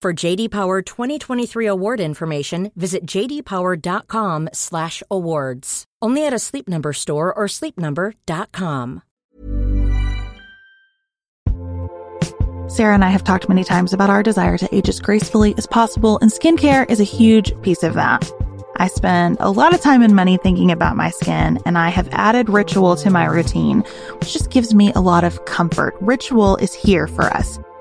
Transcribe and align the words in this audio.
For 0.00 0.14
JD 0.14 0.52
Power 0.52 0.80
2023 0.80 1.66
award 1.66 1.98
information, 1.98 2.70
visit 2.76 3.04
jdpower.com/awards. 3.04 5.84
Only 6.00 6.24
at 6.24 6.32
a 6.32 6.38
Sleep 6.38 6.68
Number 6.68 6.92
store 6.92 7.34
or 7.34 7.46
sleepnumber.com. 7.46 9.02
Sarah 12.68 12.94
and 12.94 13.04
I 13.04 13.08
have 13.08 13.24
talked 13.24 13.48
many 13.48 13.64
times 13.64 13.92
about 13.92 14.08
our 14.08 14.22
desire 14.22 14.56
to 14.58 14.72
age 14.72 14.88
as 14.88 15.00
gracefully 15.00 15.52
as 15.58 15.66
possible, 15.66 16.20
and 16.20 16.30
skincare 16.30 16.88
is 16.88 17.00
a 17.00 17.04
huge 17.04 17.60
piece 17.62 17.82
of 17.82 17.94
that. 17.94 18.30
I 18.76 18.86
spend 18.86 19.38
a 19.40 19.50
lot 19.50 19.74
of 19.74 19.80
time 19.80 20.02
and 20.02 20.14
money 20.14 20.36
thinking 20.36 20.70
about 20.70 20.96
my 20.96 21.10
skin, 21.10 21.58
and 21.66 21.76
I 21.76 21.88
have 21.88 22.08
added 22.12 22.48
Ritual 22.48 22.94
to 22.94 23.10
my 23.10 23.24
routine, 23.24 23.82
which 24.20 24.32
just 24.32 24.50
gives 24.50 24.74
me 24.74 24.92
a 24.92 25.00
lot 25.00 25.24
of 25.24 25.44
comfort. 25.44 25.96
Ritual 26.00 26.54
is 26.58 26.72
here 26.72 27.08
for 27.08 27.24
us. 27.24 27.58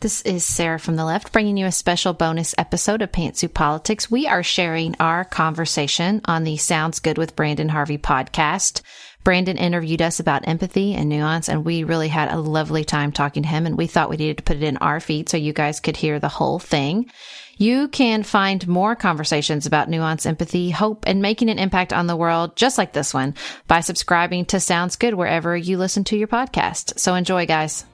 This 0.00 0.22
is 0.22 0.46
Sarah 0.46 0.78
from 0.78 0.96
the 0.96 1.04
Left 1.04 1.30
bringing 1.30 1.58
you 1.58 1.66
a 1.66 1.72
special 1.72 2.14
bonus 2.14 2.54
episode 2.56 3.02
of 3.02 3.12
Pantsuit 3.12 3.52
Politics. 3.52 4.10
We 4.10 4.26
are 4.26 4.42
sharing 4.42 4.96
our 4.98 5.26
conversation 5.26 6.22
on 6.24 6.44
the 6.44 6.56
Sounds 6.56 7.00
Good 7.00 7.18
with 7.18 7.36
Branden 7.36 7.68
Harvey 7.68 7.98
podcast. 7.98 8.80
Branden 9.26 9.58
interviewed 9.58 10.00
us 10.00 10.18
about 10.18 10.48
empathy 10.48 10.94
and 10.94 11.10
nuance, 11.10 11.50
and 11.50 11.66
we 11.66 11.84
really 11.84 12.08
had 12.08 12.32
a 12.32 12.40
lovely 12.40 12.82
time 12.82 13.12
talking 13.12 13.42
to 13.42 13.48
him. 13.50 13.66
And 13.66 13.76
we 13.76 13.86
thought 13.86 14.08
we 14.08 14.16
needed 14.16 14.38
to 14.38 14.42
put 14.42 14.56
it 14.56 14.62
in 14.62 14.78
our 14.78 15.00
feed 15.00 15.28
so 15.28 15.36
you 15.36 15.52
guys 15.52 15.80
could 15.80 15.98
hear 15.98 16.18
the 16.18 16.28
whole 16.28 16.58
thing. 16.58 17.10
You 17.58 17.88
can 17.88 18.22
find 18.22 18.66
more 18.66 18.96
conversations 18.96 19.66
about 19.66 19.90
nuance, 19.90 20.24
empathy, 20.24 20.70
hope, 20.70 21.04
and 21.06 21.20
making 21.20 21.50
an 21.50 21.58
impact 21.58 21.92
on 21.92 22.06
the 22.06 22.16
world, 22.16 22.56
just 22.56 22.78
like 22.78 22.94
this 22.94 23.12
one, 23.12 23.34
by 23.68 23.80
subscribing 23.80 24.46
to 24.46 24.60
Sounds 24.60 24.96
Good 24.96 25.12
wherever 25.12 25.54
you 25.54 25.76
listen 25.76 26.04
to 26.04 26.16
your 26.16 26.26
podcast. 26.26 26.98
So 26.98 27.14
enjoy, 27.14 27.44
guys. 27.44 27.84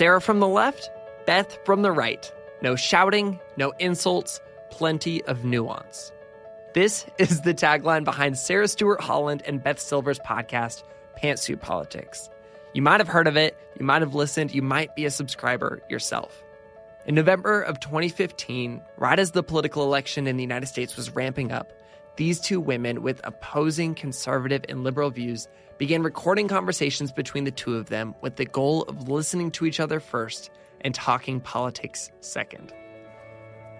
Sarah 0.00 0.22
from 0.22 0.40
the 0.40 0.48
left, 0.48 0.90
Beth 1.26 1.58
from 1.66 1.82
the 1.82 1.92
right. 1.92 2.32
No 2.62 2.74
shouting, 2.74 3.38
no 3.58 3.74
insults, 3.78 4.40
plenty 4.70 5.22
of 5.24 5.44
nuance. 5.44 6.10
This 6.72 7.04
is 7.18 7.42
the 7.42 7.52
tagline 7.52 8.04
behind 8.04 8.38
Sarah 8.38 8.66
Stewart 8.66 9.02
Holland 9.02 9.42
and 9.44 9.62
Beth 9.62 9.78
Silvers' 9.78 10.18
podcast, 10.20 10.84
Pantsuit 11.22 11.60
Politics. 11.60 12.30
You 12.72 12.80
might 12.80 13.00
have 13.00 13.08
heard 13.08 13.26
of 13.26 13.36
it, 13.36 13.54
you 13.78 13.84
might 13.84 14.00
have 14.00 14.14
listened, 14.14 14.54
you 14.54 14.62
might 14.62 14.96
be 14.96 15.04
a 15.04 15.10
subscriber 15.10 15.82
yourself. 15.90 16.42
In 17.04 17.14
November 17.14 17.60
of 17.60 17.78
2015, 17.78 18.80
right 18.96 19.18
as 19.18 19.32
the 19.32 19.42
political 19.42 19.82
election 19.82 20.26
in 20.26 20.38
the 20.38 20.42
United 20.42 20.68
States 20.68 20.96
was 20.96 21.14
ramping 21.14 21.52
up, 21.52 21.74
these 22.20 22.38
two 22.38 22.60
women 22.60 23.00
with 23.00 23.18
opposing 23.24 23.94
conservative 23.94 24.62
and 24.68 24.84
liberal 24.84 25.08
views 25.08 25.48
began 25.78 26.02
recording 26.02 26.48
conversations 26.48 27.10
between 27.10 27.44
the 27.44 27.50
two 27.50 27.76
of 27.76 27.88
them 27.88 28.14
with 28.20 28.36
the 28.36 28.44
goal 28.44 28.82
of 28.82 29.08
listening 29.08 29.50
to 29.50 29.64
each 29.64 29.80
other 29.80 30.00
first 30.00 30.50
and 30.82 30.94
talking 30.94 31.40
politics 31.40 32.10
second. 32.20 32.74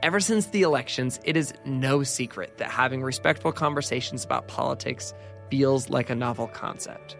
Ever 0.03 0.21
since 0.21 0.47
the 0.47 0.63
elections, 0.63 1.21
it 1.23 1.37
is 1.37 1.53
no 1.67 2.03
secret 2.03 2.57
that 2.57 2.71
having 2.71 3.03
respectful 3.03 3.53
conversations 3.53 4.25
about 4.25 4.49
politics 4.49 5.13
feels 5.51 5.91
like 5.91 6.09
a 6.09 6.15
novel 6.15 6.47
concept. 6.47 7.19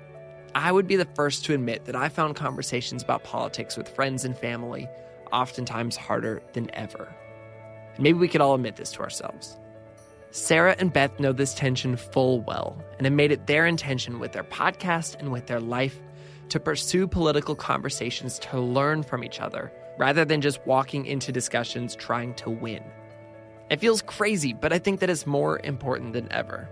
I 0.55 0.73
would 0.73 0.87
be 0.87 0.97
the 0.97 1.05
first 1.05 1.45
to 1.45 1.53
admit 1.53 1.85
that 1.85 1.97
I 1.97 2.09
found 2.09 2.35
conversations 2.35 3.03
about 3.03 3.25
politics 3.25 3.77
with 3.77 3.91
friends 3.91 4.25
and 4.25 4.35
family 4.39 4.89
oftentimes 5.35 5.99
harder 5.99 6.43
than 6.55 6.75
ever. 6.75 7.15
And 7.97 8.05
maybe 8.05 8.19
we 8.19 8.29
could 8.29 8.41
all 8.41 8.55
admit 8.55 8.77
this 8.77 8.93
to 8.93 9.01
ourselves. 9.01 9.60
Sarah 10.33 10.77
and 10.79 10.93
Beth 10.93 11.19
know 11.19 11.33
this 11.33 11.55
tension 11.55 11.97
full 11.97 12.41
well 12.43 12.81
and 12.99 13.05
have 13.05 13.13
made 13.13 13.33
it 13.33 13.49
their 13.49 13.67
intention 13.67 14.21
with 14.21 14.33
their 14.33 14.45
podcast 14.45 15.19
and 15.19 15.33
with 15.33 15.47
their 15.47 15.61
life 15.61 16.01
to 16.51 16.61
pursue 16.61 17.09
political 17.09 17.57
conversations 17.57 18.39
to 18.39 18.61
learn 18.61 19.03
from 19.03 19.25
each 19.25 19.41
other 19.41 19.73
rather 19.99 20.25
than 20.25 20.41
just 20.41 20.65
walking 20.67 21.05
into 21.05 21.33
discussions 21.33 21.97
trying 21.97 22.35
to 22.35 22.49
win. 22.49 22.83
It 23.71 23.81
feels 23.81 24.03
crazy, 24.03 24.53
but 24.53 24.73
I 24.73 24.79
think 24.79 25.01
that 25.01 25.11
is 25.11 25.27
more 25.27 25.61
important 25.65 26.13
than 26.13 26.31
ever. 26.33 26.69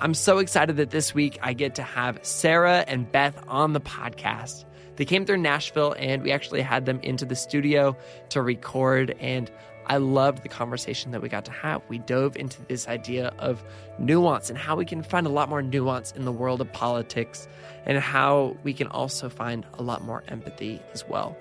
I'm 0.00 0.14
so 0.14 0.38
excited 0.38 0.76
that 0.78 0.90
this 0.90 1.14
week 1.14 1.38
I 1.42 1.52
get 1.52 1.74
to 1.74 1.82
have 1.82 2.18
Sarah 2.22 2.84
and 2.88 3.10
Beth 3.10 3.38
on 3.46 3.74
the 3.74 3.80
podcast. 3.80 4.64
They 4.96 5.04
came 5.04 5.26
through 5.26 5.38
Nashville 5.38 5.94
and 5.98 6.22
we 6.22 6.32
actually 6.32 6.62
had 6.62 6.86
them 6.86 7.00
into 7.02 7.26
the 7.26 7.36
studio 7.36 7.96
to 8.30 8.40
record 8.40 9.14
and 9.20 9.50
I 9.90 9.96
loved 9.96 10.44
the 10.44 10.48
conversation 10.48 11.10
that 11.10 11.20
we 11.20 11.28
got 11.28 11.44
to 11.46 11.50
have. 11.50 11.82
We 11.88 11.98
dove 11.98 12.36
into 12.36 12.62
this 12.66 12.86
idea 12.86 13.34
of 13.40 13.60
nuance 13.98 14.48
and 14.48 14.56
how 14.56 14.76
we 14.76 14.84
can 14.84 15.02
find 15.02 15.26
a 15.26 15.30
lot 15.30 15.48
more 15.48 15.62
nuance 15.62 16.12
in 16.12 16.24
the 16.24 16.30
world 16.30 16.60
of 16.60 16.72
politics 16.72 17.48
and 17.86 17.98
how 17.98 18.56
we 18.62 18.72
can 18.72 18.86
also 18.86 19.28
find 19.28 19.66
a 19.74 19.82
lot 19.82 20.04
more 20.04 20.22
empathy 20.28 20.80
as 20.92 21.04
well. 21.08 21.36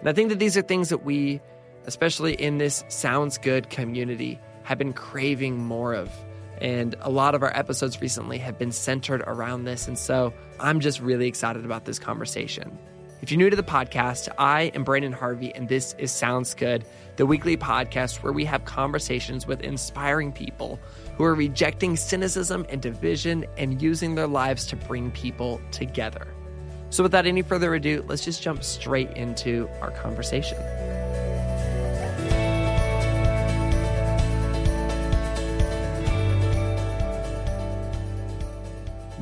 And 0.00 0.08
I 0.08 0.12
think 0.14 0.30
that 0.30 0.40
these 0.40 0.56
are 0.56 0.62
things 0.62 0.88
that 0.88 1.04
we, 1.04 1.40
especially 1.86 2.34
in 2.34 2.58
this 2.58 2.82
Sounds 2.88 3.38
Good 3.38 3.70
community, 3.70 4.40
have 4.64 4.78
been 4.78 4.94
craving 4.94 5.58
more 5.58 5.94
of. 5.94 6.10
And 6.60 6.96
a 7.02 7.10
lot 7.10 7.36
of 7.36 7.44
our 7.44 7.56
episodes 7.56 8.00
recently 8.00 8.38
have 8.38 8.58
been 8.58 8.72
centered 8.72 9.22
around 9.28 9.62
this. 9.62 9.86
And 9.86 9.96
so 9.96 10.34
I'm 10.58 10.80
just 10.80 10.98
really 10.98 11.28
excited 11.28 11.64
about 11.64 11.84
this 11.84 12.00
conversation. 12.00 12.76
If 13.22 13.30
you're 13.30 13.38
new 13.38 13.50
to 13.50 13.54
the 13.54 13.62
podcast, 13.62 14.28
I 14.36 14.72
am 14.74 14.84
Branden 14.84 15.14
Harvey, 15.14 15.54
and 15.54 15.68
this 15.68 15.94
is 15.96 16.10
Sounds 16.10 16.54
Good, 16.54 16.84
the 17.14 17.24
weekly 17.24 17.56
podcast 17.56 18.20
where 18.20 18.32
we 18.32 18.44
have 18.46 18.64
conversations 18.64 19.46
with 19.46 19.60
inspiring 19.60 20.32
people 20.32 20.80
who 21.16 21.22
are 21.22 21.36
rejecting 21.36 21.96
cynicism 21.96 22.66
and 22.68 22.82
division 22.82 23.46
and 23.56 23.80
using 23.80 24.16
their 24.16 24.26
lives 24.26 24.66
to 24.66 24.76
bring 24.76 25.12
people 25.12 25.60
together. 25.70 26.26
So, 26.90 27.04
without 27.04 27.24
any 27.24 27.42
further 27.42 27.72
ado, 27.76 28.04
let's 28.08 28.24
just 28.24 28.42
jump 28.42 28.64
straight 28.64 29.12
into 29.12 29.68
our 29.80 29.92
conversation. 29.92 30.58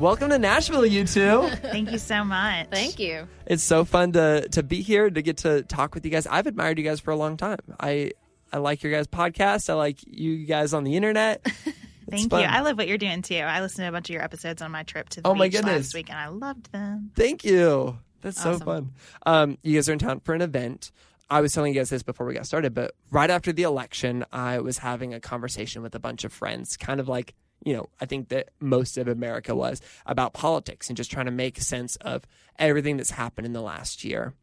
Welcome 0.00 0.30
to 0.30 0.38
Nashville, 0.38 0.86
you 0.86 1.04
two. 1.04 1.46
Thank 1.62 1.90
you 1.92 1.98
so 1.98 2.24
much. 2.24 2.68
Thank 2.70 2.98
you. 2.98 3.28
It's 3.44 3.62
so 3.62 3.84
fun 3.84 4.12
to 4.12 4.48
to 4.52 4.62
be 4.62 4.80
here 4.80 5.10
to 5.10 5.20
get 5.20 5.36
to 5.38 5.62
talk 5.62 5.94
with 5.94 6.06
you 6.06 6.10
guys. 6.10 6.26
I've 6.26 6.46
admired 6.46 6.78
you 6.78 6.84
guys 6.84 7.00
for 7.00 7.10
a 7.10 7.16
long 7.16 7.36
time. 7.36 7.58
I 7.78 8.12
I 8.50 8.58
like 8.58 8.82
your 8.82 8.92
guys' 8.92 9.06
podcast. 9.06 9.68
I 9.68 9.74
like 9.74 9.98
you 10.06 10.46
guys 10.46 10.72
on 10.72 10.84
the 10.84 10.96
internet. 10.96 11.44
Thank 12.10 12.30
fun. 12.30 12.40
you. 12.40 12.46
I 12.46 12.60
love 12.62 12.78
what 12.78 12.88
you're 12.88 12.96
doing 12.98 13.20
too. 13.20 13.36
I 13.36 13.60
listened 13.60 13.84
to 13.84 13.88
a 13.88 13.92
bunch 13.92 14.08
of 14.08 14.14
your 14.14 14.22
episodes 14.22 14.62
on 14.62 14.70
my 14.70 14.84
trip 14.84 15.10
to 15.10 15.20
the 15.20 15.28
Oh, 15.28 15.34
my 15.34 15.48
goodness. 15.48 15.88
last 15.88 15.94
week, 15.94 16.08
and 16.08 16.18
I 16.18 16.28
loved 16.28 16.72
them. 16.72 17.10
Thank 17.14 17.44
you. 17.44 17.98
That's 18.22 18.42
so 18.42 18.58
fun. 18.58 18.92
Um, 19.26 19.58
you 19.62 19.74
guys 19.74 19.88
are 19.88 19.92
in 19.92 19.98
town 19.98 20.20
for 20.20 20.34
an 20.34 20.40
event. 20.40 20.90
I 21.28 21.42
was 21.42 21.52
telling 21.52 21.72
you 21.72 21.78
guys 21.78 21.90
this 21.90 22.02
before 22.02 22.26
we 22.26 22.34
got 22.34 22.46
started, 22.46 22.74
but 22.74 22.94
right 23.12 23.30
after 23.30 23.52
the 23.52 23.62
election, 23.62 24.24
I 24.32 24.58
was 24.60 24.78
having 24.78 25.14
a 25.14 25.20
conversation 25.20 25.82
with 25.82 25.94
a 25.94 26.00
bunch 26.00 26.24
of 26.24 26.32
friends, 26.32 26.76
kind 26.76 26.98
of 27.00 27.06
like, 27.08 27.34
you 27.64 27.74
know, 27.74 27.88
I 28.00 28.06
think 28.06 28.28
that 28.28 28.50
most 28.60 28.98
of 28.98 29.08
America 29.08 29.54
was 29.54 29.80
about 30.06 30.32
politics 30.32 30.88
and 30.88 30.96
just 30.96 31.10
trying 31.10 31.26
to 31.26 31.32
make 31.32 31.60
sense 31.60 31.96
of 31.96 32.26
everything 32.58 32.96
that's 32.96 33.10
happened 33.10 33.46
in 33.46 33.52
the 33.52 33.62
last 33.62 34.04
year. 34.04 34.34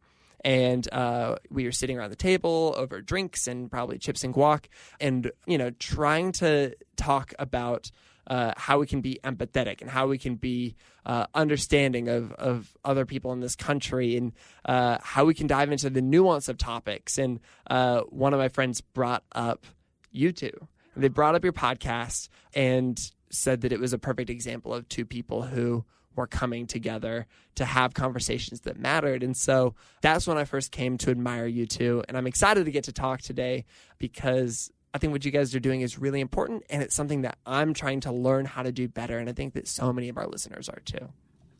And 0.44 0.90
uh, 0.92 1.36
we 1.50 1.64
were 1.64 1.72
sitting 1.72 1.98
around 1.98 2.10
the 2.10 2.16
table 2.16 2.74
over 2.76 3.00
drinks 3.00 3.48
and 3.48 3.70
probably 3.70 3.98
chips 3.98 4.22
and 4.22 4.32
guac, 4.32 4.66
and 5.00 5.32
you 5.46 5.58
know, 5.58 5.70
trying 5.70 6.30
to 6.32 6.76
talk 6.96 7.34
about 7.40 7.90
uh, 8.28 8.52
how 8.56 8.78
we 8.78 8.86
can 8.86 9.00
be 9.00 9.18
empathetic 9.24 9.80
and 9.80 9.90
how 9.90 10.06
we 10.06 10.18
can 10.18 10.36
be 10.36 10.76
uh, 11.06 11.26
understanding 11.34 12.08
of, 12.08 12.32
of 12.32 12.76
other 12.84 13.04
people 13.06 13.32
in 13.32 13.40
this 13.40 13.56
country 13.56 14.16
and 14.16 14.32
uh, 14.66 14.98
how 15.02 15.24
we 15.24 15.34
can 15.34 15.46
dive 15.46 15.72
into 15.72 15.90
the 15.90 16.02
nuance 16.02 16.48
of 16.48 16.58
topics. 16.58 17.18
And 17.18 17.40
uh, 17.68 18.02
one 18.02 18.34
of 18.34 18.38
my 18.38 18.48
friends 18.48 18.80
brought 18.80 19.24
up 19.32 19.66
you 20.12 20.30
two. 20.32 20.68
They 20.98 21.08
brought 21.08 21.34
up 21.34 21.44
your 21.44 21.52
podcast 21.52 22.28
and 22.54 22.98
said 23.30 23.60
that 23.60 23.72
it 23.72 23.80
was 23.80 23.92
a 23.92 23.98
perfect 23.98 24.30
example 24.30 24.74
of 24.74 24.88
two 24.88 25.04
people 25.04 25.42
who 25.42 25.84
were 26.16 26.26
coming 26.26 26.66
together 26.66 27.26
to 27.54 27.64
have 27.64 27.94
conversations 27.94 28.62
that 28.62 28.78
mattered. 28.78 29.22
And 29.22 29.36
so 29.36 29.74
that's 30.02 30.26
when 30.26 30.36
I 30.36 30.44
first 30.44 30.72
came 30.72 30.98
to 30.98 31.10
admire 31.10 31.46
you 31.46 31.66
two. 31.66 32.02
And 32.08 32.16
I'm 32.16 32.26
excited 32.26 32.64
to 32.64 32.70
get 32.72 32.84
to 32.84 32.92
talk 32.92 33.22
today 33.22 33.64
because 33.98 34.72
I 34.92 34.98
think 34.98 35.12
what 35.12 35.24
you 35.24 35.30
guys 35.30 35.54
are 35.54 35.60
doing 35.60 35.82
is 35.82 35.98
really 35.98 36.20
important 36.20 36.64
and 36.70 36.82
it's 36.82 36.94
something 36.94 37.22
that 37.22 37.38
I'm 37.46 37.72
trying 37.72 38.00
to 38.00 38.12
learn 38.12 38.46
how 38.46 38.62
to 38.62 38.72
do 38.72 38.88
better. 38.88 39.18
And 39.18 39.28
I 39.28 39.32
think 39.32 39.54
that 39.54 39.68
so 39.68 39.92
many 39.92 40.08
of 40.08 40.16
our 40.16 40.26
listeners 40.26 40.68
are 40.68 40.80
too. 40.84 41.08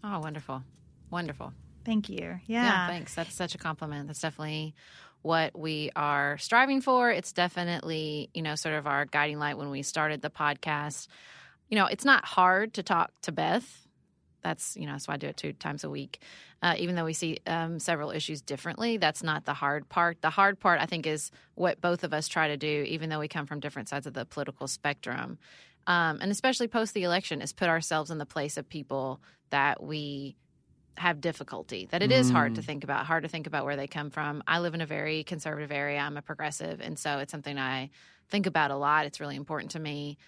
Oh, 0.03 0.19
wonderful. 0.19 0.65
Wonderful. 1.11 1.53
Thank 1.85 2.09
you. 2.09 2.41
Yeah. 2.47 2.65
Yeah. 2.65 2.87
thanks. 2.89 3.15
That's 3.15 3.35
such 3.35 3.55
a 3.55 3.59
compliment. 3.59 4.09
That's 4.09 4.21
definitely 4.21 4.75
what 5.23 5.59
we 5.59 5.91
are 5.97 6.39
striving 6.39 6.81
for. 6.81 7.11
It's 7.11 7.33
definitely, 7.33 8.31
you 8.35 8.43
know, 8.43 8.55
sort 8.55 8.75
of 8.75 8.87
our 8.87 9.05
guiding 9.05 9.39
light 9.39 9.59
when 9.59 9.71
we 9.71 9.83
started 9.83 10.23
the 10.23 10.31
podcast. 10.31 11.09
You 11.69 11.77
know, 11.77 11.87
it's 11.87 12.05
not 12.05 12.25
hard 12.25 12.75
to 12.75 12.83
talk 12.83 13.13
to 13.23 13.33
Beth. 13.33 13.87
That's, 14.43 14.77
you 14.77 14.87
know, 14.87 14.93
that's 14.93 15.09
why 15.09 15.15
I 15.15 15.17
do 15.17 15.27
it 15.27 15.37
two 15.37 15.53
times 15.53 15.85
a 15.85 15.91
week. 15.91 16.21
Uh, 16.63 16.75
even 16.79 16.95
though 16.95 17.05
we 17.05 17.13
see 17.13 17.39
um, 17.47 17.79
several 17.79 18.11
issues 18.11 18.41
differently, 18.41 18.97
that's 18.97 19.23
not 19.23 19.45
the 19.45 19.55
hard 19.55 19.89
part. 19.89 20.23
The 20.23 20.31
hard 20.31 20.59
part, 20.59 20.81
I 20.81 20.87
think, 20.87 21.07
is 21.07 21.31
what 21.55 21.81
both 21.81 22.05
of 22.05 22.13
us 22.13 22.29
try 22.29 22.49
to 22.49 22.57
do, 22.57 22.85
even 22.89 23.11
though 23.11 23.19
we 23.19 23.29
come 23.29 23.47
from 23.47 23.61
different 23.61 23.89
sides 23.89 24.07
of 24.07 24.15
the 24.15 24.25
political 24.25 24.67
spectrum. 24.67 25.39
Um, 25.87 26.19
and 26.21 26.31
especially 26.31 26.69
post 26.69 26.95
the 26.95 27.05
election, 27.05 27.43
is 27.43 27.53
put 27.53 27.69
ourselves 27.69 28.11
in 28.11 28.19
the 28.19 28.27
place 28.27 28.57
of 28.57 28.69
people 28.69 29.21
that 29.51 29.83
we 29.83 30.37
have 30.99 31.21
difficulty 31.21 31.87
that 31.91 32.03
it 32.03 32.13
is 32.13 32.31
hard 32.31 32.55
to 32.55 32.61
mm. 32.61 32.65
think 32.65 32.85
about 32.85 33.07
hard 33.07 33.23
to 33.23 33.29
think 33.29 33.47
about 33.47 33.65
where 33.65 33.77
they 33.77 33.87
come 33.87 34.11
from. 34.11 34.43
I 34.47 34.59
live 34.59 34.75
in 34.75 34.81
a 34.81 34.87
very 34.87 35.25
conservative 35.25 35.73
area. 35.73 35.99
I'm 35.99 36.17
a 36.17 36.23
progressive 36.23 36.81
and 36.81 36.99
so 36.99 37.19
it's 37.19 37.33
something 37.33 37.59
i 37.59 37.91
think 38.29 38.47
about 38.47 38.71
a 38.71 38.77
lot. 38.77 39.07
It's 39.07 39.21
really 39.21 39.37
important 39.37 39.71
to 39.73 39.79
me. 39.79 40.19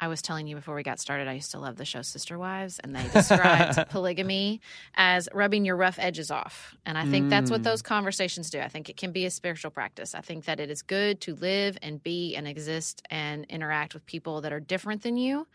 I 0.00 0.08
was 0.08 0.20
telling 0.22 0.48
you 0.48 0.56
before 0.56 0.74
we 0.74 0.82
got 0.82 0.98
started 0.98 1.28
i 1.28 1.34
used 1.34 1.52
to 1.52 1.58
love 1.60 1.76
the 1.76 1.84
show 1.84 2.02
sister 2.02 2.36
wives 2.36 2.80
and 2.80 2.96
they 2.96 3.06
described 3.12 3.78
polygamy 3.90 4.60
as 4.96 5.28
rubbing 5.32 5.64
your 5.64 5.76
rough 5.76 5.98
edges 5.98 6.30
off. 6.30 6.74
And 6.84 6.98
i 6.98 7.06
think 7.06 7.30
that's 7.30 7.50
what 7.50 7.62
those 7.62 7.82
mm. 7.82 7.86
conversations 7.86 8.50
do. 8.50 8.60
I 8.60 8.68
think 8.68 8.88
it 8.88 8.96
can 8.96 9.12
be 9.12 9.26
a 9.26 9.30
spiritual 9.30 9.70
practice. 9.70 10.14
I 10.14 10.20
think 10.20 10.46
that 10.46 10.58
it 10.58 10.70
is 10.70 10.82
good 10.82 11.20
to 11.22 11.34
live 11.34 11.78
and 11.80 12.02
be 12.02 12.34
and 12.34 12.48
exist 12.48 13.02
and 13.10 13.44
interact 13.48 13.94
with 13.94 14.04
people 14.06 14.40
that 14.40 14.52
are 14.52 14.60
different 14.60 15.02
than 15.02 15.16
you 15.16 15.46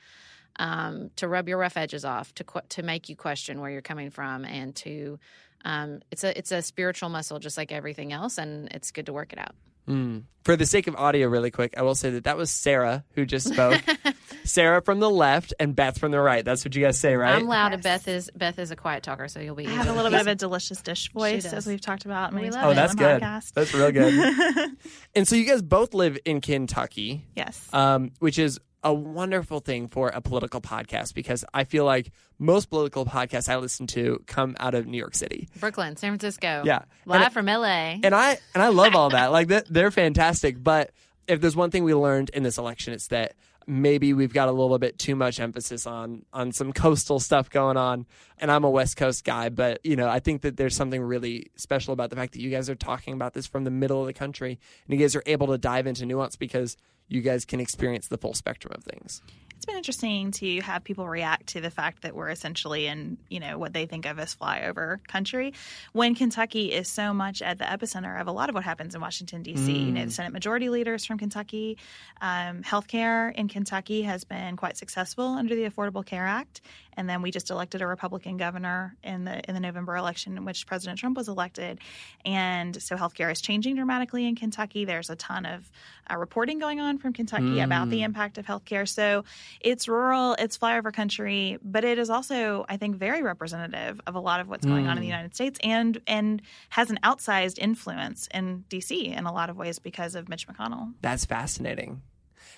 um, 0.60 1.10
to 1.16 1.28
rub 1.28 1.48
your 1.50 1.58
rough 1.58 1.78
edges 1.78 2.06
off, 2.06 2.32
to 2.36 2.44
qu- 2.44 2.62
to 2.70 2.84
make 2.84 3.10
you 3.10 3.16
question 3.16 3.60
where 3.62 3.72
you're 3.72 3.82
coming 3.82 4.12
from, 4.12 4.46
and 4.46 4.76
to 4.78 5.18
um, 5.66 6.02
it's 6.12 6.24
a 6.24 6.38
it's 6.38 6.52
a 6.52 6.62
spiritual 6.62 7.10
muscle 7.10 7.40
just 7.40 7.58
like 7.58 7.72
everything 7.72 8.14
else, 8.14 8.38
and 8.38 8.68
it's 8.72 8.92
good 8.92 9.08
to 9.08 9.14
work 9.14 9.34
it 9.34 9.40
out. 9.40 9.56
Mm. 9.88 10.24
For 10.44 10.56
the 10.56 10.68
sake 10.68 10.86
of 10.86 10.96
audio, 10.96 11.28
really 11.28 11.50
quick, 11.50 11.74
I 11.76 11.82
will 11.82 11.96
say 11.96 12.12
that 12.12 12.26
that 12.26 12.38
was 12.38 12.52
Sarah 12.52 13.04
who 13.16 13.26
just 13.26 13.52
spoke. 13.52 13.82
Sarah 14.44 14.82
from 14.82 15.00
the 15.00 15.10
left 15.10 15.54
and 15.60 15.76
Beth 15.76 16.00
from 16.00 16.12
the 16.12 16.20
right. 16.20 16.46
That's 16.46 16.64
what 16.64 16.76
you 16.76 16.84
guys 16.84 16.98
say, 17.00 17.16
right? 17.16 17.36
I'm 17.36 17.48
loud, 17.48 17.74
and 17.74 17.84
Yes. 17.84 18.04
Beth 18.04 18.08
is 18.08 18.32
Beth 18.36 18.60
is 18.60 18.70
a 18.72 18.76
quiet 18.76 19.02
talker, 19.04 19.28
so 19.28 19.40
you'll 19.40 19.56
be. 19.56 19.66
I 19.68 19.72
have 19.72 19.88
a 19.88 19.94
little 19.94 20.12
bit 20.12 20.22
of 20.22 20.28
a 20.28 20.36
delicious 20.36 20.82
dish 20.82 21.12
voice, 21.12 21.46
as 21.52 21.66
we've 21.66 21.82
talked 21.82 22.06
about 22.06 22.34
many 22.34 22.48
We 22.50 22.52
love 22.52 22.66
Oh, 22.66 22.70
it. 22.72 22.76
that's 22.76 22.94
the 22.94 23.00
good. 23.00 23.22
podcast. 23.22 23.54
That's 23.54 23.74
real 23.74 23.92
good. 23.92 24.78
and 25.16 25.28
so 25.28 25.36
you 25.36 25.46
guys 25.46 25.62
both 25.62 25.94
live 25.94 26.18
in 26.26 26.42
Kentucky, 26.42 27.26
yes. 27.36 27.68
um, 27.74 28.12
which 28.20 28.38
is 28.40 28.60
a 28.84 28.94
wonderful 28.94 29.60
thing 29.60 29.88
for 29.90 30.08
a 30.10 30.22
political 30.22 30.62
podcast 30.62 31.14
because 31.14 31.44
I 31.54 31.64
feel 31.66 31.84
like 31.86 32.12
most 32.38 32.70
political 32.70 33.06
podcasts 33.06 33.50
I 33.50 33.58
listen 33.58 33.88
to 33.88 34.24
come 34.26 34.56
out 34.60 34.74
of 34.74 34.88
New 34.88 34.98
York 34.98 35.16
City. 35.16 35.50
Brooklyn, 35.60 35.98
San 35.98 36.12
Francisco. 36.12 36.64
Yeah. 36.66 36.84
live 37.06 37.22
And- 37.24 37.34
from 37.34 37.46
LA. 37.48 37.98
And 38.04 38.16
I 38.16 38.38
and 38.54 38.64
I 38.64 38.70
love 38.70 38.96
all 38.96 39.10
that. 39.10 39.32
Like 39.32 39.50
that, 39.50 39.66
they're 39.70 39.92
fantastic. 39.92 40.64
But 40.64 40.92
if 41.28 41.42
there's 41.42 41.56
one 41.56 41.72
thing 41.72 41.84
we 41.84 41.94
learned 41.94 42.30
in 42.30 42.44
this 42.44 42.58
election, 42.58 42.94
it's 42.94 43.08
that 43.10 43.34
maybe 43.70 44.14
we've 44.14 44.34
got 44.34 44.50
a 44.50 44.52
little 44.52 44.80
bit 44.80 44.98
too 44.98 45.16
much 45.16 45.40
emphasis 45.40 45.86
on 45.86 46.26
on 46.34 46.52
some 46.52 46.74
coastal 46.74 47.20
stuff 47.20 47.50
going 47.50 47.78
on. 47.78 48.06
And 48.40 48.52
I'm 48.52 48.64
a 48.64 48.70
West 48.70 48.98
Coast 48.98 49.24
guy, 49.24 49.50
but 49.50 49.80
you 49.86 49.96
know, 49.96 50.10
I 50.10 50.20
think 50.20 50.42
that 50.42 50.58
there's 50.58 50.76
something 50.76 51.02
really 51.02 51.52
special 51.56 51.94
about 51.94 52.10
the 52.10 52.16
fact 52.16 52.34
that 52.34 52.42
you 52.42 52.50
guys 52.50 52.70
are 52.70 52.76
talking 52.76 53.14
about 53.14 53.34
this 53.34 53.46
from 53.46 53.64
the 53.64 53.72
middle 53.72 54.02
of 54.02 54.08
the 54.08 54.14
country 54.14 54.60
and 54.88 55.00
you 55.00 55.04
guys 55.04 55.16
are 55.16 55.24
able 55.28 55.48
to 55.48 55.58
dive 55.58 55.86
into 55.86 56.06
nuance 56.06 56.36
because 56.36 56.76
you 57.08 57.22
guys 57.22 57.46
can 57.46 57.60
experience 57.60 58.08
the 58.08 58.18
full 58.18 58.34
spectrum 58.34 58.74
of 58.76 58.84
things. 58.84 59.22
It's 59.60 59.66
been 59.66 59.76
interesting 59.76 60.32
to 60.32 60.62
have 60.62 60.86
people 60.86 61.06
react 61.06 61.48
to 61.48 61.60
the 61.60 61.70
fact 61.70 62.04
that 62.04 62.16
we're 62.16 62.30
essentially 62.30 62.88
in, 62.88 63.18
you 63.28 63.42
know, 63.42 63.58
what 63.58 63.74
they 63.74 63.88
think 63.88 64.06
of 64.06 64.18
as 64.18 64.34
flyover 64.34 65.06
country 65.06 65.54
when 65.92 66.16
Kentucky 66.16 66.72
is 66.72 66.88
so 66.88 67.14
much 67.14 67.42
at 67.42 67.58
the 67.58 67.66
epicenter 67.66 68.22
of 68.22 68.28
a 68.28 68.32
lot 68.32 68.48
of 68.48 68.56
what 68.56 68.64
happens 68.64 68.96
in 68.96 69.02
Washington, 69.02 69.44
D.C. 69.44 69.70
You 69.70 69.92
know, 69.92 70.06
the 70.06 70.12
Senate 70.12 70.32
Majority 70.32 70.70
Leaders 70.70 71.04
from 71.04 71.18
Kentucky. 71.18 71.78
Um, 72.22 72.64
healthcare 72.64 73.36
in 73.36 73.50
Kentucky 73.50 74.04
has 74.04 74.24
been 74.24 74.56
quite 74.56 74.78
successful 74.78 75.26
under 75.26 75.54
the 75.54 75.70
Affordable 75.70 76.06
Care 76.06 76.26
Act. 76.26 76.62
And 77.00 77.10
then 77.10 77.22
we 77.22 77.32
just 77.32 77.50
elected 77.50 77.82
a 77.82 77.88
Republican 77.88 78.36
governor 78.36 78.98
in 79.06 79.24
the 79.24 79.40
in 79.48 79.54
the 79.54 79.62
November 79.62 79.96
election 79.96 80.36
in 80.36 80.44
which 80.44 80.68
President 80.68 81.00
Trump 81.00 81.16
was 81.16 81.30
elected. 81.30 81.80
And 82.26 82.80
so 82.84 82.98
healthcare 82.98 83.32
is 83.32 83.40
changing 83.40 83.78
dramatically 83.78 84.28
in 84.28 84.36
Kentucky. 84.36 84.84
There's 84.84 85.10
a 85.10 85.16
ton 85.16 85.46
of 85.46 85.72
uh, 86.12 86.18
reporting 86.18 86.60
going 86.60 86.82
on 86.82 86.98
from 86.98 87.14
Kentucky 87.14 87.62
about 87.62 87.90
the 87.90 88.04
impact 88.04 88.38
of 88.38 88.46
healthcare. 88.46 88.86
So 88.86 89.24
it's 89.62 89.88
rural, 89.88 90.36
it's 90.40 90.58
flyover 90.58 90.92
country, 90.92 91.58
but 91.64 91.86
it 91.86 92.00
is 92.00 92.10
also, 92.10 92.66
I 92.68 92.76
think, 92.76 92.98
very 92.98 93.24
representative 93.24 94.02
of 94.06 94.16
a 94.16 94.20
lot 94.20 94.42
of 94.42 94.50
what's 94.50 94.66
going 94.66 94.88
on 94.88 94.98
in 94.98 95.02
the 95.02 95.08
United 95.08 95.34
States 95.34 95.58
and 95.64 96.02
and 96.06 96.42
has 96.68 96.90
an 96.90 97.00
outsized 97.02 97.60
influence 97.60 98.28
in 98.34 98.66
DC 98.70 99.18
in 99.18 99.26
a 99.26 99.32
lot 99.32 99.50
of 99.50 99.56
ways 99.56 99.80
because 99.80 100.16
of 100.16 100.28
Mitch 100.28 100.50
McConnell. 100.50 100.96
That's 101.00 101.24
fascinating. 101.24 102.02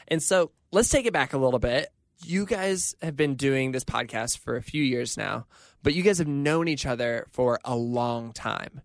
And 0.07 0.24
so 0.24 0.50
let's 0.71 0.89
take 0.89 1.05
it 1.05 1.13
back 1.13 1.33
a 1.33 1.38
little 1.38 1.60
bit. 1.60 1.91
You 2.23 2.45
guys 2.45 2.95
have 3.01 3.15
been 3.15 3.35
doing 3.35 3.71
this 3.71 3.83
podcast 3.83 4.37
for 4.37 4.55
a 4.55 4.61
few 4.61 4.83
years 4.83 5.17
now, 5.17 5.47
but 5.81 5.95
you 5.95 6.03
guys 6.03 6.19
have 6.19 6.27
known 6.27 6.67
each 6.67 6.85
other 6.85 7.27
for 7.31 7.59
a 7.65 7.75
long 7.75 8.31
time. 8.31 8.81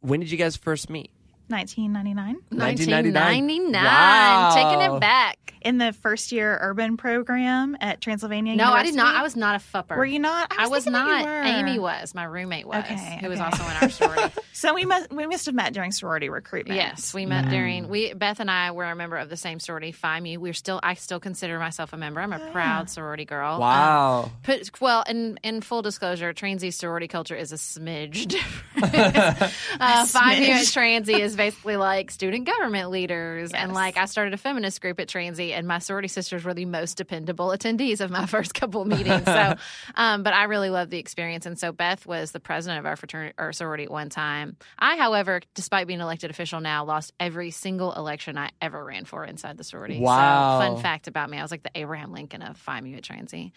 When 0.00 0.20
did 0.20 0.30
you 0.30 0.38
guys 0.38 0.56
first 0.56 0.88
meet? 0.88 1.10
1999. 1.48 2.36
1999. 2.50 3.72
Wow. 3.72 4.52
Taking 4.54 4.94
it 4.94 5.00
back. 5.00 5.38
In 5.62 5.78
the 5.78 5.92
first 5.92 6.30
year 6.30 6.56
urban 6.60 6.96
program 6.96 7.76
at 7.80 8.00
Transylvania 8.00 8.54
No, 8.54 8.70
I 8.72 8.84
did 8.84 8.94
not. 8.94 9.16
I 9.16 9.22
was 9.22 9.34
not 9.34 9.56
a 9.56 9.58
fupper. 9.58 9.96
Were 9.96 10.04
you 10.04 10.20
not? 10.20 10.52
I 10.56 10.68
was, 10.68 10.84
thinking 10.84 10.92
that 10.92 11.06
not. 11.06 11.20
you 11.22 11.26
were. 11.26 11.42
Amy 11.42 11.78
was. 11.80 12.14
My 12.14 12.22
roommate 12.22 12.68
was. 12.68 12.84
Okay, 12.84 13.18
Who 13.20 13.28
was 13.28 13.40
also 13.40 13.64
in 13.64 13.70
our 13.82 13.88
sorority. 13.90 14.34
So 14.52 14.72
we 14.72 14.86
must 14.86 15.12
we 15.12 15.26
must 15.26 15.44
have 15.46 15.54
met 15.54 15.74
during 15.74 15.92
sorority 15.92 16.30
recruitment. 16.30 16.78
yes, 16.80 17.12
we 17.12 17.26
met 17.26 17.50
during. 17.50 17.88
We 17.88 18.14
Beth 18.14 18.40
and 18.40 18.50
I 18.50 18.70
were 18.70 18.84
a 18.84 18.96
member 18.96 19.18
of 19.18 19.28
the 19.28 19.36
same 19.36 19.60
sorority, 19.60 19.92
Phi 19.92 20.20
Mu. 20.20 20.40
We're 20.40 20.54
still. 20.54 20.80
I 20.82 20.94
still 20.94 21.20
consider 21.20 21.58
myself 21.58 21.92
a 21.92 21.98
member. 21.98 22.22
I'm 22.22 22.32
a 22.32 22.38
proud 22.52 22.88
sorority 22.88 23.26
girl. 23.26 23.56
Um, 23.56 23.60
Wow. 23.60 24.30
Put, 24.44 24.80
well, 24.80 25.04
in 25.06 25.38
in 25.42 25.60
full 25.60 25.82
disclosure, 25.82 26.32
Transy 26.32 26.72
sorority 26.72 27.06
culture 27.06 27.36
is 27.36 27.52
a 27.52 27.56
smidge 27.56 28.26
different. 28.28 29.52
uh, 29.78 30.06
Phi 30.06 30.40
Mu 30.40 30.46
at 30.46 30.64
Transy 30.64 31.18
is 31.18 31.35
basically 31.36 31.76
like 31.76 32.10
student 32.10 32.46
government 32.46 32.90
leaders, 32.90 33.52
and 33.52 33.72
like 33.72 33.96
I 33.96 34.06
started 34.06 34.34
a 34.34 34.36
feminist 34.36 34.80
group 34.80 34.98
at 35.00 35.08
Transy, 35.08 35.52
and 35.52 35.66
my 35.66 35.78
sorority 35.78 36.08
sisters 36.08 36.44
were 36.44 36.54
the 36.54 36.64
most 36.64 36.96
dependable 36.96 37.48
attendees 37.48 38.00
of 38.00 38.10
my 38.10 38.26
first 38.36 38.54
couple 38.54 38.84
meetings. 38.84 39.24
So, 39.24 39.54
um, 39.94 40.22
but 40.22 40.32
I 40.34 40.44
really 40.44 40.70
loved 40.70 40.90
the 40.90 40.98
experience, 40.98 41.46
and 41.46 41.58
so 41.58 41.72
Beth 41.72 42.06
was 42.06 42.32
the 42.32 42.40
president 42.40 42.80
of 42.80 42.86
our 42.86 42.96
fraternity 42.96 43.34
or 43.38 43.52
sorority 43.52 43.84
at 43.84 43.90
one 43.90 44.08
time. 44.08 44.56
I, 44.78 44.96
however, 44.96 45.40
despite 45.54 45.86
being 45.86 46.00
elected 46.00 46.30
official 46.30 46.60
now, 46.60 46.84
lost 46.84 47.12
every 47.20 47.50
single 47.50 47.92
election 47.92 48.38
I 48.38 48.50
ever 48.60 48.84
ran 48.84 49.04
for 49.04 49.24
inside 49.24 49.56
the 49.58 49.64
sorority. 49.64 50.00
Wow. 50.00 50.60
So, 50.60 50.66
fun 50.66 50.82
fact 50.82 51.08
about 51.08 51.30
me: 51.30 51.38
I 51.38 51.42
was 51.42 51.50
like 51.50 51.62
the 51.62 51.70
Abraham 51.74 52.12
Lincoln 52.12 52.42
of 52.42 52.56
Phi 52.56 52.80
Mu 52.80 52.96
at 52.96 53.02
Transy 53.02 53.52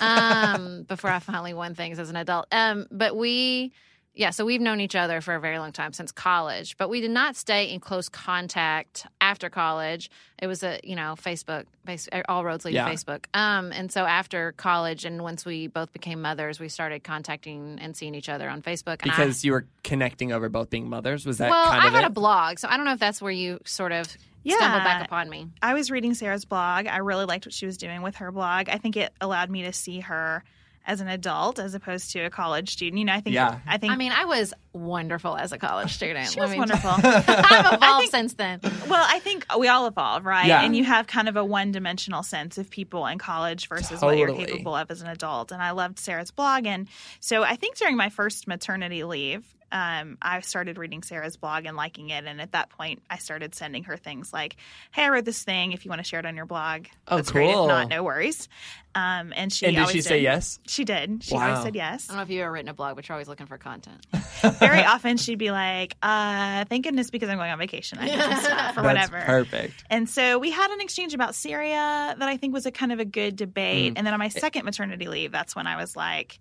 um, 0.00 0.82
before 0.88 1.10
I 1.10 1.20
finally 1.20 1.54
won 1.54 1.74
things 1.74 1.98
as 1.98 2.10
an 2.10 2.16
adult. 2.16 2.46
Um, 2.52 2.86
but 2.90 3.16
we, 3.16 3.72
yeah, 4.14 4.30
so 4.30 4.44
we've 4.44 4.60
known 4.60 4.80
each 4.80 4.96
other 4.96 5.20
for 5.20 5.34
a 5.34 5.40
very 5.40 5.58
long 5.58 5.72
time 5.72 5.92
since 5.92 6.10
college, 6.12 6.76
but 6.76 6.88
we 6.90 7.00
did 7.00 7.10
not 7.12 7.36
stay 7.36 7.70
in 7.72 7.78
close 7.80 8.08
contact 8.08 9.06
after 9.20 9.48
college. 9.48 10.10
It 10.42 10.46
was 10.46 10.62
a, 10.62 10.80
you 10.82 10.96
know, 10.96 11.14
Facebook, 11.16 11.64
bas- 11.84 12.08
all 12.28 12.44
roads 12.44 12.64
lead 12.64 12.74
Yeah. 12.74 12.86
to 12.86 12.90
Facebook. 12.90 13.26
Um, 13.34 13.70
and 13.72 13.90
so 13.92 14.04
after 14.04 14.52
college 14.52 15.04
and 15.04 15.22
once 15.22 15.44
we 15.44 15.68
both 15.68 15.92
became 15.92 16.20
mothers, 16.22 16.58
we 16.58 16.68
started 16.68 17.04
contacting 17.04 17.78
and 17.80 17.96
seeing 17.96 18.14
each 18.14 18.28
other 18.28 18.48
on 18.48 18.62
Facebook. 18.62 19.02
And 19.02 19.10
I- 19.12 19.16
Because 19.16 19.44
you 19.44 19.52
were 19.52 19.66
connecting 19.84 20.32
over 20.32 20.48
both 20.48 20.70
being 20.70 20.88
mothers. 20.88 21.24
Was 21.24 21.38
that 21.38 21.50
well, 21.50 21.70
kind 21.70 21.80
I 21.82 21.88
had 21.90 22.04
it? 22.04 22.08
a 22.08 22.10
blog, 22.10 22.58
so 22.58 22.68
I 22.68 22.76
don't 22.76 22.86
know 22.86 22.92
if 22.92 23.00
that's 23.00 23.22
where 23.22 23.32
you 23.32 23.60
sort 23.64 23.92
of 23.92 24.06
Yeah. 24.42 24.56
stumbled 24.56 24.84
back 24.84 25.04
upon 25.04 25.28
me. 25.30 25.48
I 25.62 25.74
was 25.74 25.90
reading 25.90 26.14
Sarah's 26.14 26.44
blog. 26.44 26.86
I 26.86 26.96
really 26.98 27.26
liked 27.26 27.46
what 27.46 27.52
she 27.54 27.66
was 27.66 27.76
doing 27.78 28.02
with 28.02 28.16
her 28.16 28.32
blog. 28.32 28.68
I 28.70 28.78
think 28.78 28.96
it 28.96 29.12
allowed 29.20 29.50
me 29.50 29.62
to 29.62 29.72
see 29.72 30.00
her 30.00 30.42
as 30.86 31.00
an 31.00 31.08
adult 31.08 31.58
as 31.58 31.74
opposed 31.74 32.10
to 32.12 32.20
a 32.20 32.30
college 32.30 32.70
student. 32.70 32.98
You 32.98 33.04
know, 33.04 33.12
I 33.12 33.20
think 33.20 33.34
Yeah. 33.34 33.60
I 33.66 33.76
think 33.78 33.92
I 33.92 33.96
mean, 33.96 34.12
I 34.12 34.24
was 34.24 34.54
wonderful 34.72 35.36
as 35.36 35.52
a 35.52 35.58
college 35.58 35.92
student. 35.92 36.28
she 36.28 36.40
was 36.40 36.54
wonderful. 36.54 36.90
I've 36.96 37.72
evolved 37.74 38.08
since 38.08 38.34
then. 38.34 38.60
Well, 38.88 39.06
I 39.08 39.18
think 39.18 39.44
we 39.58 39.68
all 39.68 39.86
evolve, 39.86 40.24
right? 40.24 40.46
Yeah. 40.46 40.62
And 40.62 40.74
you 40.76 40.84
have 40.84 41.06
kind 41.06 41.28
of 41.28 41.36
a 41.36 41.44
one 41.44 41.70
dimensional 41.72 42.22
sense 42.22 42.56
of 42.58 42.70
people 42.70 43.06
in 43.06 43.18
college 43.18 43.68
versus 43.68 44.00
what 44.00 44.16
you're 44.16 44.34
capable 44.34 44.74
of 44.74 44.90
as 44.90 45.02
an 45.02 45.08
adult. 45.08 45.52
And 45.52 45.62
I 45.62 45.72
loved 45.72 45.98
Sarah's 45.98 46.30
blog. 46.30 46.66
And 46.66 46.88
so 47.20 47.42
I 47.42 47.56
think 47.56 47.76
during 47.76 47.96
my 47.96 48.08
first 48.08 48.48
maternity 48.48 49.04
leave, 49.04 49.44
um, 49.72 50.18
I 50.20 50.40
started 50.40 50.78
reading 50.78 51.02
Sarah's 51.02 51.36
blog 51.36 51.64
and 51.64 51.76
liking 51.76 52.10
it. 52.10 52.24
And 52.24 52.40
at 52.40 52.52
that 52.52 52.70
point, 52.70 53.02
I 53.08 53.18
started 53.18 53.54
sending 53.54 53.84
her 53.84 53.96
things 53.96 54.32
like, 54.32 54.56
hey, 54.92 55.04
I 55.04 55.08
wrote 55.10 55.24
this 55.24 55.42
thing. 55.42 55.72
If 55.72 55.84
you 55.84 55.88
want 55.90 56.00
to 56.00 56.04
share 56.04 56.20
it 56.20 56.26
on 56.26 56.36
your 56.36 56.46
blog, 56.46 56.86
Oh, 57.08 57.16
that's 57.16 57.30
great. 57.30 57.50
If 57.50 57.56
not, 57.66 57.88
no 57.88 58.02
worries. 58.02 58.48
Um, 58.94 59.32
and 59.36 59.52
she 59.52 59.66
and 59.66 59.76
did 59.76 59.80
always 59.82 59.94
she 59.94 60.02
say 60.02 60.20
yes? 60.20 60.58
She 60.66 60.84
did. 60.84 61.22
She 61.22 61.34
Wow. 61.34 61.44
always 61.50 61.62
said 61.62 61.76
yes. 61.76 62.06
I 62.08 62.12
don't 62.12 62.16
know 62.18 62.22
if 62.24 62.30
you've 62.30 62.40
ever 62.42 62.50
written 62.52 62.68
a 62.68 62.74
blog, 62.74 62.96
but 62.96 63.08
you're 63.08 63.14
always 63.14 63.28
looking 63.28 63.46
for 63.46 63.56
content. 63.58 64.04
Very 64.58 64.82
often 64.84 65.16
she'd 65.16 65.38
be 65.38 65.50
like, 65.50 65.96
uh, 66.02 66.64
thank 66.64 66.84
goodness 66.84 67.10
because 67.10 67.28
I'm 67.28 67.36
going 67.38 67.50
on 67.50 67.58
vacation. 67.58 67.98
I 68.00 68.06
need 68.06 68.18
some 68.20 68.36
stuff 68.36 68.76
or 68.78 68.82
whatever. 68.84 69.20
perfect. 69.24 69.84
And 69.90 70.08
so 70.08 70.38
we 70.38 70.50
had 70.50 70.70
an 70.72 70.80
exchange 70.80 71.14
about 71.14 71.34
Syria 71.36 72.16
that 72.18 72.28
I 72.28 72.36
think 72.36 72.52
was 72.54 72.66
a 72.66 72.70
kind 72.72 72.90
of 72.90 72.98
a 73.00 73.04
good 73.04 73.34
Mm. 73.34 73.36
debate. 73.36 73.92
And 73.96 74.06
then 74.06 74.12
on 74.14 74.18
my 74.18 74.28
second 74.28 74.64
maternity 74.64 75.06
leave, 75.06 75.30
that's 75.30 75.54
when 75.54 75.66
I 75.66 75.76
was 75.76 75.94
like 75.94 76.40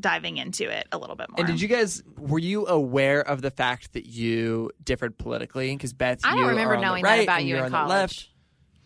diving 0.00 0.36
into 0.36 0.68
it 0.70 0.86
a 0.92 0.98
little 0.98 1.16
bit 1.16 1.28
more. 1.30 1.38
And 1.40 1.46
did 1.46 1.60
you 1.60 1.68
guys 1.68 2.02
were 2.16 2.38
you 2.38 2.66
aware 2.66 3.20
of 3.20 3.42
the 3.42 3.50
fact 3.50 3.92
that 3.94 4.06
you 4.06 4.70
differed 4.82 5.18
politically? 5.18 5.74
Because 5.74 5.92
Beth, 5.92 6.20
I 6.24 6.34
don't 6.34 6.48
remember 6.48 6.74
are 6.74 6.76
on 6.76 6.82
knowing 6.82 7.04
right 7.04 7.18
that 7.18 7.22
about 7.24 7.44
you 7.44 7.56
in 7.56 7.70
college. 7.70 7.88
left. 7.88 8.28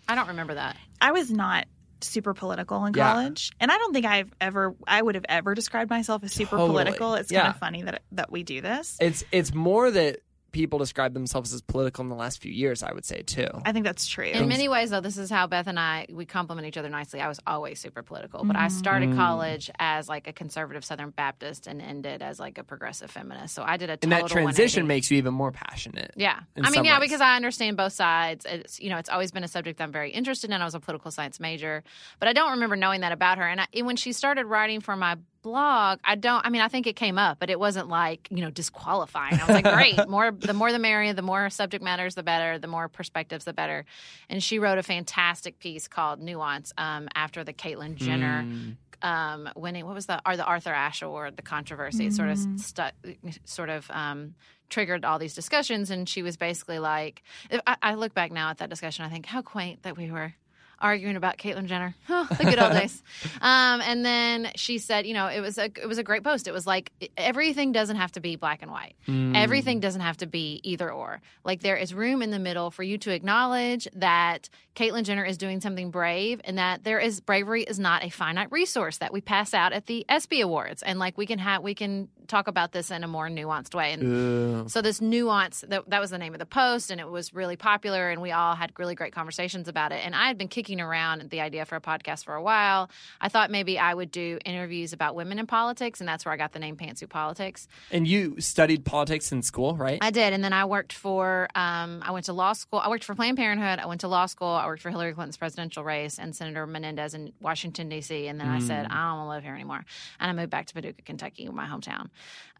I 0.09 0.15
don't 0.15 0.29
remember 0.29 0.55
that. 0.55 0.77
I 1.01 1.13
was 1.13 1.31
not 1.31 1.67
super 2.01 2.35
political 2.35 2.85
in 2.87 2.95
Yeah. 2.95 3.13
college. 3.13 3.53
And 3.61 3.71
I 3.71 3.79
don't 3.79 3.93
think 3.93 4.07
I've 4.07 4.33
ever 4.41 4.75
I 4.89 5.01
would 5.01 5.15
have 5.15 5.25
ever 5.29 5.55
described 5.55 5.91
myself 5.91 6.25
as 6.25 6.33
super 6.33 6.57
Totally. 6.57 6.71
political. 6.71 7.15
It's 7.15 7.31
Yeah. 7.31 7.43
kind 7.43 7.55
of 7.55 7.61
funny 7.61 7.83
that 7.83 8.03
that 8.13 8.33
we 8.33 8.43
do 8.43 8.61
this. 8.61 8.97
It's 9.01 9.23
it's 9.33 9.55
more 9.55 9.91
that 9.91 10.19
people 10.53 10.79
describe 10.79 11.15
themselves 11.15 11.53
as 11.53 11.61
political 11.63 12.03
in 12.03 12.09
the 12.09 12.15
last 12.15 12.41
few 12.41 12.53
years. 12.53 12.83
I 12.83 12.93
would 12.93 13.05
say 13.05 13.23
too. 13.23 13.49
I 13.65 13.73
think 13.73 13.85
that's 13.85 14.07
true. 14.07 14.27
In 14.27 14.49
many 14.49 14.69
ways, 14.69 14.91
though, 14.91 15.01
this 15.01 15.19
is 15.19 15.31
how 15.31 15.47
Beth 15.47 15.67
and 15.67 15.81
I 15.81 16.07
we 16.11 16.27
complement 16.27 16.69
each 16.69 16.77
other 16.77 16.89
nicely. 16.89 17.21
I 17.21 17.29
was 17.29 17.41
always 17.47 17.81
super 17.81 18.03
political, 18.03 18.45
but 18.45 18.57
I 18.57 18.69
started 18.69 19.11
mm. 19.11 19.17
college 19.17 19.71
as 19.79 20.09
like 20.09 20.29
a 20.29 20.33
conservative 20.33 20.85
Southern 20.85 21.11
Baptist 21.11 21.67
and 21.67 21.81
ended 21.81 22.23
as 22.23 22.39
like 22.39 22.59
a 22.59 22.65
progressive 22.65 23.11
feminist. 23.11 23.55
So 23.55 23.63
I 23.63 23.77
did 23.77 23.91
a 23.91 23.99
and 24.03 24.13
that 24.13 24.29
transition 24.29 24.87
makes 24.87 25.11
you 25.11 25.19
even 25.19 25.35
more 25.35 25.53
passionate. 25.53 26.13
Yeah. 26.17 26.41
I 26.57 26.71
mean, 26.71 26.85
yeah, 26.85 26.99
ways. 26.99 27.09
because 27.09 27.21
I 27.21 27.37
understand 27.37 27.77
both 27.77 27.93
sides. 27.93 28.47
It's, 28.49 28.81
you 28.81 28.91
know, 28.91 28.99
it's 28.99 29.09
always 29.09 29.33
been 29.33 29.45
a 29.45 29.49
subject 29.49 29.81
I'm 29.81 29.93
very 29.93 30.11
interested 30.11 30.51
in. 30.51 30.61
I 30.61 30.65
was 30.65 30.75
a 30.75 30.81
political 30.81 31.11
science 31.11 31.41
major, 31.41 31.83
but 32.19 32.29
I 32.29 32.33
don't 32.33 32.53
remember 32.53 32.77
knowing 32.77 33.01
that 33.01 33.13
about 33.13 33.39
her. 33.39 33.49
And, 33.49 33.61
I, 33.61 33.67
and 33.75 33.87
when 33.87 33.97
she 33.97 34.13
started 34.13 34.47
writing 34.47 34.81
for 34.81 34.97
my 34.97 35.17
blog, 35.43 35.99
I 36.05 36.15
don't, 36.15 36.45
I 36.47 36.51
mean, 36.51 36.63
I 36.63 36.69
think 36.69 36.87
it 36.87 36.97
came 36.97 37.19
up, 37.19 37.39
but 37.39 37.51
it 37.51 37.59
wasn't 37.59 37.89
like, 37.89 38.29
you 38.31 38.41
know, 38.41 38.51
disqualifying. 38.51 39.35
I 39.35 39.45
was 39.47 39.63
like, 39.63 39.65
great. 39.65 40.09
More, 40.09 40.31
the 40.31 40.53
more 40.55 40.73
the 40.73 40.79
merrier, 40.79 41.13
the 41.13 41.23
more 41.23 41.51
subject 41.51 41.83
matters, 41.83 42.15
the 42.15 42.23
better, 42.23 42.59
the 42.59 42.67
more 42.69 42.89
perspectives, 42.89 43.45
the 43.45 43.53
better. 43.53 43.85
And 44.29 44.43
she 44.43 44.59
wrote 44.59 44.79
a 44.79 44.83
fantastic 44.83 45.59
piece 45.59 45.89
called 45.89 46.21
Nuance 46.21 46.73
um, 46.79 47.09
after 47.15 47.45
the 47.45 47.53
Caitlyn 47.53 47.97
Jenner 47.97 48.43
Mm. 48.45 48.77
um, 49.03 49.49
winning 49.57 49.85
what 49.85 49.95
was 49.95 50.07
the 50.07 50.21
or 50.27 50.37
the 50.37 50.45
Arthur 50.45 50.73
Ashe 50.73 51.03
Award, 51.03 51.37
the 51.37 51.43
controversy. 51.43 52.07
It 52.07 52.13
sort 52.13 52.29
of 52.29 52.39
stu- 52.57 53.17
sort 53.45 53.69
of 53.69 53.91
um, 53.91 54.35
triggered 54.71 55.05
all 55.05 55.19
these 55.19 55.35
discussions, 55.35 55.91
and 55.91 56.09
she 56.09 56.23
was 56.23 56.37
basically 56.37 56.79
like, 56.79 57.23
if 57.51 57.61
I, 57.67 57.77
I 57.83 57.95
look 57.95 58.15
back 58.15 58.31
now 58.33 58.51
at 58.51 58.59
that 58.59 58.71
discussion, 58.71 59.05
I 59.05 59.09
think 59.09 59.27
how 59.27 59.43
quaint 59.43 59.83
that 59.83 59.97
we 59.97 60.11
were 60.11 60.35
arguing 60.83 61.17
about 61.17 61.39
Caitlyn 61.39 61.67
Jenner, 61.67 61.95
oh, 62.09 62.29
the 62.37 62.45
good 62.45 62.59
old 62.59 62.73
days. 62.73 63.03
Um, 63.41 63.81
and 63.83 64.05
then 64.05 64.51
she 64.57 64.79
said, 64.79 65.07
you 65.07 65.15
know, 65.15 65.27
it 65.27 65.41
was 65.41 65.59
a 65.59 65.65
it 65.65 65.89
was 65.89 65.99
a 65.99 66.03
great 66.03 66.23
post. 66.23 66.47
It 66.47 66.53
was 66.53 66.67
like 66.67 66.93
everything 67.17 67.73
doesn't 67.73 67.97
have 67.97 68.13
to 68.13 68.21
be 68.21 68.37
black 68.37 68.63
and 68.63 68.71
white. 68.71 68.95
Mm. 69.09 69.37
Everything 69.37 69.81
doesn't 69.81 70.01
have 70.01 70.17
to 70.19 70.27
be 70.27 70.61
either 70.63 70.91
or. 70.91 71.21
Like 71.45 71.61
there 71.61 71.77
is 71.77 71.95
room 71.95 72.23
in 72.23 72.31
the 72.31 72.39
middle 72.39 72.71
for 72.71 72.83
you 72.83 72.99
to 72.99 73.11
acknowledge 73.13 73.89
that 73.95 74.49
Caitlyn 74.75 75.05
Jenner 75.05 75.25
is 75.25 75.37
doing 75.37 75.61
something 75.61 75.91
brave 75.91 76.41
and 76.45 76.59
that 76.59 76.85
there 76.85 76.99
is 76.99 77.21
bravery 77.21 77.63
is 77.63 77.79
not 77.79 78.05
a 78.05 78.09
finite 78.09 78.51
resource 78.51 78.99
that 78.99 79.13
we 79.13 79.21
pass 79.21 79.53
out 79.53 79.73
at 79.73 79.87
the 79.87 80.05
ESPY 80.09 80.41
awards. 80.41 80.83
And 80.83 80.99
like 80.99 81.19
we 81.19 81.27
can 81.27 81.39
have 81.39 81.63
we 81.63 81.75
can 81.75 82.09
talk 82.27 82.49
about 82.49 82.73
this 82.73 82.91
in 82.91 83.05
a 83.05 83.09
more 83.09 83.29
nuanced 83.29 83.75
way. 83.75 83.93
And 83.93 84.03
Ooh. 84.03 84.69
so 84.69 84.81
this 84.81 85.01
nuance 85.01 85.65
that 85.69 85.89
that 85.91 86.01
was 86.01 86.11
the 86.11 86.19
name 86.19 86.33
of 86.33 86.39
the 86.39 86.47
post 86.47 86.91
and 86.91 87.01
it 87.01 87.09
was 87.09 87.35
really 87.35 87.57
popular 87.57 88.11
and 88.11 88.23
we 88.23 88.33
all 88.33 88.55
had 88.55 88.73
really 88.79 88.95
great 88.95 89.13
conversations 89.13 89.69
about 89.69 89.93
it. 89.93 90.01
And 90.05 90.15
I 90.15 90.27
had 90.27 90.39
been 90.39 90.49
kicking 90.49 90.81
around 90.81 91.31
the 91.31 91.41
idea 91.41 91.67
for 91.67 91.77
a 91.77 91.81
podcast 91.81 92.25
for 92.25 92.35
a 92.35 92.43
while. 92.43 92.91
I 93.21 93.29
thought 93.29 93.51
maybe 93.51 93.79
I 93.79 93.93
would 93.93 94.11
do 94.11 94.39
interviews 94.45 94.93
about 94.93 95.15
women 95.15 95.39
in 95.39 95.47
politics 95.47 96.01
and 96.01 96.09
that's 96.09 96.25
where 96.25 96.33
I 96.33 96.37
got 96.37 96.53
the 96.53 96.59
name 96.59 96.77
Pantsuit 96.77 97.11
Politics. 97.11 97.69
And 97.91 98.09
you 98.09 98.41
studied 98.41 98.85
politics 98.85 99.33
in 99.33 99.43
school, 99.43 99.77
right? 99.77 99.99
I 100.01 100.11
did, 100.11 100.33
and 100.33 100.43
then 100.43 100.53
I 100.53 100.65
worked 100.65 100.93
for. 100.93 101.49
Um, 101.55 102.03
I 102.03 102.11
went 102.13 102.27
to 102.27 102.33
law 102.33 102.53
school. 102.53 102.81
I 102.81 102.89
worked 102.89 103.05
for 103.05 103.15
Planned 103.15 103.37
Parenthood. 103.37 103.79
I 103.79 103.87
went 103.87 104.01
to 104.03 104.09
law 104.09 104.27
school. 104.27 104.49
I 104.63 104.67
worked 104.67 104.83
for 104.83 104.91
Hillary 104.91 105.13
Clinton's 105.13 105.37
presidential 105.37 105.85
race 105.85 106.19
and 106.19 106.35
Senator 106.35 106.67
Menendez 106.67 107.15
in 107.15 107.33
Washington 107.41 107.89
D.C. 107.89 108.27
And 108.29 108.41
then 108.41 108.49
I 108.49 108.61
said, 108.61 108.87
I 108.89 109.09
don't 109.09 109.19
want 109.19 109.27
to 109.27 109.31
live 109.31 109.43
here 109.45 109.55
anymore, 109.55 109.85
and 110.21 110.31
I 110.31 110.33
moved 110.33 110.51
back 110.51 110.67
to 110.67 110.75
Paducah, 110.75 111.03
Kentucky, 111.03 111.49
my 111.49 111.67
hometown. 111.67 112.09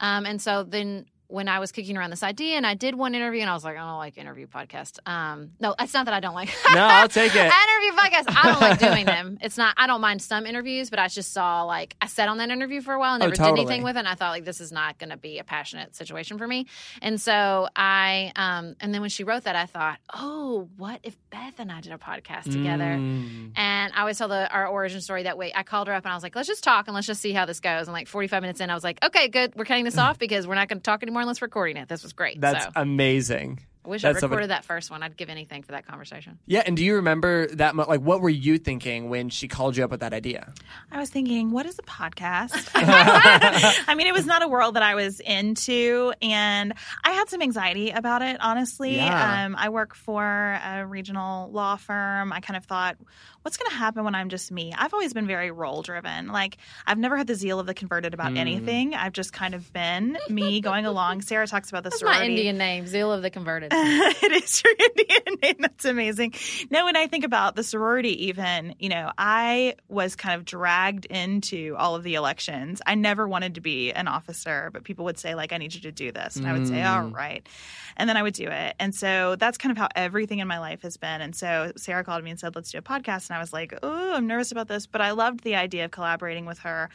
Um, 0.01 0.27
and 0.27 0.41
so 0.41 0.63
then. 0.65 1.07
When 1.33 1.49
I 1.49 1.59
was 1.61 1.73
kicking 1.73 1.97
around 1.97 2.11
this 2.11 2.23
idea, 2.23 2.57
and 2.57 2.67
I 2.67 2.75
did 2.75 2.95
one 2.95 3.15
interview, 3.15 3.41
and 3.41 3.49
I 3.51 3.55
was 3.55 3.65
like, 3.65 3.77
I 3.77 3.81
don't 3.81 3.99
like 3.99 4.19
interview 4.19 4.47
podcasts. 4.47 4.99
Um, 5.09 5.53
no, 5.61 5.75
it's 5.81 5.95
not 5.95 6.05
that 6.05 6.15
I 6.15 6.21
don't 6.21 6.35
like. 6.35 6.49
no, 6.75 6.81
I'll 6.85 7.09
take 7.09 7.35
it. 7.35 7.39
interview 7.41 7.93
podcasts. 7.97 8.25
I 8.37 8.51
don't 8.53 8.61
like 8.61 8.79
doing 8.79 9.07
them. 9.17 9.39
It's 9.41 9.57
not. 9.57 9.75
I 9.79 9.87
don't 9.87 10.01
mind 10.03 10.21
some 10.23 10.45
interviews, 10.47 10.91
but 10.91 10.99
I 10.99 11.09
just 11.09 11.33
saw 11.33 11.63
like 11.65 11.97
I 12.01 12.07
sat 12.07 12.29
on 12.29 12.39
that 12.39 12.51
interview 12.51 12.81
for 12.83 12.93
a 12.95 12.99
while 12.99 13.15
and 13.15 13.23
Oh, 13.23 13.27
never 13.27 13.37
totally. 13.37 13.57
did 13.57 13.61
anything 13.69 13.83
with 13.83 13.97
it. 13.97 14.01
And 14.01 14.09
I 14.09 14.15
thought 14.15 14.31
like 14.31 14.45
this 14.45 14.61
is 14.61 14.73
not 14.73 14.99
going 14.99 15.11
to 15.11 15.17
be 15.17 15.39
a 15.39 15.45
passionate 15.45 15.97
situation 15.97 16.37
for 16.39 16.47
me. 16.47 16.67
And 17.01 17.21
so 17.21 17.69
I, 17.75 18.33
um, 18.37 18.77
and 18.81 18.93
then 18.93 19.01
when 19.01 19.11
she 19.11 19.25
wrote 19.25 19.45
that, 19.45 19.57
I 19.57 19.67
thought, 19.67 19.99
oh, 20.15 20.69
what 20.77 21.01
if 21.03 21.17
Beth 21.31 21.59
and 21.59 21.73
I 21.73 21.81
did 21.81 21.93
a 21.93 21.99
podcast 21.99 22.45
together? 22.53 22.85
Mm. 22.85 23.53
And 23.57 23.93
I 23.95 24.01
always 24.01 24.19
tell 24.19 24.29
the 24.29 24.53
our 24.53 24.67
origin 24.67 25.01
story 25.01 25.23
that 25.23 25.39
way. 25.39 25.53
I 25.55 25.63
called 25.63 25.89
her 25.89 25.95
up 25.95 26.05
and 26.05 26.13
I 26.13 26.15
was 26.15 26.23
like, 26.23 26.37
let's 26.37 26.49
just 26.49 26.63
talk 26.63 26.89
and 26.89 26.95
let's 26.95 27.07
just 27.07 27.23
see 27.23 27.33
how 27.33 27.47
this 27.47 27.61
goes. 27.61 27.87
And 27.89 27.93
like 27.95 28.07
45 28.09 28.43
minutes 28.43 28.61
in, 28.61 28.69
I 28.69 28.75
was 28.75 28.85
like, 28.85 29.03
okay, 29.03 29.29
good. 29.29 29.55
We're 29.57 29.65
cutting 29.65 29.85
this 29.85 29.97
off 29.99 30.19
because 30.19 30.47
we're 30.47 30.57
not 30.57 30.69
going 30.69 30.79
to 30.79 30.83
talk 30.83 31.03
anymore 31.03 31.22
unless 31.23 31.41
we're 31.41 31.47
recording 31.47 31.77
it. 31.77 31.89
This 31.89 32.03
was 32.03 32.13
great. 32.13 32.41
That's 32.41 32.65
so. 32.65 32.71
amazing. 32.77 33.61
I 33.85 33.89
wish 33.89 34.03
That's 34.03 34.19
I 34.19 34.21
so 34.21 34.27
recorded 34.29 34.45
funny. 34.45 34.59
that 34.59 34.65
first 34.65 34.91
one. 34.91 35.03
I'd 35.03 35.17
give 35.17 35.29
anything 35.29 35.63
for 35.63 35.73
that 35.73 35.87
conversation. 35.87 36.39
Yeah, 36.47 36.63
and 36.65 36.77
do 36.77 36.85
you 36.85 36.95
remember 36.97 37.49
that? 37.49 37.75
Mo- 37.75 37.87
like, 37.89 38.01
what 38.01 38.21
were 38.21 38.31
you 38.31 38.59
thinking 38.59 39.09
when 39.09 39.29
she 39.29 39.49
called 39.49 39.77
you 39.77 39.83
up 39.85 39.91
with 39.91 40.01
that 40.01 40.13
idea? 40.13 40.53
I 40.93 40.99
was 41.01 41.11
thinking, 41.11 41.51
what 41.51 41.67
is 41.67 41.79
a 41.79 41.83
podcast? 41.83 42.71
I 42.75 43.95
mean, 43.97 44.07
it 44.07 44.13
was 44.15 44.27
not 44.27 44.43
a 44.43 44.49
world 44.49 44.75
that 44.75 44.83
I 44.83 44.95
was 44.95 45.19
into, 45.21 46.13
and 46.23 46.75
I 47.05 47.11
had 47.13 47.29
some 47.29 47.43
anxiety 47.43 47.91
about 47.91 48.23
it, 48.23 48.37
honestly. 48.41 48.97
Yeah. 48.97 49.47
Um, 49.47 49.57
I 49.59 49.69
work 49.71 49.95
for 49.95 50.23
a 50.25 50.87
regional 50.87 51.51
law 51.51 51.77
firm. 51.77 52.33
I 52.33 52.41
kind 52.41 52.57
of 52.57 52.65
thought, 52.65 52.97
what's 53.43 53.57
going 53.57 53.71
to 53.71 53.77
happen 53.77 54.05
when 54.05 54.15
I'm 54.15 54.29
just 54.29 54.53
me? 54.53 54.73
I've 54.77 54.95
always 54.95 55.13
been 55.13 55.27
very 55.27 55.51
role 55.51 55.83
driven. 55.83 56.29
Like, 56.29 56.57
I've 56.87 56.99
never 56.99 57.17
had 57.17 57.27
the 57.27 57.35
zeal 57.35 57.59
of 57.59 57.67
the 57.67 57.75
converted 57.75 58.13
Mm. 58.13 58.15
about 58.15 58.37
anything. 58.37 58.95
I've 58.95 59.13
just 59.13 59.33
kind 59.33 59.55
of 59.55 59.73
been 59.73 60.19
me 60.29 60.61
going 60.61 60.87
along. 60.87 61.23
Sarah 61.23 61.47
talks 61.47 61.69
about 61.71 61.83
the 61.83 61.91
That's 61.91 62.01
sorority. 62.01 62.21
my 62.21 62.27
Indian 62.27 62.59
name, 62.59 62.87
Zeal 62.87 63.13
of 63.13 63.23
the 63.23 63.31
Converted. 63.31 63.72
it 64.23 64.33
is 64.33 64.63
your 64.63 64.75
Indian 64.79 65.39
name. 65.43 65.57
That's 65.61 65.85
amazing. 65.87 66.35
No, 66.71 66.85
when 66.85 66.97
I 66.97 67.07
think 67.07 67.25
about 67.25 67.57
the 67.57 67.63
sorority, 67.63 68.27
even, 68.27 68.75
you 68.79 68.91
know, 68.91 69.11
I 69.17 69.77
was 69.89 70.15
kind 70.15 70.39
of 70.39 70.45
dragged 70.45 71.07
into 71.07 71.75
all 71.79 71.95
of 71.95 72.03
the 72.03 72.15
elections. 72.17 72.83
I 72.87 72.97
never 72.97 73.27
wanted 73.27 73.55
to 73.55 73.63
be 73.63 73.91
an 73.93 74.09
officer, 74.09 74.69
but 74.75 74.85
people 74.85 75.07
would 75.07 75.19
say, 75.19 75.35
like, 75.35 75.55
I 75.55 75.57
need 75.57 75.75
you 75.75 75.81
to 75.83 75.93
do 75.93 76.13
this. 76.13 76.37
And 76.37 76.47
I 76.47 76.53
would 76.53 76.69
say, 76.69 76.83
all 76.83 77.05
mm. 77.05 77.15
right. 77.15 77.49
And 77.97 78.11
then 78.11 78.19
I 78.19 78.23
would 78.23 78.35
do 78.35 78.49
it. 78.49 78.77
And 78.79 78.95
so 78.95 79.37
that's 79.37 79.57
kind 79.57 79.73
of 79.73 79.79
how 79.79 79.89
everything 79.97 80.41
in 80.41 80.49
my 80.49 80.59
life 80.59 80.83
has 80.83 80.99
been. 80.99 81.23
And 81.23 81.35
so 81.35 81.73
Sarah 81.77 82.05
called 82.05 82.23
me 82.25 82.31
and 82.31 82.39
said, 82.39 82.55
let's 82.55 82.71
do 82.71 82.79
a 82.79 82.83
podcast. 82.83 83.31
And 83.31 83.37
I 83.37 83.41
was 83.41 83.55
like, 83.55 83.73
oh, 83.83 84.15
I'm 84.15 84.27
nervous 84.27 84.53
about 84.53 84.69
this. 84.69 84.87
But 84.87 85.01
I 85.01 85.13
loved 85.13 85.41
the 85.45 85.57
idea 85.57 85.87
of 85.87 85.91
collaborating 85.91 86.45
with 86.45 86.59
her. 86.61 86.91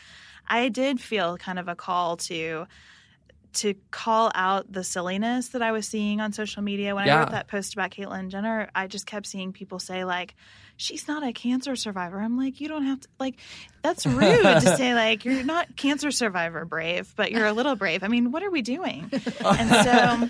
I 0.48 0.70
did 0.70 1.02
feel 1.02 1.38
kind 1.38 1.58
of 1.58 1.68
a 1.68 1.76
call 1.76 2.18
to 2.18 2.68
to 3.58 3.74
call 3.92 4.32
out 4.36 4.72
the 4.72 4.84
silliness 4.84 5.50
that 5.50 5.62
I 5.62 5.72
was 5.72 5.88
seeing 5.88 6.22
on 6.22 6.32
social 6.32 6.62
media. 6.62 6.94
When 6.96 7.08
I 7.08 7.20
wrote 7.20 7.32
that 7.32 7.48
post 7.48 7.74
about 7.74 7.92
Caitlyn 7.92 8.30
Jenner, 8.30 8.70
I 8.76 8.88
just 8.88 9.06
kept 9.06 9.26
seeing 9.26 9.52
people 9.54 9.80
say 9.80 10.04
like, 10.06 10.36
"She's 10.78 11.08
not 11.08 11.24
a 11.24 11.34
cancer 11.34 11.76
survivor." 11.76 12.20
I'm 12.20 12.38
like, 12.38 12.62
you 12.62 12.68
don't 12.68 12.86
have 12.86 13.02
to 13.02 13.08
like. 13.20 13.36
That's 13.82 14.06
rude 14.06 14.44
to 14.44 14.76
say 14.78 14.94
like 14.96 15.26
you're 15.26 15.44
not 15.44 15.76
cancer 15.76 16.12
survivor 16.12 16.66
brave, 16.66 17.12
but 17.16 17.32
you're 17.32 17.48
a 17.48 17.54
little 17.54 17.76
brave. 17.76 18.04
I 18.04 18.08
mean, 18.08 18.32
what 18.32 18.44
are 18.44 18.52
we 18.52 18.62
doing? 18.62 19.10
and 19.46 19.70
so. 19.86 20.30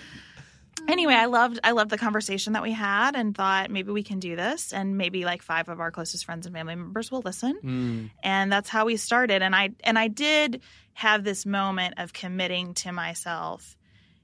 Anyway, 0.88 1.14
I 1.14 1.26
loved 1.26 1.60
I 1.64 1.72
loved 1.72 1.90
the 1.90 1.98
conversation 1.98 2.54
that 2.54 2.64
we 2.64 2.72
had 2.72 3.16
and 3.16 3.36
thought 3.36 3.70
maybe 3.70 3.92
we 3.92 4.04
can 4.04 4.20
do 4.20 4.36
this 4.36 4.72
and 4.72 4.98
maybe 4.98 5.26
like 5.26 5.42
five 5.42 5.68
of 5.70 5.80
our 5.80 5.92
closest 5.92 6.26
friends 6.26 6.46
and 6.46 6.56
family 6.56 6.76
members 6.76 7.12
will 7.12 7.22
listen. 7.24 7.58
Mm. 7.64 8.12
And 8.24 8.52
that's 8.52 8.70
how 8.70 8.86
we 8.86 8.98
started. 8.98 9.42
And 9.42 9.56
i 9.56 9.72
and 9.84 10.00
i 10.00 10.08
did 10.08 10.62
have 10.94 11.24
this 11.24 11.46
moment 11.46 11.96
of 11.98 12.14
committing 12.14 12.74
to 12.76 12.92
myself 12.92 13.78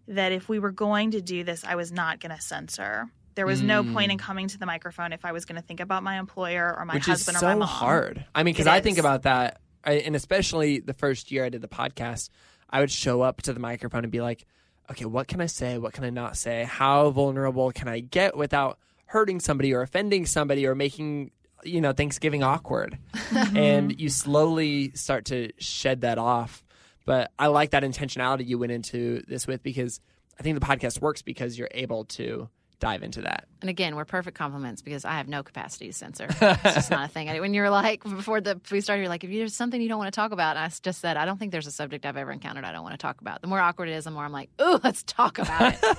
that 0.08 0.32
if 0.32 0.50
we 0.50 0.60
were 0.60 0.72
going 0.72 1.12
to 1.12 1.22
do 1.22 1.44
this 1.44 1.64
i 1.66 1.76
was 1.76 1.92
not 1.92 2.20
going 2.20 2.36
to 2.36 2.42
censor. 2.42 3.10
There 3.36 3.48
was 3.48 3.64
no 3.64 3.84
point 3.84 4.12
in 4.12 4.20
mm. 4.20 4.22
coming 4.22 4.48
to 4.50 4.60
the 4.60 4.66
microphone 4.66 5.12
if 5.12 5.26
i 5.26 5.32
was 5.32 5.46
going 5.46 5.60
to 5.60 5.68
think 5.68 5.80
about 5.80 6.04
my 6.04 6.18
employer 6.18 6.76
or 6.78 6.86
my 6.86 6.96
Which 6.96 7.08
husband 7.08 7.38
so 7.38 7.48
or 7.48 7.50
my 7.52 7.60
mom. 7.60 7.68
hard. 7.68 8.26
I 8.34 8.44
mean, 8.44 8.54
because 8.54 8.68
I 8.68 8.80
think 8.80 9.00
about 9.00 9.24
that, 9.24 9.60
I, 9.84 9.94
and 9.94 10.16
especially 10.16 10.80
the 10.80 10.94
first 10.94 11.32
year 11.32 11.44
I 11.44 11.50
did 11.50 11.62
the 11.62 11.68
podcast, 11.68 12.30
I 12.70 12.80
would 12.80 12.92
show 12.92 13.22
up 13.22 13.42
to 13.44 13.54
the 13.54 13.60
microphone 13.60 14.04
and 14.04 14.12
be 14.12 14.22
like, 14.22 14.46
okay, 14.92 15.06
what 15.06 15.28
can 15.28 15.42
I 15.42 15.46
say? 15.46 15.78
What 15.78 15.94
can 15.94 16.04
I 16.04 16.10
not 16.10 16.38
say? 16.38 16.64
How 16.64 17.10
vulnerable 17.10 17.72
can 17.72 17.88
I 17.88 18.00
get 18.00 18.36
without 18.38 18.80
hurting 19.08 19.40
somebody 19.40 19.74
or 19.74 19.82
offending 19.82 20.26
somebody 20.26 20.66
or 20.66 20.76
making 20.76 21.32
you 21.64 21.82
know 21.82 21.94
Thanksgiving 21.94 22.44
awkward? 22.44 22.98
and 23.56 24.00
you 24.00 24.10
slowly 24.10 24.92
start 24.96 25.26
to 25.26 25.52
shed 25.58 26.02
that 26.02 26.18
off. 26.18 26.64
But 27.06 27.32
I 27.38 27.48
like 27.48 27.72
that 27.72 27.84
intentionality 27.84 28.48
you 28.48 28.58
went 28.58 28.72
into 28.72 29.24
this 29.28 29.46
with 29.46 29.62
because 29.62 30.00
I 30.40 30.44
think 30.44 30.60
the 30.60 30.66
podcast 30.66 31.02
works 31.02 31.22
because 31.22 31.58
you're 31.58 31.70
able 31.72 32.06
to 32.06 32.50
dive 32.84 33.02
into 33.02 33.22
that. 33.22 33.48
And 33.62 33.70
again, 33.70 33.96
we're 33.96 34.04
perfect 34.04 34.38
compliments 34.38 34.82
because 34.82 35.06
I 35.06 35.14
have 35.14 35.30
no 35.30 35.42
capacity 35.42 35.88
to 35.88 35.94
censor. 35.94 36.28
It's 36.42 36.76
just 36.76 36.92
not 36.92 37.06
a 37.06 37.08
thing. 37.08 37.30
When 37.40 37.54
you're 37.54 37.70
like 37.70 38.04
before 38.04 38.42
the 38.42 38.60
we 38.70 38.82
started, 38.82 39.04
you're 39.04 39.10
like, 39.10 39.24
if 39.24 39.30
there's 39.30 39.56
something 39.56 39.82
you 39.82 39.88
don't 39.88 40.00
want 40.00 40.14
to 40.14 40.16
talk 40.16 40.34
about, 40.34 40.58
I 40.58 40.70
just 40.82 41.00
said, 41.00 41.16
I 41.16 41.24
don't 41.24 41.38
think 41.38 41.54
there's 41.54 41.68
a 41.68 41.72
subject 41.72 42.06
I've 42.06 42.18
ever 42.18 42.32
encountered 42.32 42.66
I 42.66 42.74
don't 42.74 42.84
want 42.84 42.94
to 42.94 42.98
talk 42.98 43.22
about. 43.22 43.42
The 43.42 43.48
more 43.48 43.60
awkward 43.60 43.88
it 43.88 43.94
is, 43.94 44.04
the 44.04 44.12
more 44.12 44.26
I'm 44.26 44.34
like, 44.34 44.50
ooh, 44.62 44.80
let's 44.84 45.04
talk 45.04 45.40
about 45.40 45.74
it. 45.74 45.98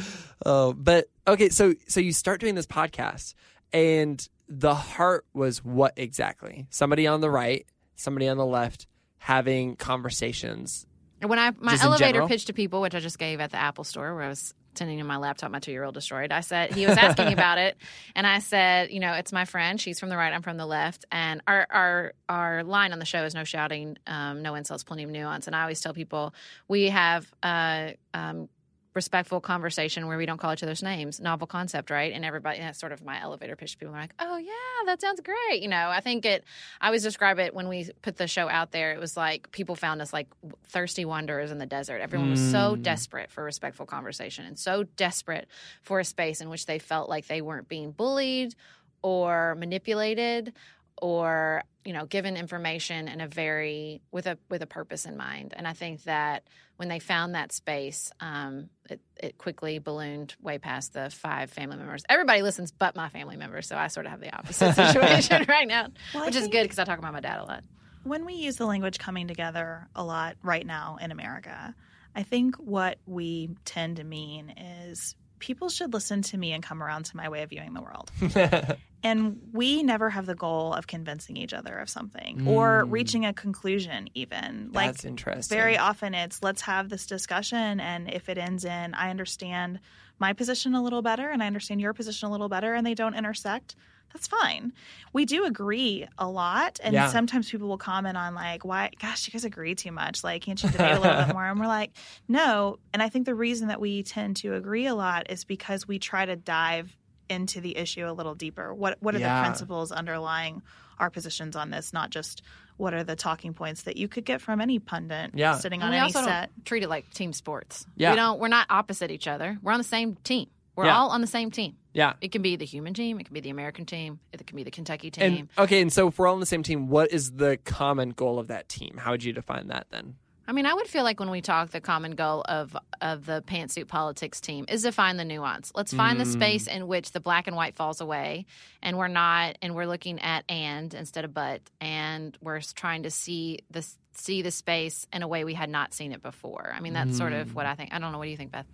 Oh, 0.44 0.72
but 0.72 1.04
okay, 1.28 1.50
so 1.50 1.74
so 1.86 2.00
you 2.00 2.12
start 2.12 2.40
doing 2.40 2.54
this 2.54 2.66
podcast 2.66 3.34
and 3.72 4.26
the 4.48 4.74
heart 4.74 5.26
was 5.34 5.62
what 5.62 5.92
exactly? 5.96 6.66
Somebody 6.70 7.06
on 7.06 7.20
the 7.20 7.30
right, 7.30 7.66
somebody 7.94 8.26
on 8.26 8.38
the 8.38 8.46
left 8.46 8.86
having 9.18 9.76
conversations. 9.76 10.86
And 11.20 11.30
when 11.30 11.38
I 11.38 11.52
my 11.58 11.72
Just 11.72 11.84
elevator 11.84 12.26
pitch 12.26 12.46
to 12.46 12.52
people, 12.52 12.80
which 12.80 12.94
I 12.94 13.00
just 13.00 13.18
gave 13.18 13.38
at 13.38 13.50
the 13.50 13.58
Apple 13.58 13.84
store 13.84 14.14
where 14.14 14.24
I 14.24 14.28
was 14.28 14.54
tending 14.74 14.98
to 14.98 15.04
my 15.04 15.16
laptop, 15.16 15.50
my 15.50 15.58
two 15.58 15.72
year 15.72 15.84
old 15.84 15.94
destroyed, 15.94 16.32
I 16.32 16.40
said 16.40 16.72
he 16.72 16.86
was 16.86 16.96
asking 16.96 17.32
about 17.32 17.58
it, 17.58 17.76
and 18.16 18.26
I 18.26 18.38
said, 18.38 18.90
you 18.90 19.00
know, 19.00 19.14
it's 19.14 19.32
my 19.32 19.44
friend. 19.44 19.80
She's 19.80 19.98
from 20.00 20.08
the 20.08 20.16
right, 20.16 20.32
I'm 20.32 20.42
from 20.42 20.56
the 20.56 20.66
left, 20.66 21.04
and 21.10 21.42
our 21.46 21.66
our 21.70 22.12
our 22.28 22.64
line 22.64 22.92
on 22.92 22.98
the 22.98 23.04
show 23.04 23.24
is 23.24 23.34
no 23.34 23.44
shouting, 23.44 23.98
um, 24.06 24.42
no 24.42 24.54
insults, 24.54 24.84
plenty 24.84 25.02
of 25.04 25.10
nuance. 25.10 25.46
And 25.46 25.56
I 25.56 25.62
always 25.62 25.80
tell 25.80 25.94
people 25.94 26.34
we 26.68 26.90
have. 26.90 27.30
Uh, 27.42 27.92
um, 28.14 28.48
respectful 28.94 29.40
conversation 29.40 30.06
where 30.06 30.18
we 30.18 30.26
don't 30.26 30.38
call 30.38 30.52
each 30.52 30.62
other's 30.62 30.82
names. 30.82 31.20
Novel 31.20 31.46
concept 31.46 31.90
right? 31.90 32.12
And 32.12 32.24
everybody 32.24 32.58
and 32.58 32.66
that's 32.66 32.78
sort 32.78 32.92
of 32.92 33.04
my 33.04 33.20
elevator 33.20 33.56
pitch. 33.56 33.78
People 33.78 33.94
are 33.94 34.00
like 34.00 34.14
oh 34.18 34.36
yeah 34.36 34.52
that 34.86 35.00
sounds 35.00 35.20
great. 35.20 35.62
You 35.62 35.68
know 35.68 35.88
i 35.88 36.00
think 36.00 36.24
it 36.24 36.44
i 36.80 36.86
always 36.86 37.02
describe 37.02 37.38
it 37.38 37.54
when 37.54 37.68
we 37.68 37.88
put 38.02 38.16
the 38.16 38.26
show 38.26 38.48
out 38.48 38.72
there 38.72 38.92
it 38.92 39.00
was 39.00 39.16
like 39.16 39.50
people 39.52 39.74
found 39.74 40.02
us 40.02 40.12
like 40.12 40.28
thirsty 40.68 41.04
wanderers 41.04 41.50
in 41.50 41.58
the 41.58 41.66
desert. 41.66 42.00
Everyone 42.00 42.30
was 42.30 42.50
so 42.50 42.76
mm. 42.76 42.82
desperate 42.82 43.30
for 43.30 43.44
respectful 43.44 43.86
conversation 43.86 44.44
and 44.44 44.58
so 44.58 44.84
desperate 44.96 45.48
for 45.82 46.00
a 46.00 46.04
space 46.04 46.40
in 46.40 46.48
which 46.48 46.66
they 46.66 46.78
felt 46.78 47.08
like 47.08 47.26
they 47.26 47.40
weren't 47.40 47.68
being 47.68 47.92
bullied 47.92 48.54
or 49.02 49.56
manipulated 49.56 50.52
or 51.00 51.62
you 51.84 51.92
know 51.92 52.06
given 52.06 52.36
information 52.36 53.08
in 53.08 53.20
a 53.20 53.26
very 53.28 54.02
with 54.10 54.26
a 54.26 54.38
with 54.48 54.62
a 54.62 54.66
purpose 54.66 55.04
in 55.04 55.16
mind. 55.16 55.54
And 55.56 55.66
i 55.66 55.72
think 55.72 56.04
that 56.04 56.44
when 56.76 56.88
they 56.88 56.98
found 56.98 57.34
that 57.34 57.52
space 57.52 58.10
um, 58.20 58.68
it, 58.90 59.00
it 59.16 59.38
quickly 59.38 59.78
ballooned 59.78 60.34
way 60.40 60.58
past 60.58 60.92
the 60.94 61.10
five 61.10 61.50
family 61.50 61.76
members. 61.76 62.02
Everybody 62.08 62.42
listens 62.42 62.72
but 62.72 62.96
my 62.96 63.08
family 63.08 63.36
members 63.36 63.66
so 63.66 63.76
i 63.76 63.88
sort 63.88 64.06
of 64.06 64.12
have 64.12 64.20
the 64.20 64.34
opposite 64.36 64.74
situation 64.76 65.44
right 65.48 65.68
now 65.68 65.88
Well, 66.14 66.22
I 66.24 66.26
which 66.26 66.36
is 66.36 66.48
good 66.48 66.62
because 66.64 66.78
i 66.78 66.84
talk 66.84 66.98
about 66.98 67.12
my 67.12 67.20
dad 67.20 67.38
a 67.40 67.44
lot. 67.44 67.64
when 68.04 68.24
we 68.24 68.34
use 68.34 68.56
the 68.56 68.66
language 68.66 68.98
coming 68.98 69.28
together 69.28 69.88
a 69.94 70.02
lot 70.04 70.36
right 70.42 70.66
now 70.66 70.98
in 71.00 71.10
America, 71.12 71.74
I 72.14 72.22
think 72.24 72.56
what 72.56 72.98
we 73.06 73.50
tend 73.64 73.96
to 73.96 74.04
mean 74.04 74.50
is 74.90 75.14
people 75.42 75.68
should 75.68 75.92
listen 75.92 76.22
to 76.22 76.38
me 76.38 76.52
and 76.52 76.62
come 76.62 76.80
around 76.80 77.04
to 77.04 77.16
my 77.16 77.28
way 77.28 77.42
of 77.42 77.50
viewing 77.50 77.74
the 77.74 77.80
world. 77.80 78.12
and 79.02 79.40
we 79.52 79.82
never 79.82 80.08
have 80.08 80.24
the 80.24 80.36
goal 80.36 80.72
of 80.72 80.86
convincing 80.86 81.36
each 81.36 81.52
other 81.52 81.76
of 81.78 81.90
something 81.90 82.46
or 82.46 82.84
reaching 82.84 83.26
a 83.26 83.32
conclusion, 83.32 84.08
even. 84.14 84.70
Mm. 84.70 84.72
That's 84.72 85.04
interesting. 85.04 85.54
Very 85.54 85.76
often 85.76 86.14
it's 86.14 86.44
let's 86.44 86.62
have 86.62 86.88
this 86.88 87.06
discussion, 87.06 87.80
and 87.80 88.08
if 88.08 88.28
it 88.28 88.38
ends 88.38 88.64
in 88.64 88.94
I 88.94 89.10
understand 89.10 89.80
my 90.20 90.32
position 90.32 90.76
a 90.76 90.82
little 90.82 91.02
better 91.02 91.28
and 91.28 91.42
I 91.42 91.48
understand 91.48 91.80
your 91.80 91.92
position 91.92 92.28
a 92.28 92.30
little 92.30 92.48
better, 92.48 92.72
and 92.74 92.86
they 92.86 92.94
don't 92.94 93.14
intersect, 93.14 93.74
that's 94.12 94.26
fine. 94.26 94.72
We 95.12 95.24
do 95.24 95.44
agree 95.44 96.06
a 96.18 96.28
lot, 96.28 96.78
and 96.82 96.92
Yeah. 96.94 97.08
sometimes 97.08 97.50
people 97.50 97.68
will 97.68 97.78
comment 97.78 98.16
on 98.16 98.34
like, 98.34 98.64
"Why, 98.64 98.90
gosh, 99.00 99.26
you 99.26 99.32
guys 99.32 99.44
agree 99.44 99.74
too 99.74 99.92
much. 99.92 100.22
Like, 100.24 100.42
can't 100.42 100.62
you 100.62 100.68
debate 100.70 100.92
a 100.96 101.00
little 101.00 101.24
bit 101.24 101.34
more?" 101.34 101.46
And 101.46 101.58
we're 101.60 101.66
like, 101.66 101.92
"No." 102.28 102.78
And 102.92 103.02
I 103.02 103.08
think 103.08 103.26
the 103.26 103.34
reason 103.34 103.68
that 103.68 103.80
we 103.80 104.02
tend 104.02 104.36
to 104.36 104.54
agree 104.54 104.86
a 104.86 104.94
lot 104.94 105.30
is 105.30 105.44
because 105.44 105.86
we 105.88 105.98
try 105.98 106.24
to 106.26 106.36
dive 106.36 106.96
into 107.28 107.60
the 107.60 107.76
issue 107.76 108.06
a 108.06 108.12
little 108.12 108.34
deeper. 108.34 108.74
What 108.74 108.98
What 109.00 109.14
are 109.14 109.18
Yeah. 109.18 109.40
the 109.40 109.46
principles 109.48 109.90
underlying 109.92 110.62
our 110.98 111.08
positions 111.10 111.56
on 111.56 111.70
this? 111.70 111.92
Not 111.92 112.10
just 112.10 112.42
what 112.76 112.94
are 112.94 113.04
the 113.04 113.16
talking 113.16 113.54
points 113.54 113.82
that 113.82 113.96
you 113.96 114.08
could 114.08 114.24
get 114.24 114.40
from 114.40 114.60
any 114.60 114.78
pundit 114.78 115.30
Yeah. 115.34 115.56
sitting 115.56 115.80
and 115.80 115.86
on 115.88 115.90
we 115.90 115.96
any 115.98 116.04
also 116.04 116.22
set. 116.24 116.50
don't 116.54 116.64
treat 116.66 116.82
it 116.82 116.88
like 116.88 117.08
team 117.10 117.32
sports 117.32 117.86
Yeah. 117.96 118.10
we 118.10 118.16
don't 118.16 118.40
we're 118.40 118.48
not 118.48 118.66
opposite 118.70 119.10
each 119.10 119.28
other 119.28 119.58
we're 119.62 119.72
on 119.72 119.78
the 119.78 119.84
same 119.84 120.16
team 120.24 120.48
we're 120.76 120.86
Yeah. 120.86 120.96
all 120.98 121.10
on 121.10 121.20
the 121.20 121.26
same 121.26 121.50
team 121.50 121.76
yeah. 121.92 122.14
it 122.20 122.32
can 122.32 122.42
be 122.42 122.56
the 122.56 122.64
human 122.64 122.94
team 122.94 123.20
it 123.20 123.24
can 123.24 123.34
be 123.34 123.40
the 123.40 123.50
american 123.50 123.84
team 123.86 124.20
it 124.32 124.46
can 124.46 124.56
be 124.56 124.62
the 124.62 124.70
kentucky 124.70 125.10
team 125.10 125.22
And 125.24 125.48
okay, 125.58 125.80
and 125.82 125.92
so 125.92 126.08
if 126.08 126.18
we're 126.18 126.26
all 126.26 126.34
on 126.34 126.40
the 126.40 126.46
same 126.46 126.62
team, 126.62 126.88
what 126.88 127.12
is 127.12 127.32
the 127.32 127.58
common 127.64 128.10
goal 128.10 128.38
of 128.38 128.48
that 128.48 128.68
team? 128.68 128.96
How 128.98 129.10
would 129.12 129.22
you 129.24 129.32
define 129.32 129.68
that 129.68 129.86
then? 129.90 130.14
I 130.46 130.52
mean, 130.52 130.66
I 130.66 130.74
would 130.74 130.88
feel 130.88 131.04
like 131.04 131.20
when 131.20 131.30
we 131.30 131.40
talk, 131.40 131.70
the 131.70 131.80
common 131.80 132.12
goal 132.12 132.42
of 132.48 132.76
of 133.00 133.26
the 133.26 133.42
pantsuit 133.46 133.88
politics 133.88 134.40
team 134.40 134.64
is 134.68 134.82
to 134.82 134.92
find 134.92 135.18
the 135.18 135.24
nuance. 135.24 135.72
Let's 135.74 135.92
find 135.92 136.20
the 136.20 136.24
space 136.24 136.68
mm. 136.68 136.76
in 136.76 136.88
which 136.88 137.12
the 137.12 137.20
black 137.20 137.46
and 137.46 137.56
white 137.56 137.74
falls 137.74 138.00
away, 138.00 138.46
and 138.82 138.98
we're 138.98 139.08
not, 139.08 139.56
and 139.62 139.74
we're 139.74 139.86
looking 139.86 140.20
at 140.20 140.44
and 140.48 140.92
instead 140.94 141.24
of 141.24 141.32
but, 141.32 141.60
and 141.80 142.36
we're 142.40 142.60
trying 142.74 143.04
to 143.04 143.10
see 143.10 143.60
the 143.70 143.86
see 144.14 144.42
the 144.42 144.50
space 144.50 145.06
in 145.12 145.22
a 145.22 145.28
way 145.28 145.44
we 145.44 145.54
had 145.54 145.70
not 145.70 145.94
seen 145.94 146.12
it 146.12 146.22
before. 146.22 146.72
I 146.74 146.80
mean, 146.80 146.92
that's 146.92 147.16
sort 147.16 147.32
of 147.32 147.54
what 147.54 147.66
I 147.66 147.74
mm. 147.74 147.76
think. 147.78 147.94
I 147.94 147.98
don't 147.98 148.12
know. 148.12 148.18
What 148.18 148.24
do 148.24 148.30
you 148.30 148.36
think, 148.36 148.52
Beth? 148.52 148.66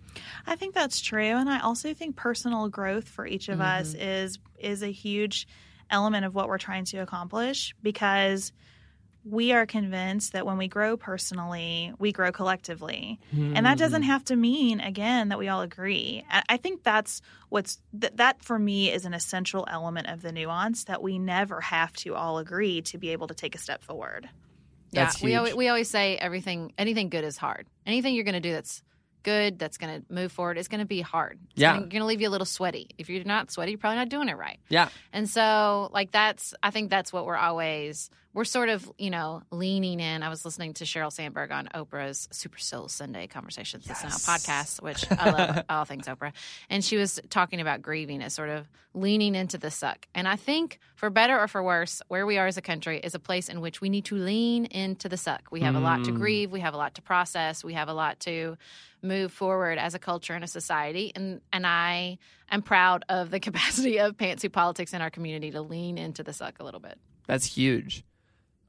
I 0.45 0.55
think 0.55 0.73
that's 0.73 0.99
true, 1.01 1.21
and 1.21 1.49
I 1.49 1.59
also 1.59 1.93
think 1.93 2.15
personal 2.15 2.67
growth 2.69 3.07
for 3.07 3.25
each 3.25 3.47
of 3.47 3.61
us 3.61 3.93
mm-hmm. 3.93 4.01
is 4.01 4.39
is 4.57 4.83
a 4.83 4.91
huge 4.91 5.47
element 5.91 6.25
of 6.25 6.35
what 6.35 6.47
we're 6.47 6.57
trying 6.57 6.85
to 6.85 6.97
accomplish 6.97 7.75
because 7.81 8.51
we 9.25 9.51
are 9.51 9.65
convinced 9.65 10.33
that 10.33 10.45
when 10.45 10.57
we 10.57 10.67
grow 10.67 10.97
personally, 10.97 11.93
we 11.99 12.11
grow 12.11 12.31
collectively. 12.31 13.19
And 13.31 13.65
that 13.65 13.77
doesn't 13.77 14.03
hmm. 14.03 14.09
have 14.09 14.23
to 14.25 14.35
mean, 14.35 14.79
again, 14.79 15.29
that 15.29 15.37
we 15.37 15.49
all 15.49 15.61
agree. 15.61 16.25
I 16.29 16.43
I 16.49 16.57
think 16.57 16.83
that's 16.83 17.21
what's 17.49 17.79
th- 17.99 18.13
that 18.15 18.43
for 18.43 18.57
me 18.57 18.91
is 18.91 19.05
an 19.05 19.13
essential 19.13 19.67
element 19.69 20.07
of 20.07 20.21
the 20.21 20.31
nuance 20.31 20.85
that 20.85 21.01
we 21.01 21.19
never 21.19 21.61
have 21.61 21.93
to 21.97 22.15
all 22.15 22.37
agree 22.39 22.81
to 22.83 22.97
be 22.97 23.09
able 23.09 23.27
to 23.27 23.33
take 23.33 23.55
a 23.55 23.59
step 23.59 23.83
forward. 23.83 24.29
Yeah, 24.91 25.11
we 25.21 25.29
huge. 25.29 25.37
always, 25.37 25.55
we 25.55 25.67
always 25.67 25.89
say 25.89 26.17
everything 26.17 26.73
anything 26.77 27.09
good 27.09 27.23
is 27.23 27.37
hard. 27.37 27.67
Anything 27.85 28.15
you're 28.15 28.23
going 28.23 28.33
to 28.33 28.39
do 28.39 28.53
that's 28.53 28.81
good, 29.23 29.59
that's 29.59 29.77
going 29.77 30.01
to 30.01 30.13
move 30.13 30.31
forward, 30.31 30.57
is 30.57 30.67
going 30.67 30.79
to 30.79 30.85
be 30.85 31.01
hard. 31.01 31.39
It's 31.51 31.61
Yeah. 31.61 31.77
going 31.77 31.89
to 31.89 32.05
leave 32.05 32.21
you 32.21 32.29
a 32.29 32.31
little 32.31 32.45
sweaty. 32.45 32.89
If 32.97 33.09
you're 33.09 33.23
not 33.23 33.51
sweaty, 33.51 33.71
you're 33.71 33.79
probably 33.79 33.97
not 33.97 34.09
doing 34.09 34.29
it 34.29 34.37
right. 34.37 34.59
Yeah. 34.69 34.89
And 35.11 35.29
so, 35.29 35.89
like, 35.91 36.11
that's, 36.11 36.53
I 36.63 36.71
think 36.71 36.89
that's 36.89 37.11
what 37.11 37.25
we're 37.25 37.35
always, 37.35 38.09
we're 38.39 38.45
sort 38.45 38.69
of, 38.69 38.89
you 38.97 39.09
know, 39.09 39.41
leaning 39.51 39.99
in. 39.99 40.23
I 40.23 40.29
was 40.29 40.45
listening 40.45 40.73
to 40.75 40.85
Sheryl 40.85 41.11
Sandberg 41.11 41.51
on 41.51 41.67
Oprah's 41.75 42.29
Super 42.31 42.57
Soul 42.57 42.87
Sunday 42.87 43.27
Conversations 43.27 43.85
This 43.85 44.01
uh, 44.01 44.07
Now 44.07 44.15
podcast, 44.15 44.81
which 44.81 45.03
I 45.11 45.31
love 45.31 45.65
all 45.67 45.83
things 45.83 46.07
Oprah. 46.07 46.31
And 46.69 46.81
she 46.81 46.95
was 46.95 47.19
talking 47.29 47.59
about 47.59 47.81
grieving 47.81 48.21
as 48.21 48.33
sort 48.33 48.47
of 48.47 48.69
leaning 48.93 49.35
into 49.35 49.57
the 49.57 49.69
suck. 49.69 50.07
And 50.15 50.25
I 50.25 50.37
think, 50.37 50.79
for 50.95 51.09
better 51.09 51.37
or 51.37 51.49
for 51.49 51.61
worse, 51.61 52.01
where 52.07 52.25
we 52.25 52.37
are 52.37 52.47
as 52.47 52.55
a 52.55 52.61
country 52.61 53.01
is 53.01 53.13
a 53.13 53.19
place 53.19 53.49
in 53.49 53.59
which 53.59 53.81
we 53.81 53.89
need 53.89 54.05
to 54.05 54.15
lean 54.15 54.67
into 54.67 55.09
the 55.09 55.17
suck. 55.17 55.49
We 55.51 55.59
have 55.59 55.75
a 55.75 55.81
lot 55.81 56.05
to 56.05 56.11
mm. 56.11 56.15
grieve, 56.15 56.49
we 56.49 56.61
have 56.61 56.73
a 56.73 56.77
lot 56.77 56.95
to 56.95 57.01
process, 57.01 57.61
we 57.61 57.73
have 57.73 57.89
a 57.89 57.93
lot 57.93 58.21
to 58.21 58.57
move 59.01 59.33
forward 59.33 59.77
as 59.77 59.95
a 59.95 59.99
culture 59.99 60.33
and 60.33 60.45
a 60.45 60.47
society. 60.47 61.11
And 61.13 61.41
and 61.51 61.67
I 61.67 62.19
am 62.49 62.61
proud 62.61 63.03
of 63.09 63.31
the 63.31 63.39
capacity 63.41 63.99
of 63.99 64.15
pantsuit 64.15 64.53
politics 64.53 64.93
in 64.93 65.01
our 65.01 65.09
community 65.09 65.51
to 65.51 65.61
lean 65.61 65.97
into 65.97 66.23
the 66.23 66.31
suck 66.31 66.61
a 66.61 66.63
little 66.63 66.79
bit. 66.79 66.97
That's 67.27 67.45
huge. 67.45 68.05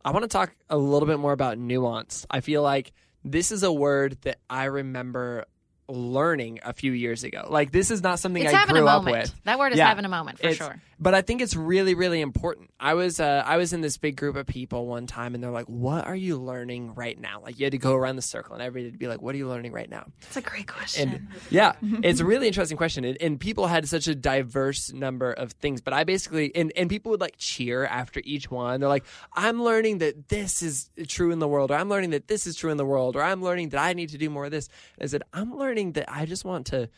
I 0.05 0.13
want 0.13 0.23
to 0.23 0.29
talk 0.29 0.55
a 0.71 0.79
little 0.79 1.07
bit 1.07 1.19
more 1.19 1.33
about 1.33 1.59
nuance. 1.59 2.27
I 2.31 2.41
feel 2.41 2.63
like 2.63 2.93
this 3.23 3.53
is 3.53 3.63
a 3.63 3.73
word 3.73 4.17
that 4.23 4.39
I 4.49 4.65
remember 4.65 5.45
learning 5.91 6.61
a 6.63 6.73
few 6.73 6.93
years 6.93 7.25
ago. 7.25 7.47
Like 7.51 7.73
this 7.73 7.91
is 7.91 8.03
not 8.03 8.19
something 8.19 8.43
It's 8.43 8.53
I 8.55 8.57
having 8.59 8.77
grew 8.77 8.85
a 8.87 8.91
up 8.91 9.05
moment. 9.05 9.23
with. 9.25 9.45
That 9.45 9.59
word 9.59 9.73
is 9.73 9.79
Yeah. 9.79 9.89
having 9.89 10.05
a 10.05 10.09
moment 10.09 10.39
for 10.39 10.47
It's- 10.49 10.57
sure. 10.57 10.81
But 11.03 11.15
I 11.15 11.23
think 11.23 11.41
it's 11.41 11.57
really, 11.57 11.95
really 11.95 12.21
important. 12.21 12.69
I 12.79 12.93
was 12.93 13.21
uh, 13.21 13.43
I 13.47 13.57
was 13.57 13.73
in 13.73 13.81
this 13.81 13.97
big 13.97 14.17
group 14.17 14.37
of 14.37 14.47
people 14.47 14.87
one 14.87 15.07
time, 15.07 15.35
and 15.35 15.43
they're 15.43 15.51
like, 15.51 15.65
"What 15.65 16.07
are 16.07 16.15
you 16.15 16.37
learning 16.37 16.95
right 16.95 17.19
now?" 17.19 17.41
Like 17.43 17.59
you 17.59 17.65
had 17.65 17.73
to 17.73 17.79
go 17.79 17.95
around 17.95 18.17
the 18.17 18.23
circle, 18.23 18.53
and 18.53 18.63
everybody 18.63 18.91
would 18.91 18.99
be 18.99 19.07
like, 19.09 19.23
"What 19.23 19.35
are 19.35 19.39
you 19.39 19.49
learning 19.49 19.73
right 19.73 19.89
now?" 19.89 20.05
That's 20.21 20.37
a 20.37 20.43
great 20.43 20.69
question. 20.69 21.09
And 21.09 21.29
yeah, 21.49 21.73
it's 22.03 22.21
a 22.21 22.25
really 22.27 22.49
interesting 22.49 22.77
question. 22.77 23.07
And, 23.07 23.17
and 23.19 23.41
people 23.41 23.67
had 23.67 23.89
such 23.89 24.09
a 24.09 24.15
diverse 24.15 24.93
number 24.93 25.33
of 25.33 25.53
things. 25.53 25.81
But 25.81 25.95
I 25.95 26.05
basically, 26.05 26.55
and, 26.55 26.71
and 26.77 26.91
people 26.91 27.09
would 27.13 27.21
like 27.23 27.37
cheer 27.39 27.87
after 27.87 28.21
each 28.23 28.51
one. 28.51 28.81
They're 28.81 28.89
like, 28.91 29.07
I'm 29.33 29.63
learning 29.63 29.99
that 29.99 30.29
this 30.29 30.61
is 30.63 30.91
true 31.09 31.31
in 31.31 31.39
the 31.39 31.49
world, 31.49 31.71
or 31.71 31.77
I'm 31.77 31.89
learning 31.89 32.11
that 32.11 32.29
this 32.29 32.47
is 32.47 32.57
true 32.57 32.71
in 32.71 32.77
the 32.77 32.85
world, 32.85 33.17
or 33.17 33.23
I'm 33.23 33.43
learning 33.43 33.71
that 33.71 33.81
I 33.83 33.95
need 33.95 34.11
to 34.11 34.19
do 34.19 34.29
more 34.29 34.45
of 34.45 34.51
this. 34.51 34.69
And 34.99 35.05
I 35.05 35.07
said, 35.09 35.23
I'm 35.33 35.57
learning 35.57 35.80
that 35.93 36.05
I 36.09 36.27
just 36.27 36.45
want 36.45 36.67
to 36.67 36.89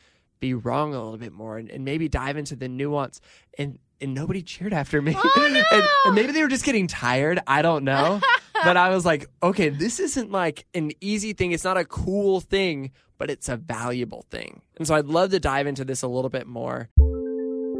be 0.40 0.55
wrong 0.55 0.95
a 0.95 1.03
little 1.03 1.18
bit 1.18 1.33
more 1.33 1.57
and, 1.57 1.71
and 1.71 1.85
maybe 1.85 2.09
dive 2.09 2.37
into 2.37 2.57
the 2.57 2.68
nuance. 2.68 3.21
And, 3.57 3.79
and 4.01 4.14
nobody 4.14 4.42
cheered 4.42 4.73
after 4.73 5.01
me. 5.01 5.14
Oh, 5.16 5.64
and, 5.73 5.85
and 6.07 6.14
maybe 6.14 6.33
they 6.33 6.42
were 6.42 6.49
just 6.49 6.64
getting 6.64 6.88
tired. 6.88 7.40
I 7.47 7.62
don't 7.62 7.85
know. 7.85 8.21
but 8.64 8.77
I 8.77 8.90
was 8.90 9.07
like, 9.07 9.27
okay, 9.42 9.68
this 9.68 10.01
isn't 10.01 10.31
like 10.31 10.66
an 10.75 10.90
easy 11.01 11.33
thing. 11.33 11.53
It's 11.53 11.64
not 11.64 11.77
a 11.77 11.85
cool 11.85 12.40
thing, 12.40 12.90
but 13.18 13.31
it's 13.31 13.49
a 13.49 13.57
valuable 13.57 14.27
thing. 14.31 14.62
And 14.77 14.87
so 14.87 14.95
I'd 14.95 15.07
love 15.07 15.31
to 15.31 15.40
dive 15.40 15.66
into 15.66 15.85
this 15.85 16.03
a 16.03 16.09
little 16.09 16.31
bit 16.31 16.47
more. 16.47 16.90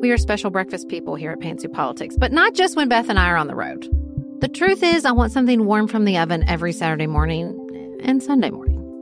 We 0.01 0.11
are 0.11 0.17
special 0.17 0.51
breakfast 0.51 0.89
people 0.89 1.15
here 1.15 1.31
at 1.33 1.41
Pantsuit 1.41 1.73
Politics, 1.73 2.17
but 2.19 2.33
not 2.33 2.55
just 2.55 2.77
when 2.77 2.89
Beth 2.89 3.09
and 3.09 3.19
I 3.19 3.29
are 3.29 3.37
on 3.37 3.47
the 3.47 3.55
road. 3.55 3.89
The 4.41 4.49
truth 4.49 4.83
is, 4.83 5.05
I 5.05 5.13
want 5.13 5.33
something 5.33 5.65
warm 5.65 5.87
from 5.87 6.05
the 6.05 6.19
oven 6.19 6.43
every 6.49 6.73
Saturday 6.73 7.07
morning 7.07 7.99
and 8.03 8.21
Sunday 8.21 8.51
morning. 8.51 8.72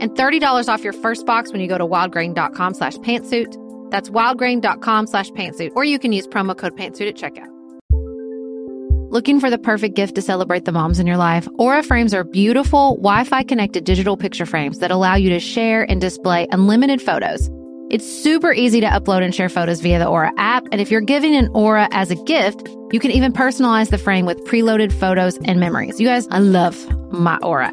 And 0.00 0.10
$30 0.12 0.68
off 0.68 0.84
your 0.84 0.92
first 0.92 1.26
box 1.26 1.52
when 1.52 1.60
you 1.60 1.68
go 1.68 1.78
to 1.78 1.86
wildgrain.com 1.86 2.74
slash 2.74 2.96
pantsuit. 2.96 3.60
That's 3.90 4.10
wildgrain.com 4.10 5.06
slash 5.06 5.30
pantsuit. 5.30 5.72
Or 5.74 5.84
you 5.84 5.98
can 5.98 6.12
use 6.12 6.26
promo 6.26 6.56
code 6.56 6.76
pantsuit 6.76 7.08
at 7.08 7.16
checkout. 7.16 7.54
Looking 9.14 9.38
for 9.38 9.48
the 9.48 9.58
perfect 9.58 9.94
gift 9.94 10.16
to 10.16 10.22
celebrate 10.22 10.64
the 10.64 10.72
moms 10.72 10.98
in 10.98 11.06
your 11.06 11.16
life? 11.16 11.46
Aura 11.56 11.84
frames 11.84 12.12
are 12.12 12.24
beautiful, 12.24 12.96
Wi 12.96 13.22
Fi 13.22 13.44
connected 13.44 13.84
digital 13.84 14.16
picture 14.16 14.44
frames 14.44 14.80
that 14.80 14.90
allow 14.90 15.14
you 15.14 15.30
to 15.30 15.38
share 15.38 15.88
and 15.88 16.00
display 16.00 16.48
unlimited 16.50 17.00
photos. 17.00 17.48
It's 17.90 18.04
super 18.04 18.52
easy 18.52 18.80
to 18.80 18.88
upload 18.88 19.22
and 19.22 19.32
share 19.32 19.48
photos 19.48 19.80
via 19.80 20.00
the 20.00 20.06
Aura 20.08 20.32
app. 20.36 20.66
And 20.72 20.80
if 20.80 20.90
you're 20.90 21.00
giving 21.00 21.36
an 21.36 21.48
Aura 21.54 21.86
as 21.92 22.10
a 22.10 22.16
gift, 22.16 22.66
you 22.90 22.98
can 22.98 23.12
even 23.12 23.32
personalize 23.32 23.90
the 23.90 23.98
frame 23.98 24.26
with 24.26 24.42
preloaded 24.46 24.92
photos 24.92 25.38
and 25.44 25.60
memories. 25.60 26.00
You 26.00 26.08
guys, 26.08 26.26
I 26.32 26.40
love 26.40 26.74
my 27.12 27.36
Aura 27.36 27.72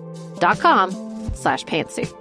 dot 0.41 0.59
com 0.59 0.91
slash 1.35 1.63
pantsuit. 1.63 2.11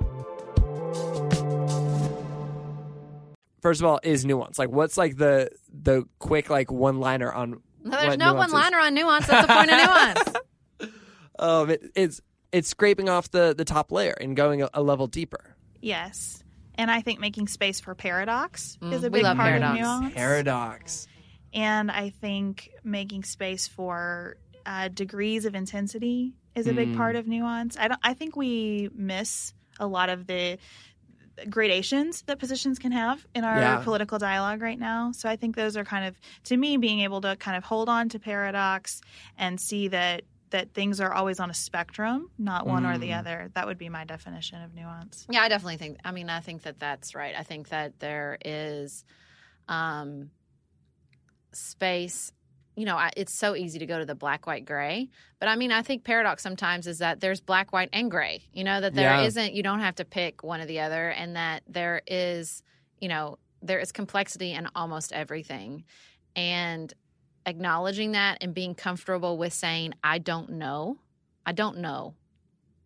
First 3.63 3.81
of 3.81 3.87
all, 3.87 4.01
is 4.03 4.25
nuance. 4.25 4.59
Like 4.59 4.71
what's 4.71 4.97
like 4.97 5.17
the 5.17 5.51
the 5.69 6.05
quick 6.19 6.49
like 6.49 6.71
one 6.71 7.01
liner 7.01 7.33
on 7.33 7.61
no, 7.83 7.91
There's 7.91 8.09
what 8.11 8.19
no 8.19 8.35
one 8.35 8.51
liner 8.51 8.79
on 8.79 8.95
nuance. 8.95 9.27
That's 9.27 9.47
the 9.47 9.53
point 9.53 9.71
of 9.71 9.77
nuance. 10.81 10.93
Um, 11.39 11.71
it, 11.71 11.83
it's 11.95 12.21
it's 12.53 12.69
scraping 12.69 13.09
off 13.09 13.31
the 13.31 13.55
the 13.57 13.65
top 13.65 13.91
layer 13.91 14.15
and 14.21 14.37
going 14.37 14.63
a, 14.63 14.71
a 14.75 14.83
level 14.83 15.07
deeper. 15.07 15.57
Yes. 15.81 16.43
And 16.77 16.91
I 16.91 17.01
think 17.03 17.21
making 17.21 17.49
space 17.49 17.81
for 17.81 17.95
paradox 17.95 18.79
is 18.81 19.05
a 19.05 19.11
we 19.11 19.19
big 19.19 19.25
love 19.25 19.37
part 19.37 19.49
paradox. 19.49 19.73
of 19.73 19.81
nuance. 19.81 20.15
Paradox. 20.15 21.09
And 21.53 21.91
I 21.91 22.11
think 22.11 22.71
making 22.85 23.25
space 23.25 23.67
for 23.67 24.37
uh, 24.65 24.89
degrees 24.89 25.45
of 25.45 25.55
intensity 25.55 26.35
is 26.55 26.67
a 26.67 26.75
big 26.75 26.89
Mm. 26.91 26.97
part 26.97 27.17
of 27.17 27.27
nuance. 27.27 27.77
I 27.79 27.89
don't. 27.89 28.01
I 28.03 28.15
think 28.15 28.37
we 28.37 28.91
miss 28.95 29.53
a 29.79 29.87
lot 29.87 30.09
of 30.11 30.27
the 30.27 30.59
gradations 31.49 32.23
that 32.23 32.39
positions 32.39 32.79
can 32.79 32.93
have 32.93 33.27
in 33.35 33.45
our 33.45 33.59
Yeah. 33.59 33.77
political 33.83 34.19
dialogue 34.19 34.61
right 34.61 34.79
now. 34.79 35.11
So 35.13 35.29
I 35.29 35.37
think 35.37 35.57
those 35.57 35.75
are 35.77 35.85
kind 35.85 36.05
of, 36.05 36.19
to 36.45 36.57
me, 36.57 36.77
being 36.77 37.01
able 37.01 37.23
to 37.23 37.35
kind 37.37 37.57
of 37.57 37.65
hold 37.65 37.89
on 37.89 38.09
to 38.11 38.19
paradox 38.19 39.01
and 39.39 39.59
see 39.61 39.89
that 39.89 40.23
that 40.51 40.75
things 40.75 41.01
are 41.01 41.13
always 41.15 41.39
on 41.39 41.49
a 41.49 41.55
spectrum, 41.55 42.29
not 42.37 42.67
one 42.67 42.85
or 42.85 42.99
the 42.99 43.11
Mm. 43.11 43.19
other. 43.21 43.51
That 43.55 43.69
would 43.69 43.79
be 43.79 43.89
my 43.89 44.03
definition 44.05 44.61
of 44.61 44.75
nuance. 44.75 45.25
Yeah, 45.31 45.43
I 45.43 45.49
definitely 45.49 45.77
think. 45.77 45.99
I 46.05 46.11
mean, 46.11 46.29
I 46.29 46.41
think 46.41 46.63
that 46.63 46.81
that's 46.81 47.15
right. 47.15 47.37
I 47.39 47.45
think 47.45 47.69
that 47.69 48.01
there 48.01 48.37
is 48.45 49.05
um, 49.69 50.33
space. 51.53 52.33
You 52.81 52.87
know, 52.87 52.97
I, 52.97 53.11
it's 53.17 53.33
so 53.35 53.55
easy 53.55 53.79
to 53.79 53.87
go 53.87 53.99
to 53.99 54.07
the 54.07 54.15
black, 54.15 54.47
white, 54.47 54.65
gray. 54.65 55.11
But 55.39 55.49
I 55.49 55.57
mean, 55.57 55.71
I 55.71 55.83
think 55.83 56.03
paradox 56.03 56.43
sometimes 56.43 56.87
is 56.87 56.99
that 56.99 57.21
there's 57.21 57.41
black, 57.41 57.73
white, 57.73 57.91
and 57.93 58.11
gray. 58.11 58.43
You 58.53 58.65
know, 58.65 58.81
that 58.81 58.95
there 58.95 59.11
Yeah. 59.11 59.29
not 59.29 59.53
You 59.53 59.63
don't 59.63 59.81
have 59.81 59.97
to 59.97 60.05
pick 60.05 60.43
one 60.43 60.61
or 60.61 60.67
the 60.67 60.81
other, 60.81 61.11
and 61.11 61.37
that 61.37 61.63
there 61.69 62.01
is. 62.07 62.63
You 63.01 63.09
know, 63.09 63.39
there 63.63 63.79
is 63.79 63.93
complexity 63.93 64.53
in 64.53 64.69
almost 64.75 65.13
everything, 65.13 65.85
and 66.35 66.93
acknowledging 67.47 68.13
that 68.13 68.39
and 68.41 68.55
being 68.55 68.75
comfortable 68.75 69.37
with 69.39 69.53
saying, 69.53 69.95
"I 70.03 70.19
don't 70.19 70.51
know," 70.51 70.99
I 71.45 71.53
don't 71.53 71.79
know 71.79 72.15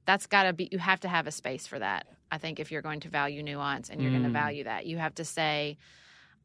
that's 0.07 0.27
got 0.27 0.43
to 0.45 0.53
be 0.53 0.69
you 0.71 0.79
have 0.79 1.01
to 1.01 1.09
have 1.09 1.27
a 1.27 1.31
space 1.33 1.67
for 1.67 1.79
that 1.79 2.07
i 2.31 2.37
think 2.37 2.61
if 2.61 2.71
you're 2.71 2.83
going 2.83 3.01
to 3.01 3.09
value 3.09 3.43
nuance 3.43 3.89
and 3.89 4.03
you're 4.03 4.11
going 4.11 4.23
to 4.23 4.29
Mm. 4.29 4.33
value 4.45 4.65
that 4.65 4.85
you 4.85 4.99
have 4.99 5.15
to 5.15 5.25
say 5.25 5.79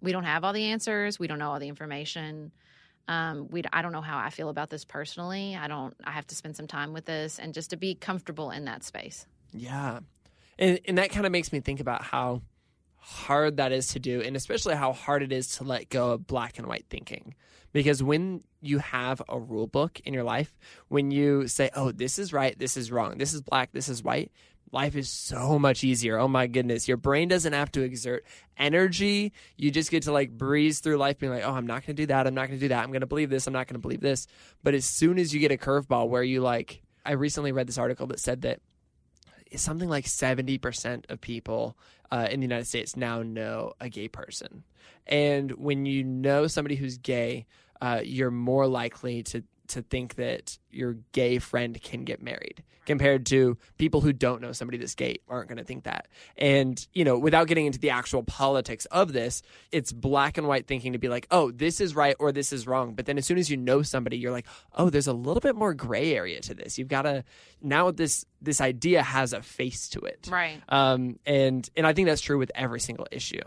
we 0.01 0.13
don't 0.13 0.23
have 0.23 0.45
all 0.45 0.53
the 0.53 0.63
answers 0.65 1.19
we 1.19 1.27
don't 1.27 1.39
know 1.39 1.51
all 1.51 1.59
the 1.59 1.67
information 1.67 2.53
um, 3.09 3.47
we 3.49 3.63
i 3.73 3.81
don't 3.81 3.91
know 3.91 4.01
how 4.11 4.17
i 4.17 4.29
feel 4.29 4.49
about 4.49 4.69
this 4.69 4.85
personally 4.85 5.55
i 5.55 5.67
don't 5.67 5.95
i 6.05 6.11
have 6.11 6.27
to 6.27 6.35
spend 6.35 6.55
some 6.55 6.67
time 6.67 6.93
with 6.93 7.05
this 7.05 7.39
and 7.39 7.53
just 7.53 7.71
to 7.71 7.77
be 7.77 7.95
comfortable 7.95 8.51
in 8.51 8.65
that 8.65 8.83
space 8.83 9.25
Yeah. 9.53 9.99
And 10.59 10.79
and 10.87 10.97
that 10.97 11.09
kind 11.09 11.25
of 11.25 11.31
makes 11.31 11.51
me 11.51 11.59
think 11.59 11.79
about 11.79 12.01
how 12.03 12.41
hard 12.97 13.57
that 13.57 13.71
is 13.71 13.87
to 13.93 13.99
do 13.99 14.21
and 14.21 14.35
especially 14.35 14.75
how 14.75 14.91
hard 14.93 15.23
it 15.23 15.31
is 15.31 15.55
to 15.57 15.63
let 15.63 15.89
go 15.89 16.11
of 16.11 16.27
black 16.27 16.57
and 16.59 16.67
white 16.67 16.85
thinking. 16.89 17.33
Because 17.71 18.03
when 18.03 18.43
you 18.61 18.79
have 18.79 19.21
a 19.29 19.39
rule 19.39 19.67
book 19.67 19.99
in 20.03 20.13
your 20.13 20.23
life, 20.23 20.51
when 20.89 21.11
you 21.11 21.47
say, 21.47 21.69
"Oh, 21.75 21.91
this 21.91 22.19
is 22.19 22.33
right, 22.33 22.57
this 22.57 22.75
is 22.75 22.91
wrong. 22.91 23.17
This 23.17 23.33
is 23.33 23.41
black, 23.41 23.71
this 23.71 23.87
is 23.89 24.03
white," 24.03 24.31
life 24.71 24.95
is 24.95 25.09
so 25.09 25.57
much 25.57 25.83
easier. 25.83 26.17
Oh 26.17 26.27
my 26.27 26.47
goodness. 26.47 26.87
Your 26.87 26.97
brain 26.97 27.27
doesn't 27.27 27.53
have 27.53 27.71
to 27.73 27.81
exert 27.81 28.25
energy. 28.57 29.33
You 29.57 29.71
just 29.71 29.91
get 29.91 30.03
to 30.03 30.11
like 30.11 30.31
breeze 30.31 30.79
through 30.79 30.97
life 30.97 31.19
being 31.19 31.31
like, 31.31 31.43
"Oh, 31.43 31.53
I'm 31.53 31.67
not 31.67 31.85
going 31.85 31.95
to 31.95 32.01
do 32.03 32.07
that. 32.07 32.27
I'm 32.27 32.35
not 32.35 32.47
going 32.47 32.59
to 32.59 32.63
do 32.65 32.69
that. 32.69 32.83
I'm 32.83 32.91
going 32.91 33.01
to 33.01 33.07
believe 33.07 33.29
this. 33.29 33.47
I'm 33.47 33.53
not 33.53 33.67
going 33.67 33.75
to 33.75 33.79
believe 33.79 34.01
this." 34.01 34.27
But 34.63 34.73
as 34.73 34.85
soon 34.85 35.19
as 35.19 35.33
you 35.33 35.39
get 35.39 35.51
a 35.51 35.57
curveball 35.57 36.09
where 36.09 36.23
you 36.23 36.41
like 36.41 36.81
I 37.05 37.13
recently 37.13 37.51
read 37.51 37.67
this 37.67 37.77
article 37.77 38.07
that 38.07 38.19
said 38.19 38.41
that 38.41 38.59
something 39.55 39.89
like 39.89 40.05
70% 40.05 41.09
of 41.09 41.21
people 41.21 41.77
uh, 42.11 42.27
in 42.29 42.39
the 42.39 42.45
United 42.45 42.67
States 42.67 42.95
now 42.95 43.23
know 43.23 43.73
a 43.79 43.89
gay 43.89 44.07
person. 44.07 44.63
And 45.07 45.51
when 45.53 45.85
you 45.85 46.03
know 46.03 46.47
somebody 46.47 46.75
who's 46.75 46.97
gay, 46.97 47.47
uh, 47.81 48.01
you're 48.03 48.31
more 48.31 48.67
likely 48.67 49.23
to, 49.23 49.43
to 49.69 49.81
think 49.81 50.15
that 50.15 50.57
your 50.71 50.97
gay 51.11 51.39
friend 51.39 51.81
can 51.81 52.03
get 52.03 52.21
married 52.21 52.63
compared 52.85 53.25
to 53.27 53.55
people 53.77 54.01
who 54.01 54.11
don't 54.11 54.41
know 54.41 54.51
somebody 54.51 54.77
that's 54.77 54.95
gay 54.95 55.19
aren't 55.27 55.47
going 55.47 55.59
to 55.59 55.63
think 55.63 55.83
that. 55.83 56.07
And, 56.37 56.87
you 56.91 57.05
know, 57.05 57.19
without 57.19 57.47
getting 57.47 57.67
into 57.67 57.77
the 57.77 57.91
actual 57.91 58.23
politics 58.23 58.85
of 58.85 59.13
this, 59.13 59.43
it's 59.71 59.91
black 59.91 60.39
and 60.39 60.47
white 60.47 60.65
thinking 60.65 60.93
to 60.93 60.97
be 60.97 61.07
like, 61.07 61.27
oh, 61.29 61.51
this 61.51 61.81
is 61.81 61.95
right 61.95 62.15
or 62.19 62.31
this 62.31 62.51
is 62.51 62.65
wrong. 62.65 62.95
But 62.95 63.05
then 63.05 63.19
as 63.19 63.27
soon 63.27 63.37
as 63.37 63.47
you 63.49 63.57
know 63.57 63.83
somebody, 63.83 64.17
you're 64.17 64.31
like, 64.31 64.47
oh, 64.73 64.89
there's 64.89 65.05
a 65.05 65.13
little 65.13 65.39
bit 65.39 65.55
more 65.55 65.75
gray 65.75 66.15
area 66.15 66.41
to 66.41 66.55
this. 66.55 66.79
You've 66.79 66.87
got 66.87 67.03
to 67.03 67.23
now 67.61 67.91
this 67.91 68.25
this 68.41 68.59
idea 68.59 69.03
has 69.03 69.33
a 69.33 69.41
face 69.43 69.89
to 69.89 69.99
it. 69.99 70.27
right 70.31 70.61
Um, 70.69 71.19
and 71.25 71.69
and 71.77 71.85
I 71.85 71.93
think 71.93 72.07
that's 72.07 72.21
true 72.21 72.39
with 72.39 72.51
every 72.55 72.79
single 72.79 73.07
issue. 73.11 73.41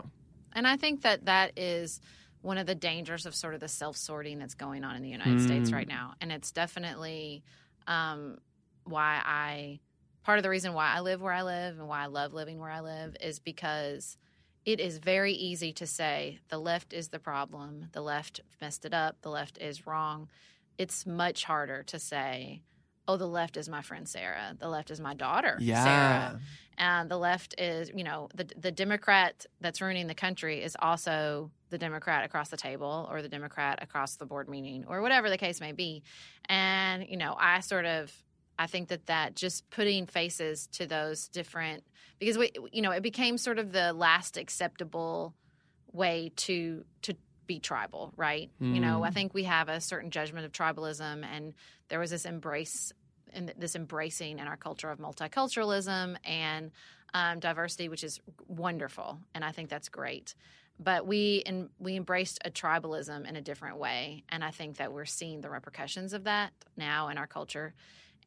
And 0.53 0.65
I 0.65 0.77
think 0.77 1.01
that 1.01 1.25
that 1.25 1.57
is 1.57 1.99
one 2.43 2.57
of 2.57 2.67
the 2.67 2.75
dangers 2.75 3.25
of 3.25 3.33
sort 3.33 3.55
of 3.55 3.59
the 3.61 3.67
self 3.67 3.97
sorting 3.97 4.37
that's 4.37 4.53
going 4.53 4.83
on 4.83 4.95
in 4.95 5.01
the 5.01 5.09
United 5.09 5.41
States 5.41 5.71
Mm. 5.71 5.73
right 5.73 5.87
now. 5.87 6.13
And 6.21 6.31
it's 6.31 6.51
definitely 6.51 7.41
um, 7.87 8.37
why 8.83 9.21
I, 9.25 9.79
part 10.23 10.37
of 10.39 10.43
the 10.43 10.49
reason 10.49 10.73
why 10.73 10.91
I 10.93 10.99
live 10.99 11.21
where 11.21 11.33
I 11.33 11.41
live 11.41 11.79
and 11.79 11.87
why 11.87 12.03
I 12.03 12.07
love 12.07 12.33
living 12.33 12.59
where 12.59 12.69
I 12.69 12.81
live 12.81 13.15
is 13.21 13.39
because 13.39 14.17
it 14.65 14.79
is 14.79 14.97
very 14.97 15.33
easy 15.33 15.73
to 15.73 15.87
say 15.87 16.39
the 16.49 16.57
left 16.57 16.93
is 16.93 17.09
the 17.09 17.19
problem, 17.19 17.87
the 17.93 18.01
left 18.01 18.41
messed 18.61 18.85
it 18.85 18.93
up, 18.93 19.17
the 19.21 19.29
left 19.29 19.57
is 19.57 19.87
wrong. 19.87 20.29
It's 20.77 21.05
much 21.05 21.45
harder 21.45 21.83
to 21.83 21.99
say, 21.99 22.61
oh, 23.07 23.17
the 23.17 23.27
left 23.27 23.57
is 23.57 23.67
my 23.69 23.81
friend 23.81 24.07
Sarah, 24.07 24.55
the 24.57 24.69
left 24.69 24.91
is 24.91 24.99
my 24.99 25.13
daughter 25.13 25.57
Sarah. 25.83 26.39
And 26.77 27.09
the 27.09 27.17
left 27.17 27.55
is 27.59 27.91
you 27.93 28.03
know 28.03 28.29
the 28.33 28.47
the 28.57 28.71
democrat 28.71 29.45
that's 29.61 29.79
ruining 29.81 30.07
the 30.07 30.15
country 30.15 30.63
is 30.63 30.75
also 30.79 31.51
the 31.69 31.77
democrat 31.77 32.25
across 32.25 32.49
the 32.49 32.57
table 32.57 33.07
or 33.11 33.21
the 33.21 33.29
democrat 33.29 33.79
across 33.81 34.15
the 34.15 34.25
board 34.25 34.49
meeting 34.49 34.85
or 34.87 35.01
whatever 35.01 35.29
the 35.29 35.37
case 35.37 35.59
may 35.61 35.71
be. 35.71 36.03
And 36.49 37.05
you 37.07 37.17
know 37.17 37.35
i 37.39 37.59
sort 37.59 37.85
of 37.85 38.11
i 38.57 38.67
think 38.67 38.89
that 38.89 39.05
that 39.05 39.35
just 39.35 39.69
putting 39.69 40.07
faces 40.07 40.67
to 40.67 40.85
those 40.87 41.27
different 41.27 41.83
because 42.19 42.37
we 42.37 42.51
you 42.71 42.81
know 42.81 42.91
it 42.91 43.03
became 43.03 43.37
sort 43.37 43.59
of 43.59 43.71
the 43.71 43.93
last 43.93 44.37
acceptable 44.37 45.35
way 45.91 46.31
to 46.35 46.83
to 47.03 47.13
be 47.47 47.59
tribal 47.59 48.13
right 48.15 48.49
you 48.73 48.79
know 48.79 49.03
i 49.03 49.09
think 49.09 49.33
we 49.33 49.43
have 49.43 49.69
a 49.69 49.81
certain 49.81 50.11
judgment 50.11 50.45
of 50.45 50.51
tribalism 50.51 51.23
and 51.25 51.53
there 51.89 51.99
was 51.99 52.09
this 52.09 52.25
embrace 52.25 52.93
and 53.33 53.53
this 53.57 53.75
embracing 53.75 54.39
in 54.39 54.47
our 54.47 54.57
culture 54.57 54.89
of 54.89 54.99
multiculturalism 54.99 56.15
and 56.23 56.71
um, 57.13 57.39
diversity, 57.39 57.89
which 57.89 58.03
is 58.03 58.19
wonderful, 58.47 59.19
and 59.33 59.43
I 59.45 59.51
think 59.51 59.69
that's 59.69 59.89
great. 59.89 60.35
But 60.79 61.05
we 61.05 61.43
and 61.45 61.69
we 61.79 61.95
embraced 61.95 62.39
a 62.43 62.49
tribalism 62.49 63.27
in 63.27 63.35
a 63.35 63.41
different 63.41 63.77
way, 63.77 64.23
and 64.29 64.43
I 64.43 64.51
think 64.51 64.77
that 64.77 64.91
we're 64.91 65.05
seeing 65.05 65.41
the 65.41 65.49
repercussions 65.49 66.13
of 66.13 66.23
that 66.23 66.51
now 66.75 67.09
in 67.09 67.17
our 67.17 67.27
culture. 67.27 67.73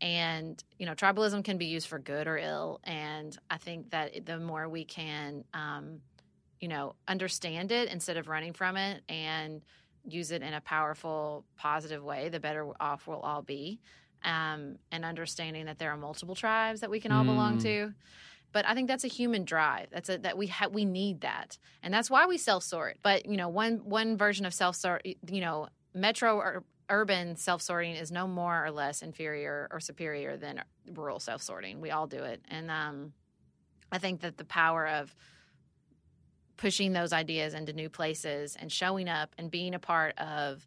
And 0.00 0.62
you 0.78 0.86
know, 0.86 0.94
tribalism 0.94 1.42
can 1.42 1.58
be 1.58 1.66
used 1.66 1.88
for 1.88 1.98
good 1.98 2.28
or 2.28 2.38
ill, 2.38 2.80
and 2.84 3.36
I 3.50 3.56
think 3.56 3.90
that 3.90 4.26
the 4.26 4.38
more 4.38 4.68
we 4.68 4.84
can, 4.84 5.44
um, 5.52 6.00
you 6.66 6.70
know, 6.70 6.96
understand 7.06 7.70
it 7.70 7.88
instead 7.90 8.16
of 8.16 8.26
running 8.26 8.52
from 8.52 8.76
it, 8.76 9.00
and 9.08 9.62
use 10.04 10.32
it 10.32 10.42
in 10.42 10.52
a 10.52 10.60
powerful, 10.60 11.44
positive 11.56 12.02
way, 12.02 12.28
the 12.28 12.40
better 12.40 12.66
off 12.80 13.06
we'll 13.06 13.20
all 13.20 13.40
be 13.40 13.78
um, 14.24 14.76
and 14.90 15.04
understanding 15.04 15.66
that 15.66 15.78
there 15.78 15.92
are 15.92 15.96
multiple 15.96 16.34
tribes 16.34 16.80
that 16.80 16.90
we 16.90 16.98
can 16.98 17.12
all 17.12 17.22
belong 17.22 17.58
Mm. 17.58 17.62
to. 17.62 17.94
But 18.50 18.66
I 18.66 18.74
think 18.74 18.88
that's 18.88 19.04
a 19.04 19.08
human 19.08 19.44
drive. 19.44 19.90
That's 19.92 20.08
a, 20.08 20.18
that 20.18 20.36
we 20.36 20.48
ha- 20.48 20.66
we 20.66 20.84
need 20.84 21.20
that, 21.20 21.56
and 21.84 21.94
that's 21.94 22.10
why 22.10 22.26
we 22.26 22.36
self 22.36 22.64
sort. 22.64 22.98
But 23.00 23.26
you 23.26 23.36
know, 23.36 23.48
one 23.48 23.88
one 23.88 24.16
version 24.16 24.44
of 24.44 24.52
self 24.52 24.74
sort, 24.74 25.06
you 25.06 25.40
know, 25.40 25.68
metro 25.94 26.34
or 26.36 26.64
urban 26.90 27.36
self 27.36 27.62
sorting 27.62 27.94
is 27.94 28.10
no 28.10 28.26
more 28.26 28.64
or 28.64 28.72
less 28.72 29.02
inferior 29.02 29.68
or 29.70 29.78
superior 29.78 30.36
than 30.36 30.64
rural 30.92 31.20
self 31.20 31.42
sorting. 31.42 31.80
We 31.80 31.92
all 31.92 32.08
do 32.08 32.24
it, 32.24 32.40
and 32.48 32.72
um, 32.72 33.12
I 33.92 33.98
think 33.98 34.22
that 34.22 34.36
the 34.36 34.44
power 34.44 34.88
of 34.88 35.14
pushing 36.56 36.92
those 36.92 37.12
ideas 37.12 37.54
into 37.54 37.72
new 37.72 37.88
places 37.88 38.56
and 38.58 38.70
showing 38.72 39.08
up 39.08 39.34
and 39.38 39.50
being 39.50 39.74
a 39.74 39.78
part 39.78 40.18
of, 40.18 40.66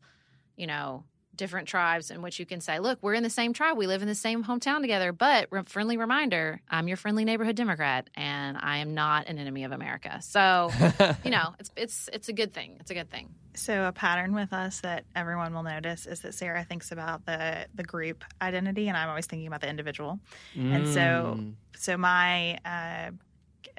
you 0.56 0.68
know, 0.68 1.04
different 1.36 1.70
tribes 1.70 2.12
in 2.12 2.22
which 2.22 2.38
you 2.38 2.46
can 2.46 2.60
say, 2.60 2.80
look, 2.80 3.00
we're 3.02 3.14
in 3.14 3.24
the 3.24 3.30
same 3.30 3.54
tribe. 3.54 3.78
We 3.78 3.88
live 3.88 4.02
in 4.02 4.10
the 4.10 4.16
same 4.16 4.44
hometown 4.44 4.82
together. 4.82 5.14
But 5.14 5.48
re- 5.52 5.64
friendly 5.66 5.96
reminder, 5.96 6.60
I'm 6.70 6.90
your 6.90 6.98
friendly 6.98 7.24
neighborhood 7.24 7.56
Democrat 7.56 8.10
and 8.16 8.58
I 8.60 8.80
am 8.80 8.94
not 8.94 9.28
an 9.30 9.38
enemy 9.40 9.64
of 9.64 9.72
America. 9.72 10.20
So, 10.22 10.70
you 11.24 11.32
know, 11.32 11.56
it's 11.58 11.72
it's 11.78 12.10
it's 12.12 12.28
a 12.28 12.34
good 12.34 12.54
thing. 12.54 12.76
It's 12.82 12.92
a 12.92 12.94
good 12.94 13.10
thing. 13.10 13.30
So 13.56 13.86
a 13.86 13.94
pattern 13.94 14.34
with 14.34 14.52
us 14.52 14.82
that 14.82 15.06
everyone 15.16 15.54
will 15.54 15.64
notice 15.64 16.06
is 16.08 16.20
that 16.22 16.34
Sarah 16.34 16.66
thinks 16.66 16.92
about 16.92 17.26
the 17.26 17.68
the 17.74 17.84
group 17.84 18.26
identity, 18.42 18.90
and 18.90 18.98
I'm 18.98 19.08
always 19.08 19.26
thinking 19.26 19.48
about 19.48 19.62
the 19.62 19.70
individual. 19.70 20.20
And 20.56 20.86
so, 20.88 21.38
Mm. 21.40 21.54
so 21.78 21.96
my 21.98 22.58
uh, 22.66 23.12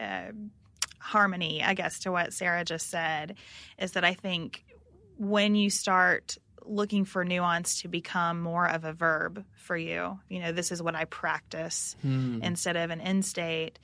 uh, 0.03 0.33
harmony, 1.01 1.63
I 1.63 1.75
guess, 1.75 1.99
to 2.01 2.13
what 2.13 2.33
Sarah 2.33 2.65
just 2.65 2.89
said, 2.89 3.35
is 3.79 3.93
that 3.93 4.05
I 4.05 4.15
think 4.15 4.65
when 5.19 5.55
you 5.55 5.71
start 5.71 6.39
looking 6.65 7.05
for 7.05 7.25
nuance 7.25 7.81
to 7.83 7.89
become 7.89 8.41
more 8.41 8.69
of 8.69 8.85
a 8.85 8.93
verb 8.93 9.45
for 9.55 9.77
you. 9.77 10.19
You 10.29 10.41
know, 10.41 10.53
this 10.53 10.71
is 10.71 10.83
what 10.83 10.95
I 10.95 11.05
practice 11.07 11.97
Hmm. 12.03 12.41
instead 12.43 12.77
of 12.77 12.91
an 12.91 13.01
end 13.01 13.25
state. 13.25 13.79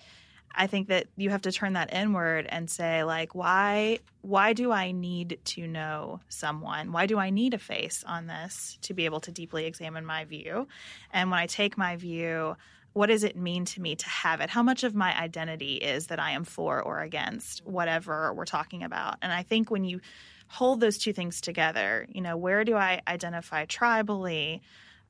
I 0.55 0.67
think 0.69 0.89
that 0.89 1.07
you 1.17 1.31
have 1.31 1.43
to 1.43 1.53
turn 1.53 1.73
that 1.73 1.93
inward 1.93 2.47
and 2.49 2.71
say 2.71 3.03
like 3.03 3.35
why 3.35 3.99
why 4.23 4.53
do 4.53 4.73
I 4.73 4.93
need 4.93 5.39
to 5.47 5.67
know 5.67 6.21
someone? 6.29 6.93
Why 6.93 7.07
do 7.07 7.19
I 7.19 7.31
need 7.31 7.55
a 7.55 7.59
face 7.59 8.05
on 8.07 8.27
this 8.27 8.79
to 8.83 8.95
be 8.95 9.05
able 9.05 9.21
to 9.21 9.33
deeply 9.33 9.67
examine 9.67 10.05
my 10.07 10.25
view? 10.25 10.69
And 11.13 11.31
when 11.31 11.41
I 11.41 11.47
take 11.47 11.77
my 11.77 11.97
view, 11.97 12.57
what 12.97 13.09
does 13.09 13.25
it 13.25 13.37
mean 13.37 13.67
to 13.67 13.83
me 13.83 13.95
to 13.95 14.09
have 14.09 14.41
it? 14.41 14.49
How 14.49 14.63
much 14.63 14.83
of 14.83 14.95
my 14.95 15.15
identity 15.15 15.75
is 15.75 16.07
that 16.07 16.19
I 16.19 16.31
am 16.31 16.45
for 16.45 16.81
or 16.83 17.03
against 17.03 17.59
whatever 17.67 18.33
we're 18.33 18.47
talking 18.47 18.83
about? 18.83 19.19
And 19.21 19.31
I 19.31 19.43
think 19.43 19.71
when 19.71 19.85
you 19.85 20.01
hold 20.49 20.81
those 20.81 20.97
two 20.97 21.13
things 21.13 21.43
together, 21.43 22.07
you 22.11 22.23
know, 22.23 22.39
where 22.39 22.65
do 22.65 22.75
I 22.75 23.03
identify 23.07 23.67
tribally? 23.67 24.61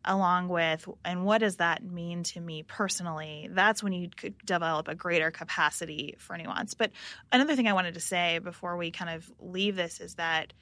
along 0.09 0.47
with 0.47 0.89
and 1.05 1.25
what 1.25 1.39
does 1.39 1.57
that 1.57 1.83
mean 1.83 2.23
to 2.23 2.41
me 2.41 2.63
personally 2.63 3.49
that's 3.51 3.83
when 3.83 3.93
you 3.93 4.09
could 4.17 4.37
develop 4.47 4.87
a 4.87 4.95
greater 4.95 5.33
capacity 5.33 6.15
for 6.19 6.39
nuance 6.39 6.75
but 6.75 6.93
another 7.33 7.57
thing 7.57 7.67
i 7.67 7.73
wanted 7.73 7.95
to 7.95 7.99
say 7.99 8.39
before 8.39 8.77
we 8.77 8.93
kind 8.93 9.11
of 9.11 9.29
leave 9.41 9.75
this 9.75 10.01
is 10.01 10.15
that 10.15 10.53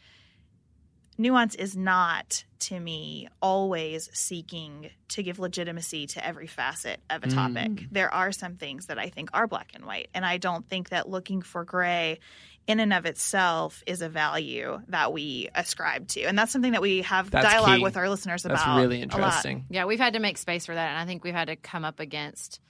nuance 1.18 1.54
is 1.54 1.76
not 1.76 2.44
to 2.58 2.78
me 2.78 3.28
always 3.40 4.10
seeking 4.12 4.90
to 5.08 5.22
give 5.22 5.38
legitimacy 5.38 6.06
to 6.06 6.24
every 6.24 6.46
facet 6.46 7.00
of 7.10 7.22
a 7.22 7.28
topic 7.28 7.70
mm. 7.70 7.88
there 7.92 8.12
are 8.12 8.32
some 8.32 8.56
things 8.56 8.86
that 8.86 8.98
i 8.98 9.08
think 9.08 9.28
are 9.32 9.46
black 9.46 9.70
and 9.74 9.84
white 9.84 10.08
and 10.14 10.24
i 10.24 10.38
don't 10.38 10.68
think 10.68 10.88
that 10.88 11.08
looking 11.08 11.42
for 11.42 11.64
gray 11.64 12.18
in 12.66 12.80
and 12.80 12.92
of 12.94 13.04
itself 13.04 13.82
is 13.86 14.00
a 14.00 14.08
value 14.08 14.80
that 14.88 15.12
we 15.12 15.48
ascribe 15.54 16.08
to 16.08 16.22
and 16.22 16.38
that's 16.38 16.52
something 16.52 16.72
that 16.72 16.82
we 16.82 17.02
have 17.02 17.30
That's 17.30 17.46
dialogue 17.46 17.78
key. 17.78 17.82
with 17.82 17.96
our 17.96 18.08
listeners 18.08 18.44
about 18.44 18.54
That's 18.54 18.64
about 18.64 18.80
really 18.80 19.02
a 19.02 19.06
lot. 19.06 19.14
interesting. 19.14 19.66
Yeah, 19.70 19.84
we've 19.84 19.98
had 19.98 20.14
to 20.14 20.18
make 20.18 20.38
space 20.38 20.66
for 20.66 20.74
that, 20.74 20.90
and 20.90 20.98
I 20.98 21.04
think 21.04 21.24
we've 21.24 21.34
had 21.34 21.48
to 21.48 21.56
come 21.56 21.84
up 21.84 22.00
against 22.00 22.60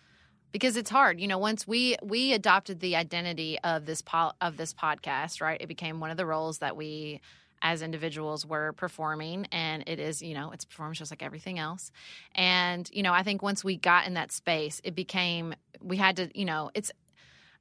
because 0.52 0.76
it's 0.76 0.90
hard. 0.90 1.20
You 1.20 1.28
know, 1.28 1.38
once 1.38 1.66
we 1.66 1.96
we 2.02 2.32
adopted 2.32 2.80
the 2.80 2.96
identity 2.96 3.58
of 3.62 3.86
this 3.86 4.02
po- 4.02 4.32
of 4.40 4.56
this 4.56 4.72
podcast, 4.74 5.40
right? 5.40 5.60
It 5.60 5.66
became 5.66 6.00
one 6.00 6.10
of 6.10 6.16
the 6.16 6.26
roles 6.26 6.58
that 6.58 6.76
we 6.76 7.20
as 7.64 7.80
individuals 7.82 8.46
were 8.46 8.72
performing 8.74 9.46
and 9.50 9.82
it 9.88 9.98
is 9.98 10.22
you 10.22 10.34
know 10.34 10.52
it's 10.52 10.64
performance 10.64 10.98
just 10.98 11.10
like 11.10 11.22
everything 11.22 11.58
else 11.58 11.90
and 12.34 12.88
you 12.92 13.02
know 13.02 13.12
i 13.12 13.22
think 13.22 13.42
once 13.42 13.64
we 13.64 13.76
got 13.76 14.06
in 14.06 14.14
that 14.14 14.30
space 14.30 14.80
it 14.84 14.94
became 14.94 15.54
we 15.82 15.96
had 15.96 16.16
to 16.16 16.28
you 16.38 16.44
know 16.44 16.70
it's 16.74 16.92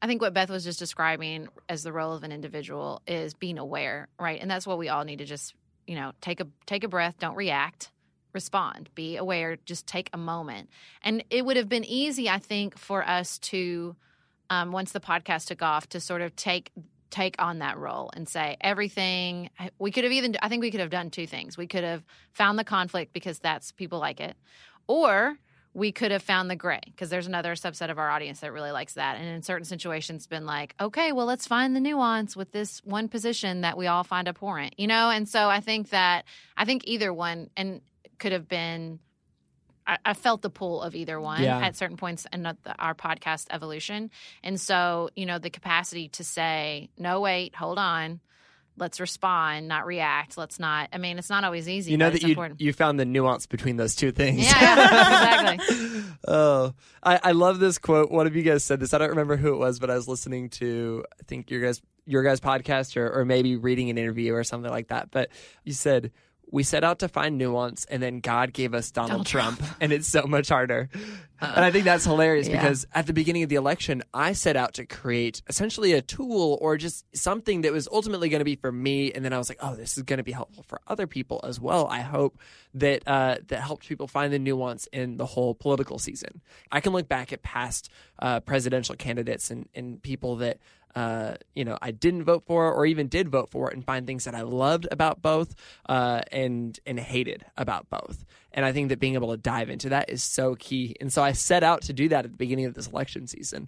I 0.01 0.05
think 0.05 0.21
what 0.21 0.33
Beth 0.33 0.49
was 0.49 0.65
just 0.65 0.79
describing 0.79 1.47
as 1.69 1.83
the 1.83 1.93
role 1.93 2.11
of 2.11 2.23
an 2.23 2.33
individual 2.33 3.01
is 3.07 3.33
being 3.33 3.57
aware, 3.57 4.09
right? 4.19 4.37
And 4.41 4.51
that's 4.51 4.67
what 4.67 4.77
we 4.77 4.89
all 4.89 5.05
need 5.05 5.19
to 5.19 5.25
just, 5.25 5.55
you 5.87 5.95
know, 5.95 6.11
take 6.19 6.41
a 6.41 6.47
take 6.65 6.83
a 6.83 6.89
breath, 6.89 7.19
don't 7.19 7.37
react, 7.37 7.89
respond, 8.33 8.89
be 8.95 9.15
aware, 9.15 9.55
just 9.63 9.87
take 9.87 10.09
a 10.11 10.17
moment. 10.17 10.69
And 11.03 11.23
it 11.29 11.45
would 11.45 11.55
have 11.55 11.69
been 11.69 11.85
easy, 11.85 12.29
I 12.29 12.39
think, 12.39 12.77
for 12.77 13.07
us 13.07 13.39
to 13.39 13.95
um, 14.49 14.73
once 14.73 14.91
the 14.91 14.99
podcast 14.99 15.47
took 15.47 15.61
off 15.61 15.87
to 15.87 16.01
sort 16.01 16.21
of 16.21 16.35
take 16.35 16.71
take 17.13 17.35
on 17.37 17.59
that 17.59 17.77
role 17.77 18.09
and 18.15 18.27
say 18.27 18.57
everything 18.59 19.47
we 19.77 19.91
could 19.91 20.03
have 20.03 20.11
even 20.11 20.35
I 20.41 20.49
think 20.49 20.61
we 20.61 20.71
could 20.71 20.79
have 20.79 20.89
done 20.89 21.11
two 21.11 21.27
things. 21.27 21.57
We 21.57 21.67
could 21.67 21.83
have 21.83 22.03
found 22.31 22.57
the 22.57 22.63
conflict 22.63 23.13
because 23.13 23.37
that's 23.37 23.71
people 23.71 23.99
like 23.99 24.19
it. 24.19 24.35
Or 24.87 25.37
we 25.75 25.91
could 25.91 26.09
have 26.09 26.23
found 26.23 26.49
the 26.49 26.55
gray 26.55 26.81
because 26.85 27.11
there's 27.11 27.27
another 27.27 27.53
subset 27.53 27.91
of 27.91 27.99
our 27.99 28.09
audience 28.09 28.39
that 28.39 28.51
really 28.51 28.71
likes 28.71 28.93
that 28.93 29.17
and 29.17 29.27
in 29.27 29.43
certain 29.43 29.65
situations 29.65 30.27
been 30.27 30.45
like 30.45 30.75
okay 30.79 31.11
well 31.11 31.25
let's 31.25 31.47
find 31.47 31.75
the 31.75 31.79
nuance 31.79 32.35
with 32.35 32.51
this 32.51 32.79
one 32.83 33.07
position 33.07 33.61
that 33.61 33.77
we 33.77 33.87
all 33.87 34.03
find 34.03 34.27
abhorrent 34.27 34.75
you 34.77 34.85
know 34.85 35.09
and 35.09 35.27
so 35.27 35.49
i 35.49 35.59
think 35.59 35.89
that 35.89 36.25
i 36.57 36.65
think 36.65 36.83
either 36.85 37.11
one 37.11 37.49
and 37.57 37.81
could 38.19 38.31
have 38.31 38.47
been 38.47 38.99
I, 39.85 39.97
I 40.05 40.13
felt 40.13 40.41
the 40.41 40.49
pull 40.49 40.81
of 40.81 40.95
either 40.95 41.19
one 41.19 41.41
Yeah. 41.43 41.59
at 41.59 41.75
certain 41.75 41.97
points 41.97 42.25
in 42.31 42.43
the, 42.43 42.57
our 42.79 42.93
podcast 42.95 43.47
evolution 43.51 44.11
and 44.43 44.59
so 44.59 45.09
you 45.15 45.25
know 45.25 45.39
the 45.39 45.49
capacity 45.49 46.09
to 46.09 46.23
say 46.23 46.89
no 46.97 47.19
wait 47.21 47.55
hold 47.55 47.77
on 47.77 48.19
let's 48.77 48.99
respond 48.99 49.67
not 49.67 49.85
react 49.85 50.37
let's 50.37 50.57
not 50.59 50.89
i 50.93 50.97
mean 50.97 51.19
it's 51.19 51.29
not 51.29 51.43
always 51.43 51.69
easy 51.69 51.91
You 51.91 51.97
know 51.97 52.05
but 52.07 52.13
that 52.13 52.15
it's 52.17 52.23
you 52.25 52.29
important 52.31 52.59
you 52.61 52.73
found 52.73 52.99
the 52.99 53.05
nuance 53.05 53.45
between 53.45 53.77
those 53.77 53.95
two 53.95 54.11
things. 54.11 54.41
yeah, 54.45 54.59
yeah 54.61 55.53
exactly 55.53 56.03
oh, 56.27 56.73
I, 57.03 57.19
I 57.21 57.31
love 57.33 57.59
this 57.59 57.77
quote. 57.77 58.09
One 58.09 58.27
of 58.27 58.35
you 58.35 58.43
guys 58.43 58.63
said 58.63 58.79
this. 58.79 58.93
I 58.93 58.97
don't 58.97 59.09
remember 59.09 59.35
who 59.35 59.53
it 59.53 59.57
was, 59.57 59.77
but 59.79 59.89
I 59.89 59.95
was 59.95 60.07
listening 60.07 60.49
to 60.51 61.03
I 61.19 61.23
think 61.25 61.51
your 61.51 61.61
guys 61.61 61.81
your 62.05 62.23
guys 62.23 62.39
podcast 62.39 62.95
or, 62.97 63.11
or 63.19 63.25
maybe 63.25 63.55
reading 63.57 63.89
an 63.89 63.97
interview 63.97 64.33
or 64.33 64.43
something 64.43 64.71
like 64.71 64.87
that. 64.87 65.11
But 65.11 65.29
you 65.65 65.73
said 65.73 66.11
we 66.53 66.61
set 66.61 66.83
out 66.83 66.99
to 66.99 67.07
find 67.07 67.37
nuance, 67.39 67.83
and 67.85 68.01
then 68.01 68.19
God 68.19 68.53
gave 68.53 68.75
us 68.75 68.91
Donald, 68.91 69.09
Donald 69.09 69.25
Trump, 69.27 69.57
Trump. 69.57 69.75
and 69.81 69.91
it's 69.91 70.07
so 70.07 70.23
much 70.27 70.49
harder. 70.49 70.87
and 71.41 71.65
I 71.65 71.71
think 71.71 71.83
that's 71.83 72.05
hilarious 72.05 72.47
Yeah. 72.47 72.57
because 72.61 72.85
at 72.93 73.07
the 73.07 73.11
beginning 73.13 73.41
of 73.41 73.49
the 73.49 73.55
election, 73.55 74.03
I 74.13 74.33
set 74.33 74.55
out 74.55 74.75
to 74.75 74.85
create 74.85 75.41
essentially 75.47 75.93
a 75.93 76.01
tool 76.03 76.59
or 76.61 76.77
just 76.77 77.05
something 77.17 77.61
that 77.61 77.73
was 77.73 77.87
ultimately 77.91 78.29
going 78.29 78.39
to 78.39 78.45
be 78.45 78.55
for 78.55 78.71
me, 78.71 79.11
and 79.11 79.25
then 79.25 79.33
I 79.33 79.39
was 79.39 79.49
like, 79.49 79.57
oh, 79.61 79.75
this 79.75 79.97
is 79.97 80.03
going 80.03 80.17
to 80.17 80.23
be 80.23 80.31
helpful 80.31 80.63
for 80.67 80.79
other 80.87 81.07
people 81.07 81.41
as 81.43 81.59
well. 81.59 81.87
I 81.87 82.01
hope 82.01 82.37
that 82.75 83.01
uh, 83.07 83.37
that 83.47 83.59
helped 83.61 83.87
people 83.87 84.07
find 84.07 84.31
the 84.31 84.39
nuance 84.39 84.87
in 84.93 85.17
the 85.17 85.25
whole 85.25 85.55
political 85.55 85.97
season. 85.97 86.39
I 86.71 86.81
can 86.81 86.93
look 86.93 87.07
back 87.07 87.33
at 87.33 87.41
past 87.41 87.89
uh, 88.19 88.39
presidential 88.41 88.95
candidates 88.95 89.49
and, 89.49 89.67
and 89.73 90.01
people 90.01 90.35
that 90.37 90.59
uh, 90.95 91.35
you 91.55 91.65
know 91.65 91.77
I 91.81 91.91
didn't 91.91 92.23
vote 92.23 92.43
for 92.45 92.71
or 92.71 92.85
even 92.85 93.07
did 93.07 93.29
vote 93.29 93.49
for 93.49 93.69
and 93.69 93.83
find 93.83 94.05
things 94.05 94.25
that 94.25 94.35
I 94.35 94.41
loved 94.41 94.87
about 94.91 95.21
both 95.21 95.55
uh, 95.89 96.21
and 96.31 96.79
and 96.85 96.99
hated 96.99 97.45
about 97.57 97.89
both. 97.89 98.25
And 98.51 98.65
I 98.65 98.71
think 98.71 98.89
that 98.89 98.99
being 98.99 99.15
able 99.15 99.31
to 99.31 99.37
dive 99.37 99.69
into 99.69 99.89
that 99.89 100.09
is 100.11 100.21
so 100.23 100.53
key. 100.55 100.95
And 101.01 101.11
so 101.11 101.23
I 101.23 101.31
set 101.31 101.63
out 101.63 101.81
to 101.83 101.93
do 101.93 102.07
that 102.09 102.25
at 102.25 102.31
the 102.31 102.37
beginning 102.37 102.65
of 102.65 102.75
this 102.75 102.85
election 102.87 103.25
season. 103.25 103.67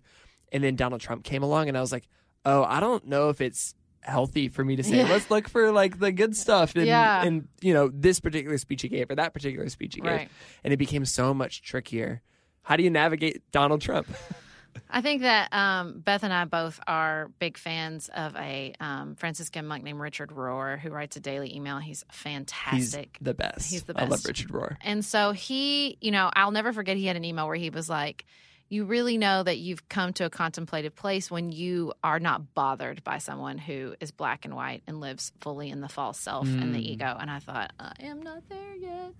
And 0.52 0.64
then 0.64 0.76
Donald 0.76 1.02
Trump 1.02 1.24
came 1.24 1.42
along 1.42 1.68
and 1.70 1.76
I 1.78 1.82
was 1.82 1.92
like, 1.92 2.08
"Oh, 2.46 2.64
I 2.64 2.80
don't 2.80 3.08
know 3.08 3.30
if 3.30 3.42
it's 3.42 3.74
healthy 4.02 4.48
for 4.48 4.64
me 4.64 4.76
to 4.76 4.84
say 4.84 4.98
Yeah. 4.98 5.10
let's 5.10 5.32
look 5.32 5.50
for 5.50 5.72
like 5.72 5.98
the 5.98 6.12
good 6.12 6.36
stuff 6.38 6.76
and, 6.76 6.86
Yeah. 6.86 7.24
and 7.26 7.48
you 7.62 7.74
know 7.74 7.90
this 7.92 8.20
particular 8.20 8.60
speech 8.60 8.84
he 8.84 8.88
gave 8.90 9.10
or 9.10 9.16
that 9.16 9.34
particular 9.34 9.68
speech 9.70 9.96
he 9.96 10.02
gave 10.02 10.12
Right. 10.12 10.30
and 10.64 10.72
it 10.72 10.78
became 10.78 11.06
so 11.06 11.34
much 11.34 11.64
trickier 11.64 12.22
how 12.62 12.76
do 12.78 12.84
you 12.84 12.92
navigate 12.92 13.42
donald 13.52 13.82
trump 13.82 14.08
I 14.90 15.02
think 15.02 15.22
that 15.24 15.54
um, 15.54 16.00
Beth 16.00 16.24
and 16.24 16.32
I 16.34 16.46
both 16.46 16.80
are 16.88 17.32
big 17.40 17.58
fans 17.58 18.10
of 18.16 18.36
a 18.36 18.74
um, 18.80 19.16
Franciscan 19.16 19.66
monk 19.66 19.84
named 19.84 20.00
Richard 20.00 20.30
Rohr, 20.30 20.80
who 20.80 20.90
writes 20.90 21.16
a 21.18 21.20
daily 21.20 21.56
email. 21.56 21.80
He's 21.80 22.04
he's 22.10 22.18
fantastic. 22.22 23.18
the 23.22 23.34
best 23.34 23.72
He's 23.72 23.84
the 23.84 23.94
best. 23.94 24.06
i 24.06 24.10
love 24.10 24.26
richard 24.26 24.50
rohr 24.50 24.76
and 24.82 25.04
so 25.06 25.32
he, 25.32 25.98
you 26.02 26.12
know, 26.12 26.30
I'll 26.36 26.52
never 26.52 26.74
forget 26.74 26.98
he 26.98 27.06
had 27.06 27.16
an 27.16 27.24
email 27.26 27.48
where 27.48 27.56
he 27.56 27.70
was 27.70 27.90
like, 27.90 28.26
You 28.70 28.86
really 28.86 29.18
know 29.18 29.44
that 29.44 29.58
you've 29.60 29.88
come 29.90 30.14
to 30.14 30.26
a 30.26 30.30
contemplative 30.30 30.96
place 30.96 31.30
when 31.30 31.52
you 31.52 31.94
are 32.04 32.20
not 32.20 32.54
bothered 32.56 33.04
by 33.04 33.20
someone 33.20 33.58
who 33.58 33.96
is 34.00 34.12
black 34.12 34.46
and 34.46 34.56
white 34.56 34.82
and 34.88 35.00
lives 35.00 35.32
fully 35.42 35.70
in 35.70 35.82
the 35.82 35.90
false 35.90 36.20
self 36.20 36.48
and 36.48 36.64
Mm. 36.66 36.74
the 36.74 36.92
ego. 36.92 37.16
And 37.20 37.30
I 37.30 37.40
thought, 37.40 37.72
I 37.80 37.94
am 38.00 38.22
not 38.24 38.42
there 38.50 38.76
yet. 38.76 39.14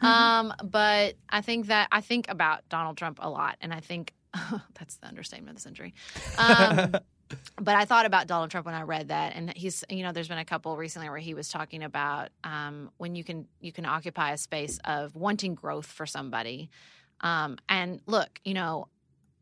um, 0.02 0.52
but 0.64 1.16
I 1.28 1.40
think 1.42 1.66
that 1.66 1.88
I 1.92 2.00
think 2.00 2.30
about 2.30 2.68
Donald 2.68 2.96
Trump 2.96 3.18
a 3.22 3.28
lot. 3.28 3.56
And 3.60 3.72
I 3.74 3.80
think 3.80 4.12
that's 4.78 4.96
the 4.96 5.06
understatement 5.06 5.50
of 5.50 5.56
the 5.56 5.62
century. 5.62 5.94
Um, 6.38 6.92
but 7.60 7.74
I 7.74 7.84
thought 7.84 8.06
about 8.06 8.26
Donald 8.26 8.50
Trump 8.50 8.66
when 8.66 8.74
I 8.74 8.82
read 8.82 9.08
that, 9.08 9.34
and 9.34 9.52
he's 9.56 9.84
you 9.88 10.02
know 10.02 10.12
there's 10.12 10.28
been 10.28 10.38
a 10.38 10.44
couple 10.44 10.76
recently 10.76 11.08
where 11.08 11.18
he 11.18 11.34
was 11.34 11.48
talking 11.48 11.82
about 11.82 12.30
um, 12.44 12.90
when 12.98 13.14
you 13.14 13.24
can 13.24 13.46
you 13.60 13.72
can 13.72 13.86
occupy 13.86 14.32
a 14.32 14.38
space 14.38 14.78
of 14.84 15.14
wanting 15.14 15.54
growth 15.54 15.86
for 15.86 16.06
somebody, 16.06 16.70
um, 17.20 17.58
and 17.68 18.00
look, 18.06 18.40
you 18.44 18.54
know, 18.54 18.88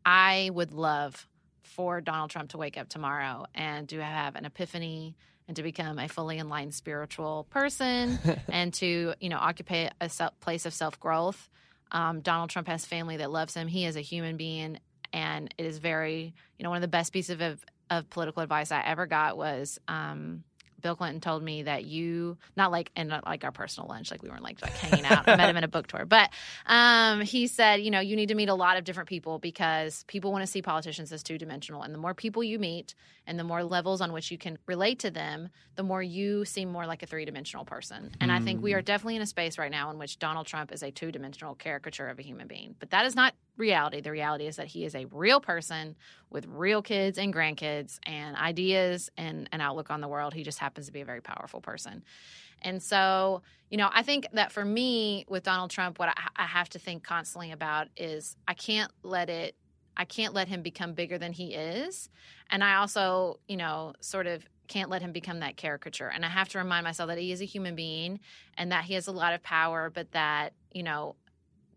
I 0.05 0.49
would 0.53 0.73
love 0.73 1.27
for 1.63 1.99
Donald 2.01 2.29
Trump 2.29 2.51
to 2.51 2.57
wake 2.57 2.77
up 2.77 2.89
tomorrow 2.89 3.45
and 3.53 3.89
to 3.89 4.01
have 4.01 4.35
an 4.35 4.45
epiphany 4.45 5.15
and 5.47 5.57
to 5.57 5.63
become 5.63 5.99
a 5.99 6.07
fully 6.07 6.39
enlightened 6.39 6.73
spiritual 6.73 7.45
person 7.49 8.17
and 8.47 8.73
to 8.75 9.13
you 9.19 9.29
know 9.29 9.37
occupy 9.37 9.89
a 10.01 10.09
place 10.39 10.65
of 10.65 10.73
self 10.73 10.99
growth. 10.99 11.49
Um, 11.91 12.21
Donald 12.21 12.49
Trump 12.49 12.67
has 12.67 12.85
family 12.85 13.17
that 13.17 13.31
loves 13.31 13.53
him. 13.53 13.67
He 13.67 13.85
is 13.85 13.95
a 13.95 14.01
human 14.01 14.37
being, 14.37 14.79
and 15.13 15.53
it 15.57 15.65
is 15.65 15.77
very 15.77 16.33
you 16.57 16.63
know 16.63 16.69
one 16.69 16.77
of 16.77 16.81
the 16.81 16.87
best 16.87 17.13
pieces 17.13 17.39
of 17.41 17.63
of 17.89 18.09
political 18.09 18.41
advice 18.41 18.71
I 18.71 18.81
ever 18.81 19.05
got 19.05 19.37
was 19.37 19.79
um, 19.87 20.43
Bill 20.81 20.95
Clinton 20.95 21.21
told 21.21 21.43
me 21.43 21.63
that 21.63 21.85
you 21.85 22.37
not 22.55 22.71
like 22.71 22.91
and 22.95 23.09
not 23.09 23.25
like 23.25 23.43
our 23.43 23.51
personal 23.51 23.89
lunch 23.89 24.11
like 24.11 24.21
we 24.21 24.29
weren't 24.29 24.43
like, 24.43 24.61
like 24.61 24.73
hanging 24.73 25.05
out. 25.05 25.27
I 25.27 25.35
met 25.35 25.49
him 25.49 25.57
in 25.57 25.63
a 25.63 25.67
book 25.67 25.87
tour, 25.87 26.05
but 26.05 26.29
um, 26.65 27.21
he 27.21 27.47
said 27.47 27.81
you 27.81 27.91
know 27.91 27.99
you 27.99 28.15
need 28.15 28.29
to 28.29 28.35
meet 28.35 28.49
a 28.49 28.55
lot 28.55 28.77
of 28.77 28.83
different 28.83 29.09
people 29.09 29.39
because 29.39 30.03
people 30.07 30.31
want 30.31 30.43
to 30.43 30.47
see 30.47 30.61
politicians 30.61 31.11
as 31.11 31.23
two 31.23 31.37
dimensional, 31.37 31.81
and 31.81 31.93
the 31.93 31.99
more 31.99 32.13
people 32.13 32.43
you 32.43 32.59
meet 32.59 32.95
and 33.27 33.39
the 33.39 33.43
more 33.43 33.63
levels 33.63 34.01
on 34.01 34.11
which 34.13 34.31
you 34.31 34.37
can 34.37 34.57
relate 34.67 34.99
to 34.99 35.11
them, 35.11 35.49
the 35.75 35.83
more 35.83 36.01
you 36.01 36.45
seem 36.45 36.71
more 36.71 36.85
like 36.85 37.03
a 37.03 37.05
three 37.05 37.25
dimensional 37.25 37.65
person. 37.65 38.11
And 38.21 38.31
I 38.31 38.39
think 38.39 38.61
we 38.61 38.73
are 38.73 38.81
definitely 38.81 39.15
in 39.15 39.21
a 39.21 39.25
space 39.25 39.57
right 39.57 39.71
now 39.71 39.89
in 39.89 39.97
which 39.97 40.19
Donald 40.19 40.45
Trump 40.45 40.71
is 40.71 40.83
a 40.83 40.91
two 40.91 41.11
dimensional 41.11 41.55
caricature 41.55 42.07
of 42.07 42.19
a 42.19 42.21
human 42.21 42.47
being, 42.47 42.75
but 42.79 42.91
that 42.91 43.05
is 43.05 43.15
not 43.15 43.33
reality. 43.57 44.01
The 44.01 44.11
reality 44.11 44.47
is 44.47 44.57
that 44.57 44.67
he 44.67 44.85
is 44.85 44.95
a 44.95 45.05
real 45.05 45.39
person 45.39 45.95
with 46.29 46.45
real 46.47 46.81
kids 46.81 47.17
and 47.17 47.33
grandkids 47.33 47.99
and 48.05 48.35
ideas 48.35 49.09
and 49.17 49.49
an 49.51 49.61
outlook 49.61 49.89
on 49.89 50.01
the 50.01 50.07
world. 50.07 50.33
He 50.33 50.43
just 50.43 50.59
happens 50.65 50.87
to 50.87 50.91
be 50.91 51.01
a 51.01 51.05
very 51.05 51.21
powerful 51.21 51.61
person. 51.61 52.03
And 52.61 52.81
so, 52.81 53.43
you 53.69 53.77
know, 53.77 53.89
I 53.91 54.01
think 54.01 54.27
that 54.33 54.51
for 54.51 54.65
me 54.65 55.25
with 55.29 55.43
Donald 55.43 55.71
Trump, 55.71 55.99
what 55.99 56.09
I, 56.09 56.13
I 56.35 56.45
have 56.45 56.69
to 56.69 56.79
think 56.79 57.03
constantly 57.03 57.51
about 57.51 57.87
is 57.95 58.35
I 58.47 58.53
can't 58.53 58.91
let 59.03 59.29
it 59.29 59.55
I 59.97 60.03
can't 60.03 60.33
let 60.33 60.49
him 60.49 60.61
become 60.61 60.93
bigger 60.93 61.17
than 61.17 61.31
he 61.31 61.53
is. 61.53 62.09
And 62.49 62.61
I 62.63 62.75
also, 62.75 63.39
you 63.47 63.55
know, 63.55 63.93
sort 64.01 64.27
of 64.27 64.45
can't 64.67 64.89
let 64.89 65.01
him 65.01 65.13
become 65.13 65.39
that 65.39 65.55
caricature. 65.55 66.07
And 66.07 66.25
I 66.25 66.27
have 66.27 66.49
to 66.49 66.57
remind 66.57 66.83
myself 66.83 67.07
that 67.07 67.17
he 67.17 67.31
is 67.31 67.41
a 67.41 67.45
human 67.45 67.75
being 67.75 68.19
and 68.57 68.73
that 68.73 68.83
he 68.83 68.95
has 68.95 69.07
a 69.07 69.13
lot 69.13 69.33
of 69.33 69.41
power, 69.41 69.89
but 69.89 70.11
that, 70.11 70.51
you 70.73 70.83
know, 70.83 71.15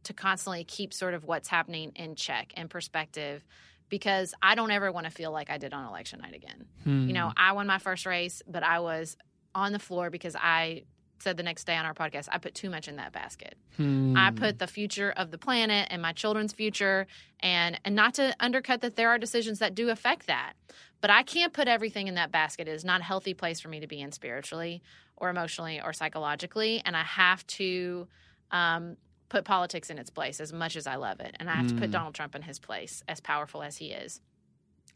to 0.02 0.12
constantly 0.12 0.64
keep 0.64 0.92
sort 0.92 1.14
of 1.14 1.24
what's 1.24 1.48
happening 1.48 1.92
in 1.94 2.16
check 2.16 2.52
and 2.56 2.68
perspective 2.68 3.44
because 3.88 4.34
I 4.42 4.54
don't 4.54 4.70
ever 4.70 4.92
want 4.92 5.06
to 5.06 5.10
feel 5.10 5.32
like 5.32 5.50
I 5.50 5.58
did 5.58 5.72
on 5.72 5.86
election 5.86 6.20
night 6.20 6.34
again. 6.34 6.66
Hmm. 6.84 7.06
You 7.06 7.12
know, 7.12 7.32
I 7.36 7.52
won 7.52 7.66
my 7.66 7.78
first 7.78 8.06
race, 8.06 8.42
but 8.46 8.62
I 8.62 8.80
was 8.80 9.16
on 9.54 9.72
the 9.72 9.78
floor 9.78 10.10
because 10.10 10.36
I 10.36 10.84
said 11.20 11.36
the 11.36 11.42
next 11.42 11.64
day 11.64 11.76
on 11.76 11.84
our 11.84 11.94
podcast, 11.94 12.28
I 12.30 12.38
put 12.38 12.54
too 12.54 12.70
much 12.70 12.86
in 12.86 12.96
that 12.96 13.12
basket. 13.12 13.56
Hmm. 13.76 14.16
I 14.16 14.30
put 14.30 14.58
the 14.58 14.66
future 14.66 15.12
of 15.16 15.30
the 15.30 15.38
planet 15.38 15.88
and 15.90 16.00
my 16.00 16.12
children's 16.12 16.52
future 16.52 17.06
and 17.40 17.80
and 17.84 17.94
not 17.94 18.14
to 18.14 18.34
undercut 18.40 18.80
that 18.82 18.96
there 18.96 19.08
are 19.08 19.18
decisions 19.18 19.58
that 19.58 19.74
do 19.74 19.90
affect 19.90 20.26
that. 20.26 20.54
But 21.00 21.10
I 21.10 21.22
can't 21.22 21.52
put 21.52 21.68
everything 21.68 22.08
in 22.08 22.14
that 22.16 22.32
basket. 22.32 22.66
It 22.66 22.72
is 22.72 22.84
not 22.84 23.00
a 23.00 23.04
healthy 23.04 23.34
place 23.34 23.60
for 23.60 23.68
me 23.68 23.80
to 23.80 23.86
be 23.86 24.00
in 24.00 24.10
spiritually 24.12 24.82
or 25.16 25.30
emotionally 25.30 25.80
or 25.80 25.92
psychologically. 25.92 26.82
And 26.84 26.96
I 26.96 27.04
have 27.04 27.46
to 27.48 28.08
um, 28.50 28.96
put 29.28 29.44
politics 29.44 29.90
in 29.90 29.98
its 29.98 30.10
place 30.10 30.40
as 30.40 30.52
much 30.52 30.74
as 30.76 30.86
I 30.86 30.96
love 30.96 31.20
it. 31.20 31.36
And 31.38 31.50
I 31.50 31.54
have 31.54 31.68
to 31.68 31.74
put 31.74 31.90
Mm. 31.90 31.92
Donald 31.92 32.14
Trump 32.14 32.34
in 32.34 32.42
his 32.42 32.58
place, 32.58 33.02
as 33.08 33.20
powerful 33.20 33.62
as 33.62 33.76
he 33.76 33.86
is. 33.92 34.20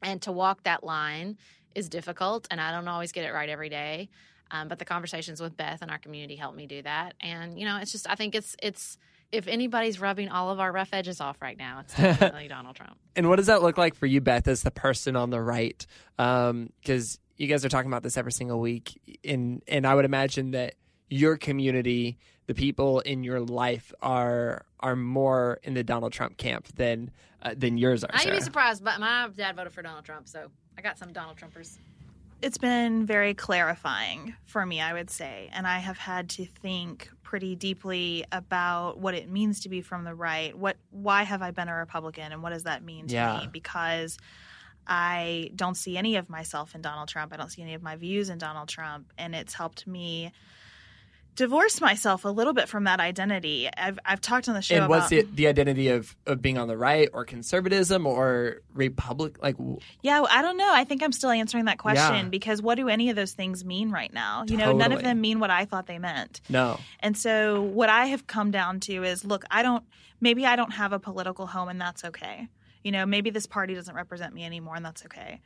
And 0.02 0.20
to 0.22 0.32
walk 0.32 0.62
that 0.64 0.82
line 0.84 1.36
is 1.74 1.88
difficult, 1.88 2.46
and 2.50 2.60
I 2.60 2.70
don't 2.72 2.88
always 2.88 3.12
get 3.12 3.24
it 3.24 3.32
right 3.32 3.48
every 3.48 3.68
day. 3.68 4.08
Um, 4.50 4.68
but 4.68 4.78
the 4.78 4.84
conversations 4.84 5.40
with 5.40 5.56
Beth 5.56 5.80
and 5.80 5.90
our 5.90 5.98
community 5.98 6.36
help 6.36 6.54
me 6.54 6.66
do 6.66 6.82
that. 6.82 7.14
And 7.20 7.58
you 7.58 7.64
know, 7.64 7.78
it's 7.78 7.92
just 7.92 8.08
I 8.10 8.14
think 8.16 8.34
it's 8.34 8.54
it's 8.62 8.98
if 9.30 9.48
anybody's 9.48 9.98
rubbing 9.98 10.28
all 10.28 10.50
of 10.50 10.60
our 10.60 10.70
rough 10.70 10.90
edges 10.92 11.20
off 11.20 11.40
right 11.40 11.56
now, 11.56 11.80
it's 11.80 11.96
definitely 11.96 12.48
Donald 12.56 12.76
Trump. 12.76 12.98
And 13.16 13.30
what 13.30 13.36
does 13.36 13.46
that 13.46 13.62
look 13.62 13.78
like 13.78 13.94
for 13.94 14.04
you, 14.04 14.20
Beth, 14.20 14.46
as 14.48 14.62
the 14.62 14.70
person 14.70 15.16
on 15.16 15.30
the 15.30 15.40
right? 15.40 15.86
Because 16.18 17.18
you 17.38 17.46
guys 17.46 17.64
are 17.64 17.70
talking 17.70 17.90
about 17.90 18.02
this 18.02 18.18
every 18.18 18.32
single 18.32 18.60
week, 18.60 19.00
and 19.24 19.62
and 19.66 19.86
I 19.86 19.94
would 19.94 20.04
imagine 20.04 20.50
that 20.50 20.74
your 21.08 21.36
community, 21.38 22.18
the 22.47 22.55
people 22.55 23.01
in 23.01 23.24
your 23.24 23.40
life, 23.40 23.93
are 24.03 24.64
are 24.80 24.97
more 24.97 25.61
in 25.62 25.74
the 25.74 25.84
Donald 25.84 26.12
Trump 26.12 26.36
camp 26.36 26.68
than 26.76 27.11
uh, 27.43 27.55
than 27.57 27.78
yours 27.78 28.05
are. 28.05 28.11
I'd 28.12 28.30
be 28.30 28.40
surprised, 28.40 28.82
but 28.84 28.99
my 29.01 29.28
dad 29.36 29.57
voted 29.57 29.72
for 29.72 29.82
Donald 29.82 30.05
Trump, 30.05 30.28
so 30.28 30.49
I 30.76 30.82
got 30.82 30.99
some 30.99 31.12
Donald 31.12 31.36
Trumpers. 31.36 31.78
it's 32.40 32.59
been 32.59 33.07
very 33.07 33.34
clarifying 33.34 34.34
for 34.47 34.66
me, 34.66 34.80
I 34.80 34.93
would 34.93 35.11
say. 35.11 35.49
And 35.53 35.66
I 35.66 35.78
have 35.78 35.99
had 35.99 36.28
to 36.30 36.45
think 36.45 37.09
pretty 37.22 37.55
deeply 37.55 38.24
about 38.32 38.99
what 38.99 39.14
it 39.14 39.28
means 39.30 39.61
to 39.61 39.68
be 39.68 39.80
from 39.80 40.03
the 40.05 40.14
right. 40.14 40.57
What 40.57 40.76
why 40.90 41.22
have 41.22 41.43
I 41.43 41.51
been 41.53 41.68
a 41.68 41.74
Republican 41.76 42.32
and 42.32 42.43
what 42.43 42.51
does 42.51 42.64
that 42.64 42.82
mean 42.82 43.07
to 43.09 43.14
Yeah. 43.14 43.38
me? 43.38 43.49
Because 43.53 44.18
I 44.86 45.51
don't 45.55 45.76
see 45.76 45.97
any 45.97 46.16
of 46.16 46.28
myself 46.28 46.74
in 46.74 46.82
Donald 46.82 47.09
Trump. 47.09 47.32
I 47.32 47.36
don't 47.36 47.51
see 47.51 47.62
any 47.62 47.74
of 47.74 47.82
my 47.82 47.97
views 47.97 48.28
in 48.30 48.38
Donald 48.38 48.68
Trump. 48.68 49.12
And 49.16 49.34
it's 49.34 49.55
helped 49.55 49.86
me 49.86 50.32
divorce 51.34 51.80
myself 51.80 52.24
a 52.24 52.28
little 52.28 52.52
bit 52.52 52.68
from 52.68 52.84
that 52.84 53.00
identity. 53.00 53.68
I've 53.76 53.98
I've 54.04 54.20
talked 54.20 54.48
on 54.48 54.54
the 54.54 54.62
show 54.62 54.74
and 54.74 54.84
about 54.84 54.90
what's 54.90 55.08
the, 55.08 55.22
the 55.22 55.46
identity 55.46 55.88
of, 55.88 56.14
of 56.26 56.42
being 56.42 56.58
on 56.58 56.68
the 56.68 56.76
right 56.76 57.08
or 57.12 57.24
conservatism 57.24 58.06
or 58.06 58.58
republic? 58.74 59.42
Like, 59.42 59.56
Yeah, 60.02 60.22
I 60.28 60.42
don't 60.42 60.56
know. 60.56 60.70
I 60.72 60.84
think 60.84 61.02
I'm 61.02 61.12
still 61.12 61.30
answering 61.30 61.64
that 61.66 61.78
question 61.78 62.24
Yeah. 62.24 62.28
because 62.28 62.60
what 62.60 62.76
do 62.76 62.88
any 62.88 63.10
of 63.10 63.16
those 63.16 63.32
things 63.32 63.64
mean 63.64 63.90
right 63.90 64.12
now? 64.12 64.44
You 64.46 64.56
know, 64.56 64.72
none 64.72 64.92
of 64.92 65.02
them 65.02 65.20
mean 65.20 65.40
what 65.40 65.50
I 65.50 65.64
thought 65.64 65.86
they 65.86 65.98
meant. 65.98 66.40
no. 66.48 66.78
And 67.00 67.16
so 67.16 67.62
what 67.62 67.88
I 67.88 68.06
have 68.06 68.26
come 68.26 68.50
down 68.50 68.80
to 68.80 69.02
is 69.02 69.24
look, 69.24 69.44
I 69.50 69.62
don't 69.62 69.84
maybe 70.20 70.44
I 70.46 70.56
don't 70.56 70.72
have 70.72 70.92
a 70.92 70.98
political 70.98 71.46
home 71.46 71.68
and 71.68 71.80
that's 71.80 72.04
okay. 72.04 72.48
You 72.84 72.92
know, 72.92 73.06
maybe 73.06 73.30
this 73.30 73.46
party 73.46 73.74
doesn't 73.74 73.94
represent 73.94 74.34
me 74.34 74.44
anymore 74.44 74.74
and 74.76 74.84
that's 74.84 75.04
okay. 75.06 75.40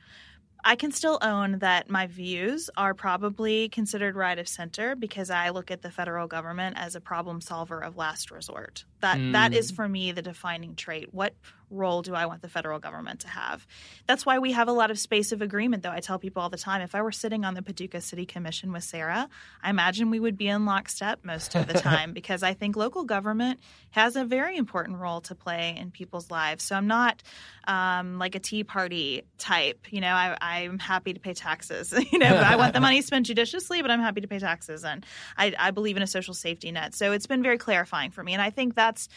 I 0.68 0.74
can 0.74 0.90
still 0.90 1.20
own 1.22 1.60
that 1.60 1.88
my 1.88 2.08
views 2.08 2.68
are 2.76 2.92
probably 2.92 3.68
considered 3.68 4.16
right 4.16 4.36
of 4.36 4.48
center 4.48 4.96
because 4.96 5.30
I 5.30 5.50
look 5.50 5.70
at 5.70 5.82
the 5.82 5.92
federal 5.92 6.26
government 6.26 6.76
as 6.76 6.96
a 6.96 7.00
problem 7.00 7.40
solver 7.40 7.78
of 7.78 7.96
last 7.96 8.32
resort. 8.32 8.84
That 9.00 9.18
that 9.32 9.54
is 9.54 9.70
for 9.70 9.88
me 9.88 10.12
the 10.12 10.22
defining 10.22 10.74
trait. 10.74 11.12
What 11.12 11.34
role 11.70 12.02
do 12.02 12.14
I 12.14 12.26
want 12.26 12.42
the 12.42 12.48
federal 12.48 12.78
government 12.78 13.20
to 13.20 13.28
have? 13.28 13.66
That's 14.06 14.24
why 14.24 14.38
we 14.38 14.52
have 14.52 14.68
a 14.68 14.72
lot 14.72 14.90
of 14.90 14.98
space 14.98 15.32
of 15.32 15.42
agreement 15.42 15.82
though. 15.82 15.90
I 15.90 16.00
tell 16.00 16.18
people 16.18 16.42
all 16.42 16.50
the 16.50 16.56
time 16.56 16.80
if 16.82 16.94
I 16.94 17.02
were 17.02 17.12
sitting 17.12 17.44
on 17.44 17.54
the 17.54 17.62
Paducah 17.62 18.00
City 18.00 18.26
Commission 18.26 18.72
with 18.72 18.84
Sarah, 18.84 19.28
I 19.62 19.70
imagine 19.70 20.10
we 20.10 20.20
would 20.20 20.36
be 20.36 20.48
in 20.48 20.64
lockstep 20.64 21.24
most 21.24 21.54
of 21.54 21.66
the 21.66 21.74
time 21.80 22.12
because 22.12 22.42
I 22.42 22.54
think 22.54 22.76
local 22.76 23.04
government 23.04 23.60
has 23.90 24.16
a 24.16 24.24
very 24.24 24.56
important 24.56 24.98
role 24.98 25.20
to 25.22 25.34
play 25.34 25.76
in 25.78 25.90
people's 25.90 26.30
lives. 26.30 26.64
So 26.64 26.76
I'm 26.76 26.86
not 26.86 27.22
um, 27.66 28.18
like 28.18 28.34
a 28.34 28.38
Tea 28.38 28.64
Party 28.64 29.22
type. 29.38 29.86
You 29.90 30.00
know, 30.00 30.12
I, 30.12 30.36
I'm 30.40 30.78
happy 30.78 31.12
to 31.14 31.20
pay 31.20 31.34
taxes. 31.34 31.92
you 32.12 32.18
know, 32.18 32.26
I 32.26 32.56
want 32.56 32.74
the 32.74 32.80
money 32.80 33.02
spent 33.02 33.26
judiciously, 33.26 33.82
but 33.82 33.90
I'm 33.90 34.00
happy 34.00 34.20
to 34.20 34.28
pay 34.28 34.38
taxes, 34.38 34.84
and 34.84 35.04
I, 35.36 35.54
I 35.58 35.70
believe 35.70 35.96
in 35.96 36.02
a 36.02 36.06
social 36.06 36.34
safety 36.34 36.70
net. 36.70 36.94
So 36.94 37.12
it's 37.12 37.26
been 37.26 37.42
very 37.42 37.58
clarifying 37.58 38.10
for 38.10 38.22
me, 38.22 38.32
and 38.32 38.42
I 38.42 38.50
think 38.50 38.74
that's 38.86 39.08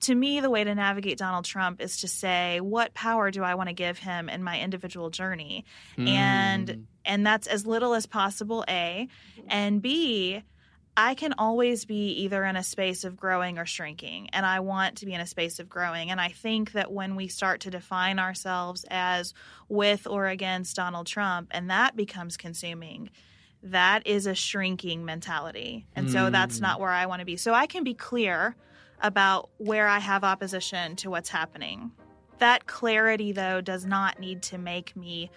to 0.00 0.14
me 0.14 0.40
the 0.40 0.50
way 0.50 0.62
to 0.64 0.74
navigate 0.74 1.18
Donald 1.18 1.44
Trump 1.44 1.80
is 1.80 1.98
to 1.98 2.08
say 2.08 2.60
what 2.60 2.94
power 2.94 3.30
do 3.30 3.42
I 3.42 3.54
want 3.54 3.68
to 3.68 3.74
give 3.74 3.98
him 3.98 4.28
in 4.28 4.42
my 4.42 4.60
individual 4.60 5.10
journey, 5.10 5.64
and 5.98 6.68
hmm. 6.68 6.80
and 7.04 7.26
that's 7.26 7.46
as 7.46 7.66
little 7.66 7.94
as 7.94 8.06
possible. 8.06 8.64
A 8.68 9.08
and 9.48 9.82
B. 9.82 10.42
I 10.98 11.14
can 11.14 11.34
always 11.36 11.84
be 11.84 12.22
either 12.22 12.42
in 12.42 12.56
a 12.56 12.62
space 12.62 13.04
of 13.04 13.18
growing 13.18 13.58
or 13.58 13.66
shrinking, 13.66 14.30
and 14.32 14.46
I 14.46 14.60
want 14.60 14.96
to 14.98 15.06
be 15.06 15.12
in 15.12 15.20
a 15.20 15.26
space 15.26 15.58
of 15.58 15.68
growing. 15.68 16.10
And 16.10 16.18
I 16.18 16.30
think 16.30 16.72
that 16.72 16.90
when 16.90 17.16
we 17.16 17.28
start 17.28 17.60
to 17.62 17.70
define 17.70 18.18
ourselves 18.18 18.86
as 18.90 19.34
with 19.68 20.06
or 20.06 20.26
against 20.26 20.74
Donald 20.74 21.06
Trump, 21.06 21.48
and 21.50 21.68
that 21.68 21.96
becomes 21.96 22.38
consuming, 22.38 23.10
that 23.64 24.06
is 24.06 24.26
a 24.26 24.34
shrinking 24.34 25.04
mentality. 25.04 25.86
And 25.94 26.10
so 26.10 26.30
that's 26.30 26.56
hmm. 26.56 26.62
not 26.62 26.80
where 26.80 26.88
I 26.88 27.04
want 27.04 27.20
to 27.20 27.26
be. 27.26 27.36
So 27.36 27.52
I 27.52 27.66
can 27.66 27.84
be 27.84 27.92
clear 27.92 28.56
about 29.02 29.50
where 29.58 29.88
I 29.88 29.98
have 29.98 30.24
opposition 30.24 30.96
to 30.96 31.10
what's 31.10 31.28
happening. 31.28 31.90
That 32.38 32.66
clarity, 32.66 33.32
though, 33.32 33.60
does 33.60 33.86
not 33.86 34.20
need 34.20 34.42
to 34.42 34.58
make 34.58 34.94
me 34.96 35.30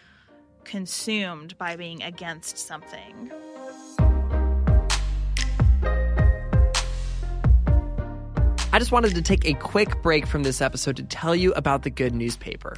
consumed 0.63 1.57
by 1.57 1.75
being 1.75 2.03
against 2.03 2.57
something. 2.57 3.31
I 8.71 8.77
just 8.77 8.91
wanted 8.91 9.15
to 9.15 9.21
take 9.21 9.45
a 9.45 9.53
quick 9.55 10.01
break 10.03 10.27
from 10.27 10.43
this 10.43 10.61
episode 10.61 10.95
to 10.97 11.03
tell 11.03 11.35
you 11.35 11.53
about 11.53 11.83
the 11.83 11.89
Good 11.89 12.13
Newspaper. 12.13 12.77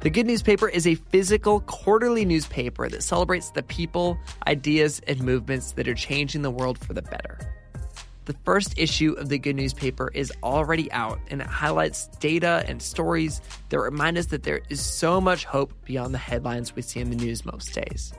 The 0.00 0.10
Good 0.10 0.26
Newspaper 0.26 0.68
is 0.68 0.86
a 0.86 0.96
physical 0.96 1.60
quarterly 1.60 2.24
newspaper 2.24 2.88
that 2.88 3.02
celebrates 3.02 3.50
the 3.50 3.62
people, 3.62 4.18
ideas, 4.46 5.00
and 5.06 5.22
movements 5.22 5.72
that 5.72 5.88
are 5.88 5.94
changing 5.94 6.42
the 6.42 6.50
world 6.50 6.78
for 6.78 6.94
the 6.94 7.00
better. 7.00 7.38
The 8.24 8.36
first 8.44 8.78
issue 8.78 9.12
of 9.12 9.28
the 9.28 9.38
Good 9.38 9.56
Newspaper 9.56 10.10
is 10.14 10.32
already 10.42 10.90
out, 10.92 11.18
and 11.28 11.42
it 11.42 11.46
highlights 11.46 12.08
data 12.20 12.64
and 12.66 12.80
stories 12.80 13.42
that 13.68 13.78
remind 13.78 14.16
us 14.16 14.26
that 14.26 14.44
there 14.44 14.62
is 14.70 14.80
so 14.80 15.20
much 15.20 15.44
hope 15.44 15.72
beyond 15.84 16.14
the 16.14 16.18
headlines 16.18 16.74
we 16.74 16.80
see 16.80 17.00
in 17.00 17.10
the 17.10 17.16
news 17.16 17.44
most 17.44 17.74
days. 17.74 18.14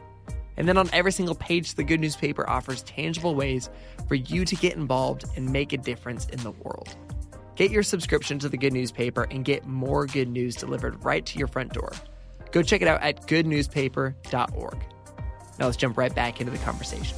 And 0.57 0.69
then 0.69 0.77
on 0.77 0.89
every 0.93 1.11
single 1.11 1.33
page, 1.33 1.73
the 1.73 1.83
Good 1.83 1.99
Newspaper 1.99 2.47
offers 2.47 2.83
tangible 2.83 3.33
ways 3.33 3.69
for 4.07 4.15
you 4.15 4.45
to 4.45 4.55
get 4.55 4.75
involved 4.75 5.25
and 5.35 5.51
make 5.51 5.73
a 5.73 5.77
difference 5.77 6.27
in 6.27 6.39
the 6.41 6.51
world. 6.51 6.95
Get 7.55 7.71
your 7.71 7.83
subscription 7.83 8.37
to 8.39 8.49
the 8.49 8.57
Good 8.57 8.73
Newspaper 8.73 9.25
and 9.31 9.43
get 9.43 9.65
more 9.65 10.05
good 10.05 10.29
news 10.29 10.55
delivered 10.55 11.03
right 11.03 11.25
to 11.25 11.39
your 11.39 11.47
front 11.47 11.73
door. 11.73 11.91
Go 12.51 12.61
check 12.61 12.81
it 12.81 12.87
out 12.87 13.01
at 13.01 13.25
goodnewspaper.org. 13.27 14.77
Now 15.57 15.65
let's 15.65 15.77
jump 15.77 15.97
right 15.97 16.13
back 16.13 16.39
into 16.39 16.51
the 16.51 16.59
conversation. 16.59 17.17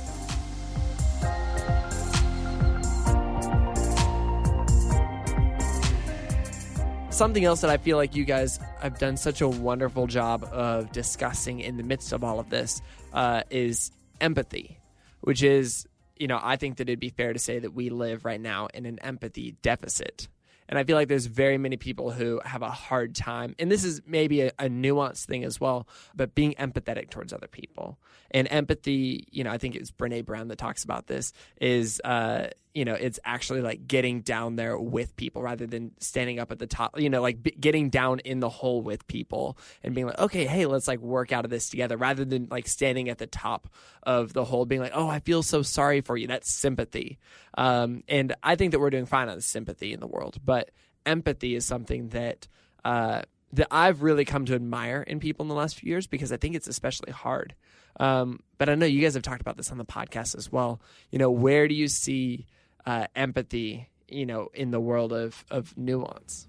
Something 7.18 7.46
else 7.46 7.62
that 7.62 7.72
I 7.72 7.78
feel 7.78 7.98
like 7.98 8.16
you 8.16 8.26
guys 8.26 8.60
have 8.80 9.00
done 9.00 9.18
such 9.18 9.42
a 9.42 9.48
wonderful 9.48 10.06
job 10.06 10.44
of 10.52 10.92
discussing 10.92 11.62
in 11.62 11.76
the 11.76 11.82
midst 11.82 12.14
of 12.14 12.24
all 12.24 12.40
of 12.40 12.52
this 12.52 12.80
uh, 13.12 13.42
is 13.50 13.92
empathy, 14.22 14.80
which 15.22 15.42
is, 15.42 15.88
you 16.16 16.28
know, 16.28 16.40
I 16.40 16.58
think 16.58 16.78
that 16.78 16.88
it'd 16.88 17.00
be 17.00 17.10
fair 17.10 17.34
to 17.34 17.40
say 17.40 17.58
that 17.58 17.74
we 17.74 17.90
live 17.90 18.24
right 18.24 18.40
now 18.40 18.68
in 18.72 18.86
an 18.86 19.00
empathy 19.00 19.56
deficit. 19.64 20.28
And 20.70 20.78
I 20.78 20.84
feel 20.84 20.96
like 20.96 21.08
there's 21.08 21.26
very 21.26 21.58
many 21.58 21.76
people 21.76 22.12
who 22.12 22.40
have 22.46 22.62
a 22.62 22.70
hard 22.70 23.16
time, 23.16 23.56
and 23.58 23.72
this 23.72 23.84
is 23.84 24.04
maybe 24.06 24.42
a, 24.42 24.52
a 24.60 24.70
nuanced 24.70 25.26
thing 25.26 25.44
as 25.44 25.60
well, 25.60 25.88
but 26.14 26.36
being 26.36 26.54
empathetic 26.60 27.10
towards 27.10 27.34
other 27.34 27.48
people. 27.48 27.98
And 28.32 28.48
empathy, 28.52 29.28
you 29.32 29.44
know, 29.44 29.52
I 29.52 29.58
think 29.58 29.76
it's 29.76 29.92
Brene 29.92 30.26
Brown 30.26 30.48
that 30.50 30.58
talks 30.58 30.84
about 30.84 31.08
this, 31.08 31.34
is, 31.60 32.02
uh, 32.04 32.48
you 32.78 32.86
know 32.86 32.94
it's 32.94 33.20
actually 33.26 33.62
like 33.62 33.88
getting 33.88 34.22
down 34.22 34.56
there 34.56 34.78
with 34.78 35.16
people 35.16 35.42
rather 35.42 35.66
than 35.66 35.94
standing 36.00 36.38
up 36.40 36.52
at 36.52 36.60
the 36.60 36.68
top 36.68 37.00
you 37.00 37.10
know 37.10 37.24
like 37.24 37.42
b- 37.42 37.56
getting 37.60 37.90
down 37.90 38.20
in 38.20 38.40
the 38.40 38.50
hole 38.50 38.84
with 38.84 39.08
people 39.08 39.58
and 39.84 39.96
being 39.96 40.06
like 40.06 40.20
okay 40.20 40.46
hey 40.46 40.68
let's 40.68 40.88
like 40.88 41.00
work 41.00 41.32
out 41.32 41.44
of 41.44 41.50
this 41.50 41.70
together 41.70 41.98
rather 41.98 42.24
than 42.24 42.48
like 42.52 42.68
standing 42.68 43.10
at 43.10 43.18
the 43.18 43.26
top 43.26 43.68
of 44.04 44.32
the 44.34 44.46
hole 44.46 44.64
being 44.68 44.80
like 44.80 44.92
oh 44.94 45.08
i 45.08 45.18
feel 45.20 45.42
so 45.42 45.64
sorry 45.64 46.02
for 46.02 46.16
you 46.16 46.28
that's 46.28 46.54
sympathy 46.54 47.18
um, 47.58 48.04
and 48.08 48.36
i 48.44 48.56
think 48.56 48.72
that 48.72 48.80
we're 48.80 48.92
doing 48.92 49.08
fine 49.08 49.28
on 49.28 49.42
sympathy 49.42 49.92
in 49.92 50.00
the 50.00 50.06
world 50.06 50.38
but 50.46 50.70
empathy 51.04 51.56
is 51.56 51.66
something 51.66 52.10
that 52.10 52.48
uh, 52.86 53.24
that 53.54 53.68
I've 53.72 54.02
really 54.02 54.26
come 54.26 54.46
to 54.46 54.56
admire 54.56 55.02
in 55.02 55.20
people 55.20 55.44
in 55.44 55.48
the 55.48 55.56
last 55.56 55.76
few 55.76 55.90
years 55.90 56.06
because 56.06 56.32
I 56.32 56.38
think 56.38 56.56
it's 56.56 56.68
especially 56.68 57.12
hard. 57.12 57.56
Um, 58.00 58.42
but 58.58 58.70
I 58.70 58.76
know 58.76 58.86
you 58.86 59.02
guys 59.02 59.14
have 59.16 59.24
talked 59.24 59.42
about 59.42 59.58
this 59.58 59.72
on 59.72 59.78
the 59.78 59.86
podcast 59.86 60.38
as 60.38 60.52
well. 60.52 60.82
You 61.12 61.20
know, 61.20 61.32
where 61.32 61.68
do 61.68 61.76
you 61.76 61.88
see 61.88 62.46
uh, 62.86 63.08
empathy? 63.16 63.90
You 64.08 64.26
know, 64.26 64.50
in 64.54 64.72
the 64.72 64.80
world 64.80 65.12
of 65.14 65.44
of 65.52 65.78
nuance. 65.78 66.48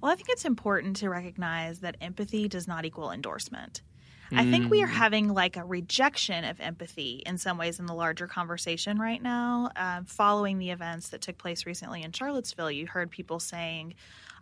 Well, 0.00 0.10
I 0.10 0.16
think 0.16 0.28
it's 0.30 0.44
important 0.44 0.96
to 0.96 1.08
recognize 1.08 1.80
that 1.80 1.96
empathy 2.00 2.48
does 2.48 2.66
not 2.66 2.84
equal 2.84 3.12
endorsement. 3.12 3.82
I 4.34 4.50
think 4.50 4.70
we 4.70 4.82
are 4.82 4.86
having 4.86 5.28
like 5.28 5.56
a 5.56 5.64
rejection 5.64 6.44
of 6.44 6.60
empathy 6.60 7.22
in 7.26 7.36
some 7.36 7.58
ways 7.58 7.78
in 7.78 7.86
the 7.86 7.94
larger 7.94 8.26
conversation 8.26 8.98
right 8.98 9.22
now. 9.22 9.70
Uh, 9.76 10.02
following 10.06 10.58
the 10.58 10.70
events 10.70 11.10
that 11.10 11.20
took 11.20 11.36
place 11.36 11.66
recently 11.66 12.02
in 12.02 12.12
Charlottesville, 12.12 12.70
you 12.70 12.86
heard 12.86 13.10
people 13.10 13.40
saying, 13.40 13.94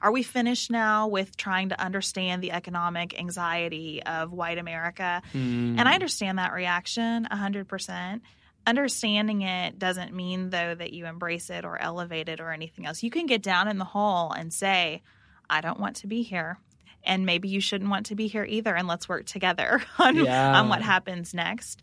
Are 0.03 0.13
we 0.13 0.23
finished 0.23 0.71
now 0.71 1.09
with 1.09 1.37
trying 1.37 1.71
to 1.71 1.81
understand 1.81 2.43
the 2.43 2.53
economic 2.53 3.19
anxiety 3.19 4.03
of 4.03 4.33
white 4.33 4.59
America? 4.59 5.23
And 5.33 5.81
I 5.81 5.91
hmm. 5.91 5.95
understand 5.95 6.39
that 6.39 6.53
reaction 6.53 7.29
100%. 7.31 8.21
Understanding 8.67 9.43
it 9.43 9.79
doesn't 9.79 10.15
mean, 10.15 10.51
though, 10.51 10.75
that 10.75 10.93
you 10.93 11.07
embrace 11.07 11.51
it 11.51 11.65
or 11.65 11.81
elevate 11.81 12.29
it 12.29 12.41
or 12.41 12.51
anything 12.51 12.87
else. 12.87 13.03
You 13.03 13.11
can 13.11 13.27
get 13.27 13.43
down 13.43 13.69
in 13.69 13.79
the 13.79 13.85
hole 13.85 14.33
and 14.33 14.53
say, 14.53 15.03
I 15.49 15.61
don't 15.61 15.81
want 15.81 15.97
to 15.97 16.07
be 16.07 16.23
here 16.23 16.59
and 17.05 17.25
maybe 17.25 17.49
you 17.49 17.61
shouldn't 17.61 17.91
want 17.91 18.07
to 18.07 18.15
be 18.15 18.27
here 18.27 18.45
either 18.45 18.75
and 18.75 18.87
let's 18.87 19.09
work 19.09 19.27
together 19.27 19.83
on, 19.99 20.17
Yeah. 20.17 20.59
on 20.59 20.69
what 20.69 20.83
happens 20.83 21.35
next 21.35 21.83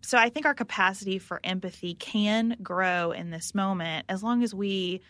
so 0.00 0.18
i 0.18 0.28
think 0.28 0.46
our 0.46 0.54
capacity 0.54 1.18
for 1.18 1.40
empathy 1.42 1.94
can 1.94 2.56
grow 2.62 3.12
in 3.12 3.30
this 3.30 3.54
moment 3.54 4.06
as 4.08 4.22
long 4.22 4.42
as 4.42 4.54
we 4.54 5.00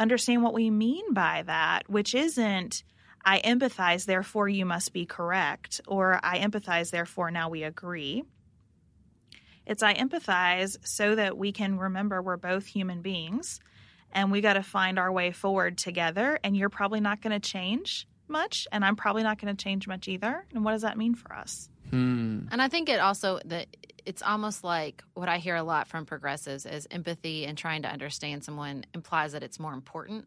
understand 0.00 0.42
what 0.42 0.54
we 0.54 0.70
mean 0.70 1.12
by 1.12 1.42
that 1.46 1.88
which 1.88 2.14
isn't 2.14 2.82
i 3.24 3.38
empathize 3.40 4.06
therefore 4.06 4.48
you 4.48 4.64
must 4.64 4.92
be 4.92 5.04
correct 5.04 5.80
or 5.86 6.18
i 6.22 6.38
empathize 6.38 6.90
therefore 6.90 7.30
now 7.30 7.48
we 7.48 7.62
agree. 7.62 8.24
It's 9.66 9.82
i 9.82 9.94
empathize 9.94 10.76
so 10.82 11.14
that 11.14 11.36
we 11.36 11.52
can 11.52 11.78
remember 11.78 12.22
we're 12.22 12.38
both 12.38 12.66
human 12.66 13.02
beings 13.02 13.60
and 14.10 14.32
we 14.32 14.40
got 14.40 14.54
to 14.54 14.62
find 14.62 14.98
our 14.98 15.12
way 15.12 15.30
forward 15.30 15.78
together 15.78 16.40
and 16.42 16.56
you're 16.56 16.70
probably 16.70 17.00
not 17.00 17.20
going 17.20 17.38
to 17.38 17.48
change 17.48 18.08
much 18.26 18.66
and 18.72 18.84
i'm 18.84 18.96
probably 18.96 19.22
not 19.22 19.40
going 19.40 19.54
to 19.54 19.62
change 19.62 19.86
much 19.86 20.08
either. 20.08 20.46
And 20.54 20.64
what 20.64 20.72
does 20.72 20.82
that 20.82 20.96
mean 20.96 21.14
for 21.14 21.32
us 21.34 21.68
Hmm. 21.90 22.46
And 22.50 22.62
I 22.62 22.68
think 22.68 22.88
it 22.88 23.00
also 23.00 23.40
that 23.46 23.66
it's 24.06 24.22
almost 24.22 24.64
like 24.64 25.02
what 25.14 25.28
I 25.28 25.38
hear 25.38 25.56
a 25.56 25.62
lot 25.62 25.88
from 25.88 26.06
progressives 26.06 26.64
is 26.66 26.86
empathy 26.90 27.44
and 27.46 27.56
trying 27.58 27.82
to 27.82 27.88
understand 27.88 28.44
someone 28.44 28.84
implies 28.94 29.32
that 29.32 29.42
it's 29.42 29.58
more 29.58 29.72
important. 29.74 30.26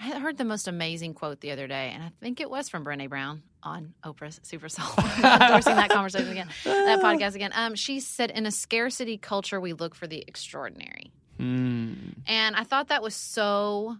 I 0.00 0.18
heard 0.20 0.36
the 0.38 0.44
most 0.44 0.68
amazing 0.68 1.14
quote 1.14 1.40
the 1.40 1.50
other 1.50 1.66
day, 1.66 1.90
and 1.92 2.02
I 2.02 2.12
think 2.20 2.40
it 2.40 2.48
was 2.48 2.68
from 2.68 2.84
Brene 2.84 3.08
Brown 3.08 3.42
on 3.64 3.94
Oprah's 4.04 4.38
Super 4.44 4.68
Soul, 4.68 4.86
endorsing 5.16 5.74
that 5.74 5.90
conversation 5.90 6.30
again, 6.30 6.48
that 6.64 7.00
podcast 7.00 7.34
again. 7.34 7.50
Um, 7.52 7.74
she 7.74 7.98
said, 7.98 8.30
"In 8.30 8.46
a 8.46 8.52
scarcity 8.52 9.18
culture, 9.18 9.60
we 9.60 9.72
look 9.72 9.96
for 9.96 10.06
the 10.06 10.22
extraordinary," 10.28 11.10
Hmm. 11.36 11.94
and 12.28 12.54
I 12.54 12.62
thought 12.62 12.88
that 12.88 13.02
was 13.02 13.16
so 13.16 13.96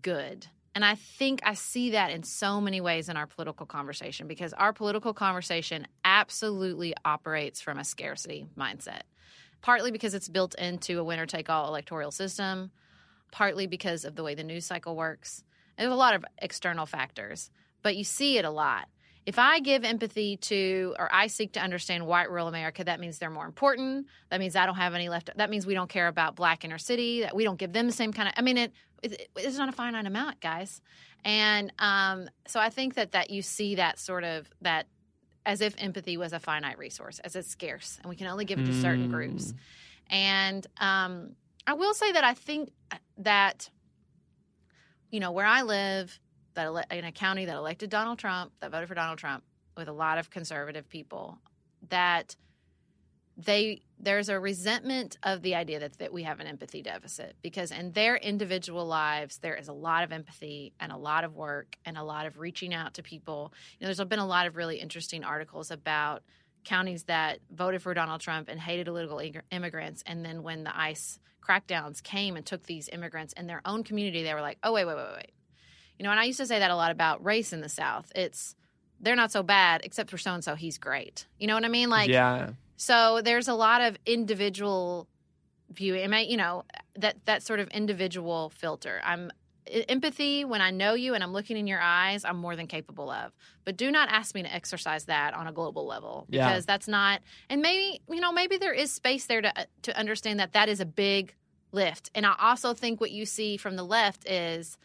good. 0.00 0.46
And 0.74 0.84
I 0.84 0.94
think 0.94 1.40
I 1.44 1.54
see 1.54 1.90
that 1.90 2.10
in 2.10 2.22
so 2.22 2.60
many 2.60 2.80
ways 2.80 3.08
in 3.08 3.16
our 3.16 3.26
political 3.26 3.66
conversation 3.66 4.26
because 4.26 4.54
our 4.54 4.72
political 4.72 5.12
conversation 5.12 5.86
absolutely 6.04 6.94
operates 7.04 7.60
from 7.60 7.78
a 7.78 7.84
scarcity 7.84 8.46
mindset. 8.56 9.02
Partly 9.60 9.90
because 9.90 10.14
it's 10.14 10.28
built 10.28 10.54
into 10.54 10.98
a 10.98 11.04
winner 11.04 11.26
take 11.26 11.50
all 11.50 11.68
electoral 11.68 12.10
system, 12.10 12.70
partly 13.30 13.66
because 13.66 14.04
of 14.04 14.16
the 14.16 14.22
way 14.22 14.34
the 14.34 14.42
news 14.42 14.64
cycle 14.64 14.96
works. 14.96 15.44
And 15.76 15.84
there's 15.84 15.94
a 15.94 15.96
lot 15.96 16.14
of 16.14 16.24
external 16.38 16.86
factors, 16.86 17.50
but 17.82 17.96
you 17.96 18.04
see 18.04 18.38
it 18.38 18.44
a 18.44 18.50
lot. 18.50 18.88
If 19.24 19.38
I 19.38 19.60
give 19.60 19.84
empathy 19.84 20.36
to, 20.38 20.96
or 20.98 21.08
I 21.14 21.28
seek 21.28 21.52
to 21.52 21.60
understand 21.60 22.06
white 22.06 22.28
rural 22.28 22.48
America, 22.48 22.82
that 22.82 22.98
means 22.98 23.18
they're 23.18 23.30
more 23.30 23.46
important. 23.46 24.06
That 24.30 24.40
means 24.40 24.56
I 24.56 24.66
don't 24.66 24.74
have 24.74 24.94
any 24.94 25.08
left. 25.08 25.30
That 25.36 25.48
means 25.48 25.64
we 25.64 25.74
don't 25.74 25.88
care 25.88 26.08
about 26.08 26.34
black 26.34 26.64
inner 26.64 26.78
city. 26.78 27.20
That 27.20 27.36
we 27.36 27.44
don't 27.44 27.58
give 27.58 27.72
them 27.72 27.86
the 27.86 27.92
same 27.92 28.12
kind 28.12 28.28
of. 28.28 28.34
I 28.36 28.42
mean, 28.42 28.58
it, 28.58 28.72
it's 29.02 29.58
not 29.58 29.68
a 29.68 29.72
finite 29.72 30.06
amount, 30.06 30.40
guys. 30.40 30.80
And 31.24 31.72
um, 31.78 32.28
so 32.46 32.60
I 32.60 32.70
think 32.70 32.94
that 32.94 33.12
that 33.12 33.30
you 33.30 33.42
see 33.42 33.76
that 33.76 33.98
sort 33.98 34.24
of 34.24 34.50
that 34.60 34.86
as 35.44 35.60
if 35.60 35.74
empathy 35.78 36.16
was 36.16 36.32
a 36.32 36.38
finite 36.38 36.78
resource, 36.78 37.18
as 37.20 37.34
it's 37.34 37.48
scarce, 37.48 37.98
and 38.02 38.08
we 38.08 38.16
can 38.16 38.26
only 38.28 38.44
give 38.44 38.58
it 38.58 38.66
to 38.66 38.80
certain 38.80 39.10
groups. 39.10 39.54
And 40.08 40.66
um, 40.78 41.34
I 41.66 41.74
will 41.74 41.94
say 41.94 42.12
that 42.12 42.24
I 42.24 42.34
think 42.34 42.70
that 43.18 43.68
you 45.10 45.20
know 45.20 45.32
where 45.32 45.46
I 45.46 45.62
live, 45.62 46.18
that 46.54 46.66
ele- 46.66 46.84
in 46.90 47.04
a 47.04 47.12
county 47.12 47.44
that 47.44 47.56
elected 47.56 47.90
Donald 47.90 48.18
Trump, 48.18 48.52
that 48.60 48.70
voted 48.70 48.88
for 48.88 48.94
Donald 48.94 49.18
Trump, 49.18 49.44
with 49.76 49.88
a 49.88 49.92
lot 49.92 50.18
of 50.18 50.30
conservative 50.30 50.88
people, 50.88 51.38
that 51.88 52.36
they 53.36 53.82
there's 54.02 54.28
a 54.28 54.38
resentment 54.38 55.16
of 55.22 55.42
the 55.42 55.54
idea 55.54 55.78
that, 55.78 55.98
that 55.98 56.12
we 56.12 56.24
have 56.24 56.40
an 56.40 56.48
empathy 56.48 56.82
deficit 56.82 57.36
because 57.40 57.70
in 57.70 57.92
their 57.92 58.16
individual 58.16 58.84
lives 58.84 59.38
there 59.38 59.54
is 59.54 59.68
a 59.68 59.72
lot 59.72 60.02
of 60.02 60.12
empathy 60.12 60.72
and 60.80 60.90
a 60.90 60.96
lot 60.96 61.22
of 61.22 61.36
work 61.36 61.76
and 61.86 61.96
a 61.96 62.02
lot 62.02 62.26
of 62.26 62.38
reaching 62.38 62.74
out 62.74 62.94
to 62.94 63.02
people. 63.02 63.52
You 63.78 63.84
know 63.84 63.94
there's 63.94 64.06
been 64.08 64.18
a 64.18 64.26
lot 64.26 64.48
of 64.48 64.56
really 64.56 64.78
interesting 64.78 65.22
articles 65.22 65.70
about 65.70 66.22
counties 66.64 67.04
that 67.04 67.38
voted 67.50 67.82
for 67.82 67.92
donald 67.94 68.20
trump 68.20 68.48
and 68.48 68.60
hated 68.60 68.88
illegal 68.88 69.20
immigrants. 69.50 70.02
And 70.04 70.24
then 70.24 70.42
when 70.42 70.64
the 70.64 70.76
ice 70.76 71.20
crackdowns 71.40 72.02
came 72.02 72.36
and 72.36 72.44
took 72.44 72.64
these 72.64 72.88
immigrants 72.88 73.32
in 73.34 73.46
their 73.46 73.62
own 73.64 73.84
community 73.84 74.24
they 74.24 74.34
were 74.34 74.40
like 74.40 74.58
oh 74.64 74.72
wait 74.72 74.84
wait 74.84 74.96
wait 74.96 75.14
wait. 75.14 75.32
You 75.96 76.04
know 76.04 76.10
and 76.10 76.18
i 76.18 76.24
used 76.24 76.40
to 76.40 76.46
say 76.46 76.58
that 76.58 76.70
a 76.72 76.76
lot 76.76 76.90
about 76.90 77.24
race 77.24 77.52
in 77.52 77.60
the 77.60 77.68
south. 77.68 78.10
It's 78.16 78.56
they're 79.00 79.16
not 79.16 79.32
so 79.32 79.44
bad 79.44 79.82
except 79.84 80.10
for 80.10 80.18
so 80.18 80.32
and 80.32 80.42
so 80.42 80.56
he's 80.56 80.78
great. 80.78 81.26
You 81.38 81.46
know 81.46 81.54
what 81.54 81.64
i 81.64 81.68
mean? 81.68 81.88
Like 81.88 82.08
yeah. 82.08 82.50
So 82.76 83.20
there's 83.22 83.48
a 83.48 83.54
lot 83.54 83.80
of 83.80 83.96
individual 84.06 85.08
viewing. 85.70 86.12
I 86.12 86.20
you 86.22 86.36
know, 86.36 86.64
that 86.96 87.16
that 87.26 87.42
sort 87.42 87.60
of 87.60 87.68
individual 87.68 88.50
filter. 88.50 89.00
I'm 89.04 89.30
empathy 89.88 90.44
when 90.44 90.60
I 90.60 90.70
know 90.70 90.94
you 90.94 91.14
and 91.14 91.22
I'm 91.22 91.32
looking 91.32 91.56
in 91.56 91.66
your 91.66 91.80
eyes. 91.80 92.24
I'm 92.24 92.36
more 92.36 92.56
than 92.56 92.66
capable 92.66 93.10
of. 93.10 93.32
But 93.64 93.76
do 93.76 93.90
not 93.90 94.08
ask 94.10 94.34
me 94.34 94.42
to 94.42 94.52
exercise 94.52 95.04
that 95.04 95.34
on 95.34 95.46
a 95.46 95.52
global 95.52 95.86
level 95.86 96.26
Yeah. 96.28 96.48
because 96.48 96.66
that's 96.66 96.88
not. 96.88 97.20
And 97.48 97.62
maybe 97.62 98.00
you 98.08 98.20
know, 98.20 98.32
maybe 98.32 98.58
there 98.58 98.72
is 98.72 98.92
space 98.92 99.26
there 99.26 99.40
to 99.40 99.60
uh, 99.60 99.64
to 99.82 99.96
understand 99.98 100.40
that 100.40 100.52
that 100.52 100.68
is 100.68 100.80
a 100.80 100.86
big 100.86 101.34
lift. 101.70 102.10
And 102.14 102.26
I 102.26 102.34
also 102.38 102.74
think 102.74 103.00
what 103.00 103.12
you 103.12 103.24
see 103.24 103.56
from 103.56 103.76
the 103.76 103.84
left 103.84 104.28
is, 104.28 104.76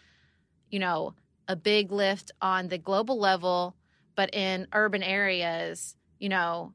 you 0.70 0.80
know, 0.80 1.14
a 1.48 1.56
big 1.56 1.92
lift 1.92 2.32
on 2.42 2.68
the 2.68 2.78
global 2.78 3.20
level, 3.20 3.76
but 4.16 4.34
in 4.34 4.68
urban 4.74 5.04
areas, 5.04 5.96
you 6.20 6.30
know, 6.30 6.74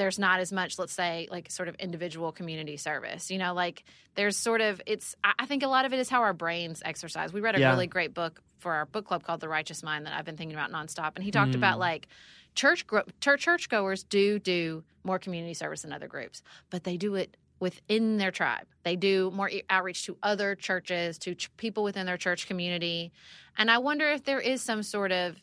there's 0.00 0.18
not 0.18 0.40
as 0.40 0.50
much, 0.50 0.78
let's 0.78 0.94
say, 0.94 1.28
like 1.30 1.50
sort 1.50 1.68
of 1.68 1.74
individual 1.74 2.32
community 2.32 2.78
service. 2.78 3.30
You 3.30 3.36
know, 3.36 3.52
like 3.52 3.84
there's 4.14 4.34
sort 4.34 4.62
of 4.62 4.80
it's. 4.86 5.14
I 5.22 5.44
think 5.44 5.62
a 5.62 5.68
lot 5.68 5.84
of 5.84 5.92
it 5.92 5.98
is 5.98 6.08
how 6.08 6.22
our 6.22 6.32
brains 6.32 6.80
exercise. 6.82 7.34
We 7.34 7.42
read 7.42 7.54
a 7.54 7.60
Yeah. 7.60 7.70
really 7.70 7.86
great 7.86 8.14
book 8.14 8.40
for 8.60 8.72
our 8.72 8.86
book 8.86 9.04
club 9.06 9.24
called 9.24 9.40
The 9.40 9.48
Righteous 9.48 9.82
Mind 9.82 10.06
that 10.06 10.14
I've 10.14 10.24
been 10.24 10.38
thinking 10.38 10.56
about 10.56 10.72
nonstop, 10.72 11.12
and 11.16 11.24
he 11.24 11.30
talked 11.30 11.54
about 11.54 11.76
mm. 11.76 11.80
like 11.80 12.08
church 12.54 12.86
gro- 12.86 13.02
church 13.20 13.42
churchgoers 13.42 14.02
do 14.02 14.38
do 14.38 14.82
more 15.04 15.18
community 15.18 15.52
service 15.52 15.82
than 15.82 15.92
other 15.92 16.08
groups, 16.08 16.42
but 16.70 16.84
they 16.84 16.96
do 16.96 17.14
it 17.16 17.36
within 17.60 18.16
their 18.16 18.30
tribe. 18.30 18.66
They 18.84 18.96
do 18.96 19.30
more 19.32 19.50
outreach 19.68 20.06
to 20.06 20.16
other 20.22 20.54
churches, 20.54 21.18
to 21.18 21.34
ch- 21.34 21.54
people 21.58 21.84
within 21.84 22.06
their 22.06 22.16
church 22.16 22.46
community. 22.46 23.12
And 23.58 23.70
I 23.70 23.76
wonder 23.76 24.08
if 24.10 24.24
there 24.24 24.40
is 24.40 24.62
some 24.62 24.82
sort 24.82 25.12
of 25.12 25.36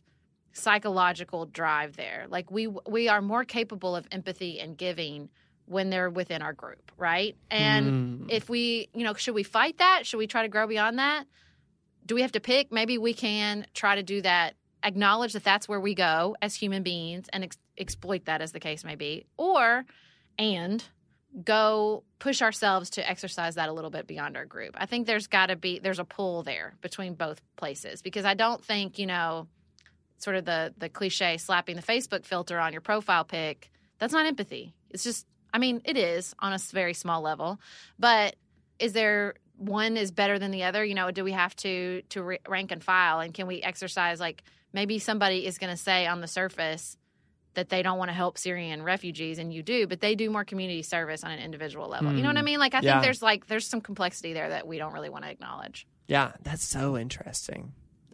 psychological 0.54 1.46
drive 1.46 1.96
there. 1.98 2.26
Like 2.30 2.50
we 2.52 2.68
we 2.68 3.08
are 3.10 3.22
more 3.22 3.44
capable 3.46 3.96
of 3.96 4.08
empathy 4.12 4.60
and 4.60 4.78
giving 4.78 5.30
when 5.66 5.90
they're 5.90 6.10
within 6.10 6.42
our 6.42 6.54
group, 6.54 6.92
right? 6.98 7.36
And 7.52 8.28
Mm. 8.28 8.32
if 8.32 8.48
we, 8.50 8.88
you 8.94 9.04
know, 9.04 9.14
should 9.14 9.36
we 9.36 9.44
fight 9.44 9.78
that? 9.80 10.06
Should 10.06 10.18
we 10.18 10.26
try 10.28 10.44
to 10.44 10.48
grow 10.48 10.66
beyond 10.66 10.98
that? 11.00 11.26
Do 12.06 12.16
we 12.16 12.22
have 12.22 12.32
to 12.34 12.40
pick? 12.40 12.72
Maybe 12.72 12.98
we 12.98 13.14
can 13.14 13.66
try 13.74 13.96
to 13.96 14.04
do 14.04 14.22
that. 14.22 14.56
Acknowledge 14.82 15.34
that 15.34 15.44
that's 15.44 15.68
where 15.68 15.82
we 15.82 15.94
go 15.94 16.38
as 16.42 16.56
human 16.56 16.84
beings 16.84 17.26
and 17.34 17.44
ex- 17.44 17.58
exploit 17.78 18.26
that 18.26 18.42
as 18.42 18.54
the 18.54 18.62
case 18.62 18.86
may 18.86 18.96
be. 18.96 19.26
Or, 19.36 19.86
and 20.40 20.82
go 21.44 22.04
push 22.20 22.42
ourselves 22.42 22.90
to 22.92 23.08
exercise 23.10 23.56
that 23.56 23.68
a 23.68 23.74
little 23.74 23.90
bit 23.90 24.08
beyond 24.08 24.38
our 24.38 24.46
group. 24.46 24.74
I 24.78 24.86
think 24.86 25.06
there's 25.06 25.28
got 25.28 25.48
to 25.48 25.58
be 25.58 25.80
there's 25.80 26.00
a 26.00 26.06
pull 26.06 26.44
there 26.44 26.76
between 26.82 27.16
both 27.16 27.42
places 27.58 28.02
because 28.02 28.24
I 28.24 28.36
don't 28.36 28.64
think, 28.64 28.98
you 28.98 29.06
know, 29.06 29.48
sort 30.18 30.36
of 30.36 30.46
the 30.46 30.74
the 30.78 30.90
cliche 30.90 31.38
slapping 31.38 31.76
the 31.76 31.82
Facebook 31.82 32.26
filter 32.26 32.60
on 32.60 32.72
your 32.74 32.82
profile 32.82 33.24
pic, 33.24 33.72
that's 34.00 34.14
not 34.14 34.26
empathy. 34.26 34.74
It's 34.90 35.04
just 35.04 35.26
I 35.54 35.60
mean, 35.60 35.82
it 35.86 35.98
is 35.98 36.36
on 36.40 36.54
a 36.54 36.58
very 36.72 36.94
small 36.94 37.22
level, 37.22 37.60
but 37.98 38.36
is 38.80 38.94
there 38.94 39.36
one 39.58 39.98
is 39.98 40.12
better 40.12 40.38
than 40.38 40.52
the 40.52 40.64
other? 40.64 40.84
You 40.86 40.94
know, 40.94 41.10
do 41.12 41.24
we 41.24 41.32
have 41.32 41.56
to 41.58 42.02
to 42.10 42.38
rank 42.48 42.72
and 42.72 42.84
file, 42.84 43.20
and 43.22 43.34
can 43.34 43.48
we 43.48 43.62
exercise 43.62 44.20
like 44.20 44.44
maybe 44.74 45.00
somebody 45.00 45.46
is 45.46 45.58
going 45.58 45.72
to 45.72 45.82
say 45.82 46.06
on 46.06 46.22
the 46.22 46.28
surface 46.28 46.98
that 47.56 47.70
they 47.70 47.82
don't 47.82 47.98
want 47.98 48.10
to 48.10 48.14
help 48.14 48.38
Syrian 48.38 48.84
refugees, 48.84 49.40
and 49.40 49.52
you 49.52 49.64
do, 49.64 49.88
but 49.88 50.00
they 50.00 50.14
do 50.14 50.30
more 50.30 50.46
community 50.46 50.84
service 50.84 51.24
on 51.24 51.32
an 51.32 51.40
individual 51.40 51.88
level. 51.88 52.14
You 52.14 52.22
know 52.22 52.28
what 52.30 52.38
I 52.38 52.44
mean? 52.44 52.60
Like 52.60 52.76
I 52.76 52.80
Hmm. 52.80 52.86
Yeah. 52.86 52.92
think 52.94 53.04
there's 53.06 53.22
like 53.24 53.48
there's 53.48 53.66
some 53.66 53.82
complexity 53.82 54.34
there 54.34 54.50
that 54.50 54.68
we 54.68 54.78
don't 54.78 54.94
really 54.94 55.10
want 55.10 55.24
to 55.24 55.32
acknowledge. 55.32 55.88
Yeah, 56.08 56.34
that's 56.44 56.64
so 56.64 56.98
interesting. 56.98 57.74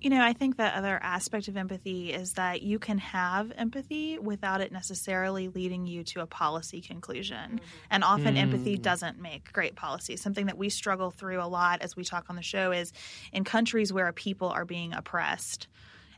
You 0.00 0.08
know, 0.08 0.22
I 0.22 0.32
think 0.32 0.56
the 0.56 0.64
other 0.64 0.98
aspect 1.02 1.48
of 1.48 1.58
empathy 1.58 2.10
is 2.10 2.32
that 2.32 2.62
you 2.62 2.78
can 2.78 2.96
have 2.98 3.52
empathy 3.56 4.18
without 4.18 4.62
it 4.62 4.72
necessarily 4.72 5.48
leading 5.48 5.86
you 5.86 6.04
to 6.04 6.20
a 6.20 6.26
policy 6.26 6.80
conclusion. 6.80 7.36
Mm-hmm. 7.36 7.64
And 7.90 8.02
often 8.02 8.38
empathy 8.38 8.78
mm. 8.78 8.82
doesn't 8.82 9.20
make 9.20 9.52
great 9.52 9.76
policy. 9.76 10.16
Something 10.16 10.46
that 10.46 10.56
we 10.56 10.70
struggle 10.70 11.10
through 11.10 11.42
a 11.42 11.44
lot 11.44 11.82
as 11.82 11.96
we 11.96 12.04
talk 12.04 12.30
on 12.30 12.36
the 12.36 12.42
show 12.42 12.72
is 12.72 12.94
in 13.32 13.44
countries 13.44 13.92
where 13.92 14.10
people 14.12 14.48
are 14.48 14.64
being 14.64 14.94
oppressed 14.94 15.68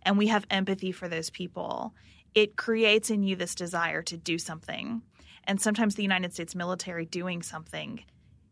and 0.04 0.16
we 0.16 0.28
have 0.28 0.46
empathy 0.48 0.92
for 0.92 1.08
those 1.08 1.30
people, 1.30 1.92
it 2.34 2.56
creates 2.56 3.10
in 3.10 3.24
you 3.24 3.34
this 3.34 3.54
desire 3.54 4.02
to 4.02 4.16
do 4.16 4.38
something. 4.38 5.02
And 5.44 5.60
sometimes 5.60 5.96
the 5.96 6.02
United 6.02 6.32
States 6.32 6.54
military 6.54 7.04
doing 7.04 7.42
something 7.42 8.04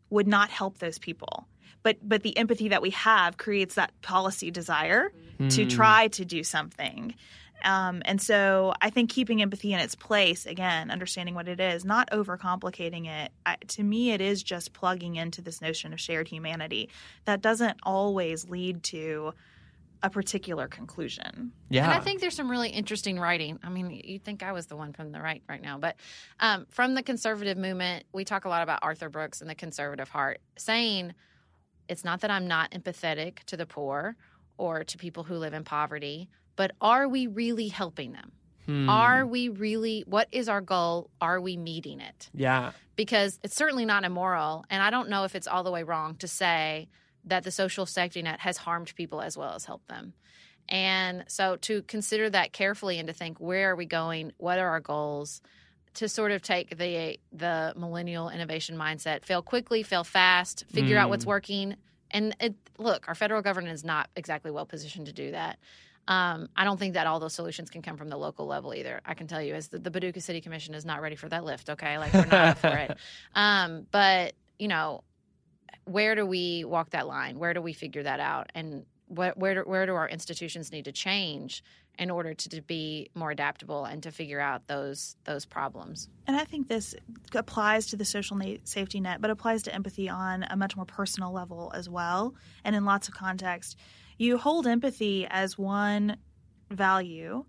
would 0.09 0.27
not 0.27 0.49
help 0.49 0.79
those 0.79 0.99
people. 0.99 1.47
But 1.83 1.97
but 2.03 2.21
the 2.21 2.37
empathy 2.37 2.69
that 2.69 2.81
we 2.81 2.91
have 2.91 3.37
creates 3.37 3.75
that 3.75 3.99
policy 4.01 4.51
desire 4.51 5.11
to 5.49 5.65
try 5.65 6.07
to 6.09 6.25
do 6.25 6.43
something. 6.43 7.15
Um, 7.63 8.01
and 8.05 8.21
so 8.21 8.73
I 8.81 8.89
think 8.89 9.09
keeping 9.09 9.41
empathy 9.41 9.73
in 9.73 9.79
its 9.79 9.95
place, 9.95 10.45
again, 10.45 10.89
understanding 10.89 11.35
what 11.35 11.47
it 11.47 11.59
is, 11.59 11.85
not 11.85 12.09
overcomplicating 12.11 13.07
it, 13.07 13.31
I, 13.45 13.57
to 13.69 13.83
me, 13.83 14.11
it 14.11 14.21
is 14.21 14.41
just 14.41 14.73
plugging 14.73 15.15
into 15.15 15.41
this 15.41 15.61
notion 15.61 15.93
of 15.93 15.99
shared 15.99 16.27
humanity 16.27 16.89
that 17.25 17.41
doesn't 17.41 17.77
always 17.83 18.49
lead 18.49 18.83
to 18.83 19.33
a 20.03 20.09
particular 20.09 20.67
conclusion. 20.67 21.51
Yeah. 21.69 21.83
And 21.83 21.93
I 21.93 21.99
think 21.99 22.21
there's 22.21 22.35
some 22.35 22.49
really 22.49 22.69
interesting 22.69 23.19
writing. 23.19 23.59
I 23.63 23.69
mean, 23.69 24.01
you'd 24.03 24.23
think 24.23 24.41
I 24.41 24.51
was 24.51 24.65
the 24.65 24.75
one 24.75 24.93
from 24.93 25.11
the 25.11 25.21
right 25.21 25.43
right 25.47 25.61
now, 25.61 25.77
but 25.77 25.95
um, 26.39 26.65
from 26.71 26.95
the 26.95 27.03
conservative 27.03 27.57
movement, 27.57 28.05
we 28.11 28.25
talk 28.25 28.45
a 28.45 28.49
lot 28.49 28.63
about 28.63 28.79
Arthur 28.81 29.09
Brooks 29.09 29.41
and 29.41 29.49
the 29.49 29.53
conservative 29.53 30.09
heart, 30.09 30.41
saying 30.57 31.13
it's 31.87 32.03
not 32.03 32.21
that 32.21 32.31
I'm 32.31 32.47
not 32.47 32.71
empathetic 32.71 33.43
to 33.45 33.57
the 33.57 33.67
poor 33.67 34.15
or 34.61 34.83
to 34.83 34.97
people 34.97 35.23
who 35.23 35.35
live 35.37 35.55
in 35.55 35.63
poverty, 35.63 36.29
but 36.55 36.71
are 36.79 37.07
we 37.07 37.25
really 37.25 37.67
helping 37.67 38.11
them? 38.11 38.31
Hmm. 38.67 38.87
Are 38.87 39.25
we 39.25 39.49
really, 39.49 40.03
what 40.05 40.27
is 40.31 40.47
our 40.47 40.61
goal? 40.61 41.09
Are 41.19 41.41
we 41.41 41.57
meeting 41.57 41.99
it? 41.99 42.29
Yeah. 42.31 42.73
Because 42.95 43.39
it's 43.43 43.55
certainly 43.55 43.85
not 43.85 44.03
immoral. 44.03 44.63
And 44.69 44.83
I 44.83 44.91
don't 44.91 45.09
know 45.09 45.23
if 45.23 45.33
it's 45.33 45.47
all 45.47 45.63
the 45.63 45.71
way 45.71 45.81
wrong 45.81 46.15
to 46.17 46.27
say 46.27 46.89
that 47.25 47.43
the 47.43 47.49
social 47.49 47.87
safety 47.87 48.21
net 48.21 48.39
has 48.41 48.57
harmed 48.57 48.93
people 48.95 49.19
as 49.19 49.35
well 49.35 49.55
as 49.55 49.65
helped 49.65 49.87
them. 49.87 50.13
And 50.69 51.23
so 51.27 51.55
to 51.61 51.81
consider 51.81 52.29
that 52.29 52.53
carefully 52.53 52.99
and 52.99 53.07
to 53.07 53.13
think 53.13 53.39
where 53.39 53.71
are 53.71 53.75
we 53.75 53.87
going? 53.87 54.31
What 54.37 54.59
are 54.59 54.69
our 54.69 54.79
goals? 54.79 55.41
To 55.95 56.07
sort 56.07 56.31
of 56.31 56.43
take 56.43 56.77
the 56.77 57.17
the 57.33 57.73
millennial 57.75 58.29
innovation 58.29 58.77
mindset, 58.77 59.25
fail 59.25 59.41
quickly, 59.41 59.83
fail 59.83 60.05
fast, 60.05 60.65
figure 60.69 60.97
out 60.97 61.09
what's 61.09 61.25
working. 61.25 61.75
And 62.11 62.35
it, 62.39 62.55
look, 62.77 63.07
our 63.07 63.15
federal 63.15 63.41
government 63.41 63.73
is 63.73 63.83
not 63.83 64.09
exactly 64.15 64.51
well 64.51 64.65
positioned 64.65 65.07
to 65.07 65.13
do 65.13 65.31
that. 65.31 65.57
Um, 66.07 66.49
I 66.55 66.63
don't 66.63 66.79
think 66.79 66.95
that 66.95 67.07
all 67.07 67.19
those 67.19 67.33
solutions 67.33 67.69
can 67.69 67.81
come 67.81 67.95
from 67.95 68.09
the 68.09 68.17
local 68.17 68.47
level 68.47 68.73
either. 68.73 69.01
I 69.05 69.13
can 69.13 69.27
tell 69.27 69.41
you, 69.41 69.53
as 69.53 69.67
the, 69.67 69.79
the 69.79 69.91
Paducah 69.91 70.21
City 70.21 70.41
Commission 70.41 70.73
is 70.73 70.83
not 70.83 71.01
ready 71.01 71.15
for 71.15 71.29
that 71.29 71.43
lift. 71.43 71.69
Okay, 71.69 71.97
like 71.97 72.13
we're 72.13 72.25
not 72.25 72.33
up 72.33 72.57
for 72.57 72.67
it. 72.67 72.97
Um, 73.35 73.87
but 73.91 74.33
you 74.59 74.67
know, 74.67 75.03
where 75.85 76.15
do 76.15 76.25
we 76.25 76.63
walk 76.65 76.91
that 76.91 77.07
line? 77.07 77.39
Where 77.39 77.53
do 77.53 77.61
we 77.61 77.73
figure 77.73 78.03
that 78.03 78.19
out? 78.19 78.51
And 78.53 78.85
where 79.11 79.33
where 79.35 79.55
do, 79.55 79.61
where 79.61 79.85
do 79.85 79.93
our 79.93 80.07
institutions 80.07 80.71
need 80.71 80.85
to 80.85 80.91
change 80.91 81.63
in 81.99 82.09
order 82.09 82.33
to, 82.33 82.49
to 82.49 82.61
be 82.61 83.09
more 83.13 83.31
adaptable 83.31 83.85
and 83.85 84.01
to 84.03 84.11
figure 84.11 84.39
out 84.39 84.67
those 84.67 85.15
those 85.25 85.45
problems? 85.45 86.07
And 86.27 86.37
I 86.37 86.45
think 86.45 86.67
this 86.67 86.95
applies 87.35 87.87
to 87.87 87.97
the 87.97 88.05
social 88.05 88.37
na- 88.37 88.57
safety 88.63 88.99
net, 88.99 89.21
but 89.21 89.29
applies 89.29 89.63
to 89.63 89.75
empathy 89.75 90.07
on 90.09 90.43
a 90.49 90.55
much 90.55 90.75
more 90.75 90.85
personal 90.85 91.31
level 91.31 91.71
as 91.75 91.89
well, 91.89 92.35
and 92.63 92.75
in 92.75 92.85
lots 92.85 93.07
of 93.07 93.13
context. 93.13 93.77
You 94.17 94.37
hold 94.37 94.67
empathy 94.67 95.27
as 95.29 95.57
one 95.57 96.17
value. 96.69 97.45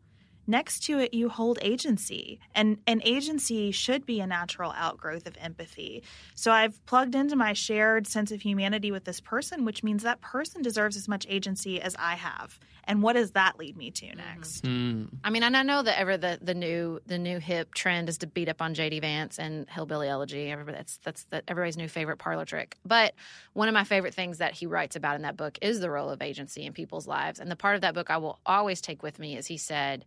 Next 0.52 0.80
to 0.80 0.98
it, 0.98 1.14
you 1.14 1.30
hold 1.30 1.58
agency, 1.62 2.38
and 2.54 2.76
an 2.86 3.00
agency 3.06 3.70
should 3.70 4.04
be 4.04 4.20
a 4.20 4.26
natural 4.26 4.70
outgrowth 4.76 5.26
of 5.26 5.34
empathy. 5.40 6.02
So 6.34 6.52
I've 6.52 6.84
plugged 6.84 7.14
into 7.14 7.36
my 7.36 7.54
shared 7.54 8.06
sense 8.06 8.30
of 8.30 8.42
humanity 8.42 8.90
with 8.90 9.04
this 9.04 9.18
person, 9.18 9.64
which 9.64 9.82
means 9.82 10.02
that 10.02 10.20
person 10.20 10.60
deserves 10.60 10.94
as 10.94 11.08
much 11.08 11.24
agency 11.26 11.80
as 11.80 11.96
I 11.98 12.16
have. 12.16 12.60
And 12.84 13.02
what 13.02 13.14
does 13.14 13.30
that 13.30 13.58
lead 13.58 13.78
me 13.78 13.92
to 13.92 14.14
next? 14.14 14.66
Hmm. 14.66 15.04
I 15.24 15.30
mean, 15.30 15.42
and 15.42 15.56
I 15.56 15.62
know 15.62 15.82
that 15.82 15.98
ever 15.98 16.18
the, 16.18 16.38
the 16.42 16.52
new 16.52 17.00
the 17.06 17.16
new 17.16 17.38
hip 17.38 17.72
trend 17.72 18.10
is 18.10 18.18
to 18.18 18.26
beat 18.26 18.50
up 18.50 18.60
on 18.60 18.74
JD 18.74 19.00
Vance 19.00 19.38
and 19.38 19.66
Hillbilly 19.70 20.08
Elegy. 20.08 20.50
Everybody 20.50 20.76
that's 20.76 20.98
that's 20.98 21.24
the, 21.30 21.42
everybody's 21.48 21.78
new 21.78 21.88
favorite 21.88 22.18
parlor 22.18 22.44
trick. 22.44 22.76
But 22.84 23.14
one 23.54 23.68
of 23.68 23.74
my 23.74 23.84
favorite 23.84 24.12
things 24.12 24.38
that 24.38 24.52
he 24.52 24.66
writes 24.66 24.96
about 24.96 25.16
in 25.16 25.22
that 25.22 25.38
book 25.38 25.58
is 25.62 25.80
the 25.80 25.88
role 25.88 26.10
of 26.10 26.20
agency 26.20 26.66
in 26.66 26.74
people's 26.74 27.06
lives. 27.06 27.40
And 27.40 27.50
the 27.50 27.56
part 27.56 27.76
of 27.76 27.80
that 27.80 27.94
book 27.94 28.10
I 28.10 28.18
will 28.18 28.38
always 28.44 28.82
take 28.82 29.02
with 29.02 29.18
me 29.18 29.36
is 29.36 29.46
he 29.46 29.56
said, 29.56 30.04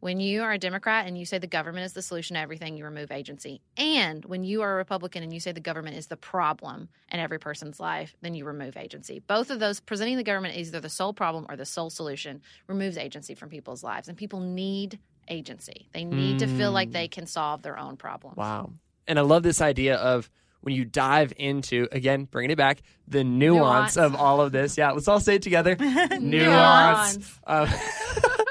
when 0.00 0.20
you 0.20 0.42
are 0.42 0.52
a 0.52 0.58
Democrat 0.58 1.06
and 1.06 1.18
you 1.18 1.24
say 1.24 1.38
the 1.38 1.46
government 1.46 1.84
is 1.84 1.92
the 1.92 2.02
solution 2.02 2.34
to 2.34 2.40
everything, 2.40 2.76
you 2.76 2.84
remove 2.84 3.10
agency. 3.10 3.60
And 3.76 4.24
when 4.24 4.44
you 4.44 4.62
are 4.62 4.72
a 4.72 4.76
Republican 4.76 5.22
and 5.22 5.32
you 5.32 5.40
say 5.40 5.52
the 5.52 5.60
government 5.60 5.96
is 5.96 6.06
the 6.06 6.16
problem 6.16 6.88
in 7.10 7.18
every 7.18 7.38
person's 7.38 7.80
life, 7.80 8.14
then 8.20 8.34
you 8.34 8.44
remove 8.44 8.76
agency. 8.76 9.20
Both 9.26 9.50
of 9.50 9.58
those, 9.58 9.80
presenting 9.80 10.16
the 10.16 10.22
government 10.22 10.56
as 10.56 10.68
either 10.68 10.80
the 10.80 10.88
sole 10.88 11.12
problem 11.12 11.46
or 11.48 11.56
the 11.56 11.66
sole 11.66 11.90
solution, 11.90 12.42
removes 12.68 12.96
agency 12.96 13.34
from 13.34 13.48
people's 13.48 13.82
lives. 13.82 14.08
And 14.08 14.16
people 14.16 14.40
need 14.40 14.98
agency. 15.28 15.88
They 15.92 16.04
need 16.04 16.38
to 16.38 16.46
feel 16.46 16.72
like 16.72 16.92
they 16.92 17.08
can 17.08 17.26
solve 17.26 17.62
their 17.62 17.78
own 17.78 17.96
problems. 17.96 18.36
Wow. 18.36 18.70
And 19.06 19.18
I 19.18 19.22
love 19.22 19.42
this 19.42 19.60
idea 19.60 19.96
of 19.96 20.30
when 20.60 20.74
you 20.74 20.84
dive 20.84 21.32
into, 21.36 21.88
again, 21.92 22.24
bringing 22.24 22.50
it 22.50 22.56
back, 22.56 22.82
the 23.06 23.24
nuance, 23.24 23.96
Nuance. 23.96 23.96
of 23.96 24.14
all 24.16 24.40
of 24.40 24.52
this. 24.52 24.76
Yeah, 24.76 24.90
let's 24.92 25.08
all 25.08 25.20
say 25.20 25.36
it 25.36 25.42
together. 25.42 25.76
nuance. 25.80 26.20
Nuance. 26.20 27.40
Um, 27.46 27.68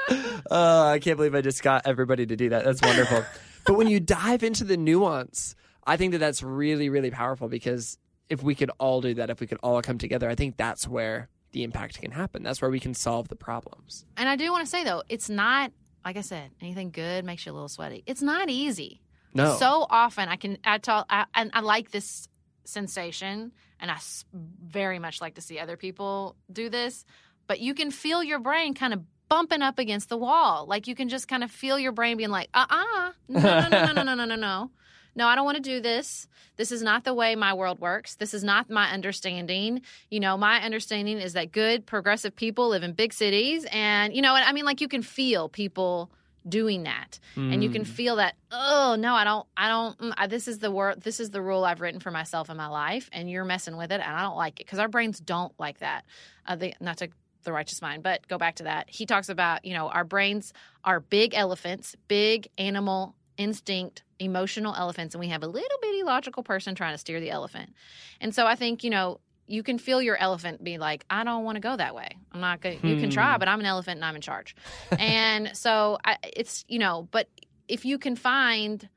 oh, 0.50 0.88
I 0.88 0.98
can't 0.98 1.16
believe 1.16 1.34
I 1.34 1.40
just 1.40 1.62
got 1.62 1.86
everybody 1.86 2.26
to 2.26 2.36
do 2.36 2.50
that. 2.50 2.64
That's 2.64 2.82
wonderful. 2.82 3.24
but 3.66 3.76
when 3.76 3.88
you 3.88 4.00
dive 4.00 4.42
into 4.42 4.64
the 4.64 4.76
nuance, 4.76 5.54
I 5.86 5.96
think 5.96 6.12
that 6.12 6.18
that's 6.18 6.42
really, 6.42 6.88
really 6.88 7.10
powerful 7.10 7.48
because 7.48 7.98
if 8.28 8.42
we 8.42 8.54
could 8.54 8.70
all 8.78 9.00
do 9.00 9.14
that, 9.14 9.30
if 9.30 9.40
we 9.40 9.46
could 9.46 9.58
all 9.62 9.80
come 9.82 9.98
together, 9.98 10.28
I 10.28 10.34
think 10.34 10.56
that's 10.56 10.86
where 10.86 11.28
the 11.52 11.64
impact 11.64 12.00
can 12.00 12.10
happen. 12.10 12.42
That's 12.42 12.60
where 12.60 12.70
we 12.70 12.80
can 12.80 12.94
solve 12.94 13.28
the 13.28 13.36
problems. 13.36 14.04
And 14.16 14.28
I 14.28 14.36
do 14.36 14.50
want 14.52 14.64
to 14.64 14.70
say, 14.70 14.84
though, 14.84 15.02
it's 15.08 15.30
not, 15.30 15.72
like 16.04 16.16
I 16.16 16.20
said, 16.20 16.50
anything 16.60 16.90
good 16.90 17.24
makes 17.24 17.46
you 17.46 17.52
a 17.52 17.54
little 17.54 17.68
sweaty. 17.68 18.02
It's 18.06 18.22
not 18.22 18.50
easy. 18.50 19.00
No. 19.34 19.56
So 19.56 19.86
often 19.88 20.28
I 20.28 20.36
can, 20.36 20.58
I 20.64 20.78
talk, 20.78 21.06
I, 21.08 21.24
and 21.34 21.50
I 21.54 21.60
like 21.60 21.90
this 21.90 22.28
sensation, 22.64 23.52
and 23.80 23.90
I 23.90 23.98
very 24.32 24.98
much 24.98 25.20
like 25.20 25.36
to 25.36 25.40
see 25.40 25.58
other 25.58 25.76
people 25.76 26.36
do 26.52 26.68
this, 26.68 27.04
but 27.46 27.60
you 27.60 27.74
can 27.74 27.90
feel 27.90 28.22
your 28.22 28.38
brain 28.38 28.74
kind 28.74 28.92
of 28.92 29.00
bumping 29.28 29.62
up 29.62 29.78
against 29.78 30.08
the 30.08 30.16
wall. 30.16 30.66
Like 30.66 30.86
you 30.86 30.94
can 30.94 31.08
just 31.08 31.28
kind 31.28 31.44
of 31.44 31.50
feel 31.50 31.78
your 31.78 31.92
brain 31.92 32.16
being 32.16 32.30
like, 32.30 32.48
uh 32.54 32.66
uh-uh. 32.68 33.08
uh 33.08 33.12
no, 33.28 33.40
no, 33.40 33.68
no, 33.68 33.92
no, 33.92 34.02
no, 34.02 34.14
no, 34.14 34.24
no, 34.24 34.36
no. 34.36 34.70
No, 35.18 35.26
I 35.26 35.34
don't 35.34 35.44
want 35.44 35.56
to 35.56 35.62
do 35.62 35.80
this. 35.80 36.28
This 36.56 36.70
is 36.70 36.80
not 36.80 37.02
the 37.02 37.12
way 37.12 37.34
my 37.34 37.52
world 37.52 37.80
works. 37.80 38.14
This 38.14 38.32
is 38.32 38.44
not 38.44 38.70
my 38.70 38.90
understanding. 38.90 39.82
You 40.10 40.20
know, 40.20 40.36
my 40.36 40.60
understanding 40.60 41.18
is 41.18 41.32
that 41.32 41.50
good, 41.50 41.86
progressive 41.86 42.36
people 42.36 42.68
live 42.68 42.84
in 42.84 42.92
big 42.92 43.12
cities. 43.12 43.66
And, 43.72 44.14
you 44.14 44.22
know, 44.22 44.34
I 44.34 44.52
mean, 44.52 44.64
like 44.64 44.80
you 44.80 44.86
can 44.86 45.02
feel 45.02 45.48
people 45.48 46.08
doing 46.48 46.84
that 46.84 47.18
mm. 47.36 47.52
and 47.52 47.62
you 47.62 47.68
can 47.68 47.82
hmm. 47.82 47.90
feel 47.90 48.16
that 48.16 48.34
oh 48.52 48.96
no 48.98 49.12
i 49.12 49.24
don't 49.24 49.46
i 49.56 49.68
don't 49.68 49.98
mm, 49.98 50.14
I, 50.16 50.28
this 50.28 50.48
is 50.48 50.60
the 50.60 50.70
word 50.70 51.02
this 51.02 51.20
is 51.20 51.30
the 51.30 51.42
rule 51.42 51.64
i've 51.64 51.80
written 51.80 52.00
for 52.00 52.10
myself 52.10 52.48
in 52.48 52.56
my 52.56 52.68
life 52.68 53.10
and 53.12 53.28
you're 53.28 53.44
messing 53.44 53.76
with 53.76 53.90
it 53.90 54.00
and 54.00 54.04
i 54.04 54.22
don't 54.22 54.36
like 54.36 54.60
it 54.60 54.64
because 54.64 54.78
our 54.78 54.88
brains 54.88 55.20
don't 55.20 55.52
like 55.58 55.80
that 55.80 56.04
uh, 56.46 56.56
they, 56.56 56.74
not 56.80 56.96
to 56.98 57.08
the 57.48 57.52
righteous 57.52 57.80
mind 57.80 58.02
but 58.02 58.26
go 58.28 58.36
back 58.36 58.56
to 58.56 58.64
that 58.64 58.88
he 58.88 59.06
talks 59.06 59.28
about 59.28 59.64
you 59.64 59.72
know 59.72 59.88
our 59.88 60.04
brains 60.04 60.52
are 60.84 61.00
big 61.00 61.34
elephants 61.34 61.96
big 62.06 62.48
animal 62.58 63.14
instinct 63.38 64.02
emotional 64.18 64.74
elephants 64.74 65.14
and 65.14 65.20
we 65.20 65.28
have 65.28 65.42
a 65.42 65.46
little 65.46 65.78
bitty 65.80 66.02
logical 66.02 66.42
person 66.42 66.74
trying 66.74 66.92
to 66.92 66.98
steer 66.98 67.20
the 67.20 67.30
elephant 67.30 67.72
and 68.20 68.34
so 68.34 68.46
i 68.46 68.54
think 68.54 68.84
you 68.84 68.90
know 68.90 69.18
you 69.48 69.62
can 69.62 69.78
feel 69.78 70.00
your 70.02 70.16
elephant 70.16 70.62
be 70.62 70.78
like, 70.78 71.04
I 71.08 71.24
don't 71.24 71.42
want 71.42 71.56
to 71.56 71.60
go 71.60 71.74
that 71.74 71.94
way. 71.94 72.10
I'm 72.32 72.40
not 72.40 72.60
going. 72.60 72.80
to 72.80 72.86
You 72.86 73.00
can 73.00 73.10
try, 73.10 73.32
hmm. 73.32 73.38
but 73.38 73.48
I'm 73.48 73.60
an 73.60 73.66
elephant 73.66 73.96
and 73.96 74.04
I'm 74.04 74.14
in 74.14 74.20
charge. 74.20 74.54
and 74.98 75.56
so 75.56 75.98
I, 76.04 76.18
it's 76.22 76.64
you 76.68 76.78
know, 76.78 77.08
but 77.10 77.28
if 77.66 77.84
you 77.84 77.98
can 77.98 78.14
find 78.14 78.88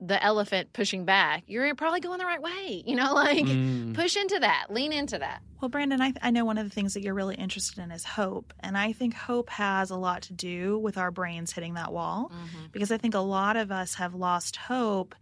the 0.00 0.22
elephant 0.22 0.72
pushing 0.72 1.04
back, 1.04 1.44
you're 1.46 1.74
probably 1.74 2.00
going 2.00 2.18
the 2.18 2.24
right 2.26 2.42
way. 2.42 2.82
You 2.86 2.96
know, 2.96 3.14
like 3.14 3.46
Mm. 3.46 3.94
push 3.94 4.16
into 4.16 4.38
that, 4.40 4.66
lean 4.70 4.92
into 4.92 5.18
that. 5.18 5.40
Well, 5.60 5.70
Branden, 5.70 6.00
I, 6.00 6.12
I 6.20 6.30
know 6.30 6.44
one 6.44 6.58
of 6.58 6.64
the 6.68 6.74
things 6.74 6.94
that 6.94 7.02
you're 7.02 7.14
really 7.14 7.34
interested 7.34 7.78
in 7.82 7.90
is 7.90 8.04
hope. 8.04 8.52
And 8.60 8.76
I 8.76 8.92
think 8.92 9.14
hope 9.14 9.48
has 9.50 9.90
a 9.90 9.96
lot 9.96 10.22
to 10.22 10.34
do 10.34 10.78
with 10.78 10.98
our 10.98 11.10
brains 11.10 11.52
hitting 11.52 11.74
that 11.74 11.92
wall 11.92 12.30
because 12.72 12.92
I 12.92 12.98
think 12.98 13.14
a 13.14 13.20
lot 13.20 13.56
of 13.56 13.72
us 13.72 13.94
have 13.94 14.14
lost 14.14 14.56
hope 14.56 15.14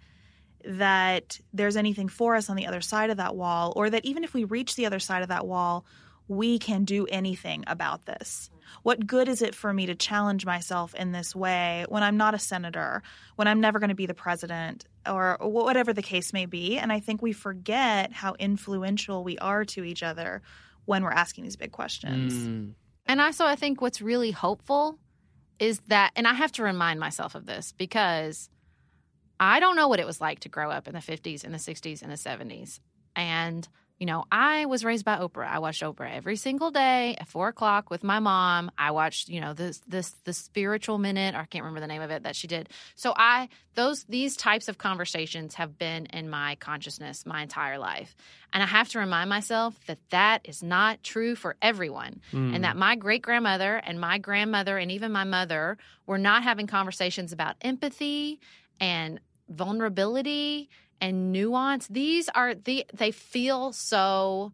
that 0.64 1.38
there's 1.52 1.76
anything 1.76 2.08
for 2.08 2.34
us 2.34 2.48
on 2.50 2.56
the 2.56 2.66
other 2.66 2.80
side 2.80 3.10
of 3.10 3.18
that 3.18 3.36
wall, 3.36 3.72
or 3.76 3.90
that 3.90 4.04
even 4.04 4.24
if 4.24 4.34
we 4.34 4.44
reach 4.44 4.76
the 4.76 4.86
other 4.86 4.98
side 4.98 5.22
of 5.22 5.28
that 5.28 5.46
wall, 5.46 5.84
we 6.26 6.58
can 6.58 6.84
do 6.84 7.06
anything 7.06 7.64
about 7.66 8.06
this. 8.06 8.50
What 8.82 9.06
good 9.06 9.28
is 9.28 9.42
it 9.42 9.54
for 9.54 9.72
me 9.72 9.86
to 9.86 9.94
challenge 9.94 10.44
myself 10.44 10.94
in 10.94 11.12
this 11.12 11.34
way 11.34 11.86
when 11.88 12.02
I'm 12.02 12.16
not 12.16 12.34
a 12.34 12.38
senator, 12.38 13.02
when 13.36 13.48
I'm 13.48 13.60
never 13.60 13.78
going 13.78 13.88
to 13.88 13.94
be 13.94 14.06
the 14.06 14.14
president, 14.14 14.84
or 15.08 15.38
whatever 15.40 15.92
the 15.92 16.02
case 16.02 16.32
may 16.32 16.46
be? 16.46 16.78
And 16.78 16.92
I 16.92 17.00
think 17.00 17.22
we 17.22 17.32
forget 17.32 18.12
how 18.12 18.34
influential 18.38 19.24
we 19.24 19.38
are 19.38 19.64
to 19.66 19.84
each 19.84 20.02
other 20.02 20.42
when 20.84 21.02
we're 21.02 21.12
asking 21.12 21.44
these 21.44 21.56
big 21.56 21.72
questions. 21.72 22.34
Mm. 22.34 22.72
And 23.06 23.20
also, 23.20 23.44
I 23.44 23.56
think 23.56 23.80
what's 23.80 24.00
really 24.00 24.30
hopeful 24.30 24.98
is 25.58 25.80
that, 25.88 26.12
and 26.16 26.26
I 26.26 26.34
have 26.34 26.52
to 26.52 26.62
remind 26.62 27.00
myself 27.00 27.34
of 27.34 27.46
this 27.46 27.72
because 27.72 28.50
I 29.38 29.60
don't 29.60 29.76
know 29.76 29.88
what 29.88 30.00
it 30.00 30.06
was 30.06 30.20
like 30.20 30.40
to 30.40 30.48
grow 30.48 30.70
up 30.70 30.88
in 30.88 30.94
the 30.94 31.00
50s 31.00 31.44
and 31.44 31.52
the 31.52 31.58
60s 31.58 32.02
and 32.02 32.10
the 32.10 32.16
70s. 32.16 32.80
And, 33.16 33.68
you 33.98 34.06
know, 34.06 34.24
I 34.30 34.66
was 34.66 34.84
raised 34.84 35.04
by 35.04 35.18
Oprah. 35.18 35.46
I 35.46 35.60
watched 35.60 35.82
Oprah 35.82 36.12
every 36.12 36.34
single 36.34 36.72
day 36.72 37.16
at 37.18 37.28
four 37.28 37.48
o'clock 37.48 37.90
with 37.90 38.02
my 38.02 38.18
mom. 38.18 38.72
I 38.76 38.90
watched, 38.90 39.28
you 39.28 39.40
know, 39.40 39.54
this, 39.54 39.80
this, 39.86 40.10
the 40.24 40.32
spiritual 40.32 40.98
minute, 40.98 41.36
or 41.36 41.38
I 41.38 41.44
can't 41.44 41.62
remember 41.62 41.80
the 41.80 41.86
name 41.86 42.02
of 42.02 42.10
it 42.10 42.24
that 42.24 42.34
she 42.34 42.48
did. 42.48 42.68
So 42.96 43.14
I, 43.16 43.48
those, 43.74 44.02
these 44.04 44.36
types 44.36 44.68
of 44.68 44.78
conversations 44.78 45.54
have 45.54 45.78
been 45.78 46.06
in 46.06 46.28
my 46.28 46.56
consciousness 46.56 47.24
my 47.24 47.42
entire 47.42 47.78
life. 47.78 48.16
And 48.52 48.62
I 48.62 48.66
have 48.66 48.88
to 48.90 48.98
remind 48.98 49.30
myself 49.30 49.78
that 49.86 49.98
that 50.10 50.40
is 50.44 50.62
not 50.62 51.02
true 51.04 51.36
for 51.36 51.56
everyone. 51.62 52.20
And 52.32 52.56
hmm. 52.56 52.62
that 52.62 52.76
my 52.76 52.96
great 52.96 53.22
grandmother 53.22 53.76
and 53.76 54.00
my 54.00 54.18
grandmother 54.18 54.76
and 54.76 54.90
even 54.90 55.12
my 55.12 55.24
mother 55.24 55.78
were 56.06 56.18
not 56.18 56.42
having 56.42 56.66
conversations 56.66 57.32
about 57.32 57.56
empathy 57.62 58.40
and 58.80 59.20
vulnerability 59.48 60.68
and 61.00 61.32
nuance. 61.32 61.86
These 61.88 62.28
are 62.34 62.54
the 62.54 62.86
they 62.92 63.10
feel 63.10 63.72
so, 63.72 64.52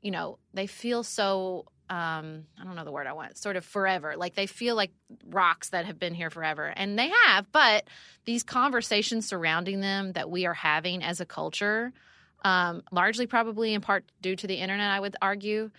you 0.00 0.10
know, 0.10 0.38
they 0.54 0.66
feel 0.66 1.02
so 1.02 1.66
um 1.90 2.44
I 2.60 2.64
don't 2.64 2.76
know 2.76 2.84
the 2.84 2.92
word 2.92 3.06
I 3.06 3.12
want, 3.12 3.36
sort 3.38 3.56
of 3.56 3.64
forever. 3.64 4.14
Like 4.16 4.34
they 4.34 4.46
feel 4.46 4.76
like 4.76 4.92
rocks 5.26 5.70
that 5.70 5.84
have 5.86 5.98
been 5.98 6.14
here 6.14 6.30
forever. 6.30 6.66
And 6.66 6.98
they 6.98 7.10
have, 7.26 7.50
but 7.52 7.84
these 8.24 8.42
conversations 8.42 9.26
surrounding 9.26 9.80
them 9.80 10.12
that 10.12 10.30
we 10.30 10.46
are 10.46 10.54
having 10.54 11.02
as 11.02 11.20
a 11.20 11.26
culture 11.26 11.92
um, 12.44 12.82
largely 12.90 13.26
probably 13.26 13.74
in 13.74 13.80
part 13.80 14.04
due 14.20 14.36
to 14.36 14.46
the 14.46 14.56
internet, 14.56 14.90
I 14.90 15.00
would 15.00 15.16
argue, 15.22 15.70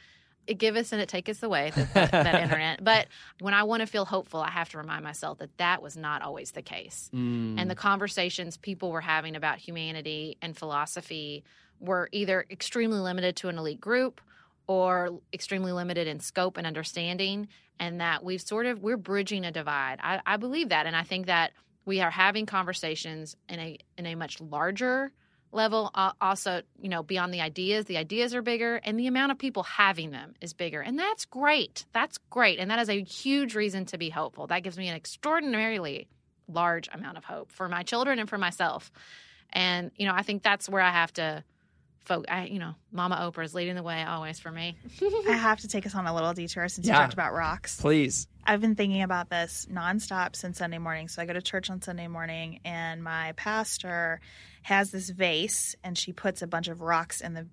it 0.47 0.57
give 0.57 0.75
us 0.75 0.91
and 0.91 1.01
it 1.01 1.09
take 1.09 1.29
us 1.29 1.41
away 1.43 1.71
that, 1.75 1.93
that, 1.93 2.11
that 2.11 2.35
internet. 2.43 2.83
But 2.83 3.07
when 3.39 3.53
I 3.53 3.63
want 3.63 3.81
to 3.81 3.87
feel 3.87 4.05
hopeful, 4.05 4.41
I 4.41 4.49
have 4.49 4.69
to 4.69 4.77
remind 4.77 5.03
myself 5.03 5.39
that 5.39 5.57
that 5.57 5.81
was 5.81 5.95
not 5.95 6.21
always 6.21 6.51
the 6.51 6.61
case. 6.61 7.09
Mm. 7.13 7.55
And 7.59 7.69
the 7.69 7.75
conversations 7.75 8.57
people 8.57 8.91
were 8.91 9.01
having 9.01 9.35
about 9.35 9.57
humanity 9.57 10.37
and 10.41 10.55
philosophy 10.55 11.43
were 11.79 12.09
either 12.11 12.45
extremely 12.49 12.99
limited 12.99 13.35
to 13.37 13.49
an 13.49 13.57
elite 13.57 13.81
group 13.81 14.21
or 14.67 15.19
extremely 15.33 15.71
limited 15.71 16.07
in 16.07 16.19
scope 16.19 16.57
and 16.57 16.67
understanding. 16.67 17.47
And 17.79 18.01
that 18.01 18.23
we've 18.23 18.41
sort 18.41 18.65
of 18.65 18.81
we're 18.81 18.97
bridging 18.97 19.45
a 19.45 19.51
divide. 19.51 19.97
I, 20.01 20.21
I 20.25 20.37
believe 20.37 20.69
that, 20.69 20.85
and 20.85 20.95
I 20.95 21.03
think 21.03 21.25
that 21.25 21.51
we 21.85 22.01
are 22.01 22.11
having 22.11 22.45
conversations 22.45 23.35
in 23.49 23.59
a 23.59 23.77
in 23.97 24.05
a 24.05 24.15
much 24.15 24.39
larger 24.39 25.11
level 25.53 25.91
uh, 25.95 26.11
also 26.19 26.61
you 26.81 26.89
know 26.89 27.03
beyond 27.03 27.33
the 27.33 27.41
ideas 27.41 27.85
the 27.85 27.97
ideas 27.97 28.33
are 28.33 28.41
bigger 28.41 28.75
and 28.83 28.99
the 28.99 29.07
amount 29.07 29.31
of 29.31 29.37
people 29.37 29.63
having 29.63 30.11
them 30.11 30.33
is 30.41 30.53
bigger 30.53 30.81
and 30.81 30.97
that's 30.97 31.25
great 31.25 31.85
that's 31.93 32.17
great 32.29 32.59
and 32.59 32.71
that 32.71 32.79
is 32.79 32.89
a 32.89 33.01
huge 33.03 33.55
reason 33.55 33.85
to 33.85 33.97
be 33.97 34.09
hopeful 34.09 34.47
that 34.47 34.63
gives 34.63 34.77
me 34.77 34.87
an 34.87 34.95
extraordinarily 34.95 36.07
large 36.47 36.89
amount 36.93 37.17
of 37.17 37.23
hope 37.23 37.51
for 37.51 37.69
my 37.69 37.83
children 37.83 38.19
and 38.19 38.29
for 38.29 38.37
myself 38.37 38.91
and 39.51 39.91
you 39.95 40.05
know 40.05 40.13
i 40.13 40.21
think 40.21 40.43
that's 40.43 40.67
where 40.67 40.81
i 40.81 40.91
have 40.91 41.13
to 41.13 41.43
folk 42.05 42.25
I, 42.29 42.45
you 42.45 42.59
know 42.59 42.75
mama 42.91 43.15
oprah 43.15 43.45
is 43.45 43.53
leading 43.53 43.75
the 43.75 43.83
way 43.83 44.03
always 44.03 44.39
for 44.39 44.51
me 44.51 44.75
I 45.27 45.33
have 45.33 45.61
to 45.61 45.67
take 45.67 45.85
us 45.85 45.95
on 45.95 46.05
a 46.05 46.13
little 46.13 46.33
detour 46.33 46.67
since 46.67 46.85
you 46.85 46.93
talked 46.93 47.13
about 47.13 47.33
rocks. 47.33 47.79
Please. 47.79 48.27
I've 48.45 48.59
been 48.59 48.75
thinking 48.75 49.03
about 49.03 49.29
this 49.29 49.67
nonstop 49.71 50.35
since 50.35 50.57
Sunday 50.57 50.77
morning. 50.77 51.07
So 51.07 51.21
I 51.21 51.25
go 51.25 51.33
to 51.33 51.41
church 51.41 51.69
on 51.69 51.81
Sunday 51.81 52.07
morning, 52.07 52.59
and 52.65 53.01
my 53.01 53.31
pastor 53.37 54.19
has 54.63 54.91
this 54.91 55.09
vase, 55.09 55.75
and 55.83 55.97
she 55.97 56.11
puts 56.11 56.41
a 56.41 56.47
bunch 56.47 56.67
of 56.67 56.81
rocks 56.81 57.21
in 57.21 57.33
the 57.33 57.47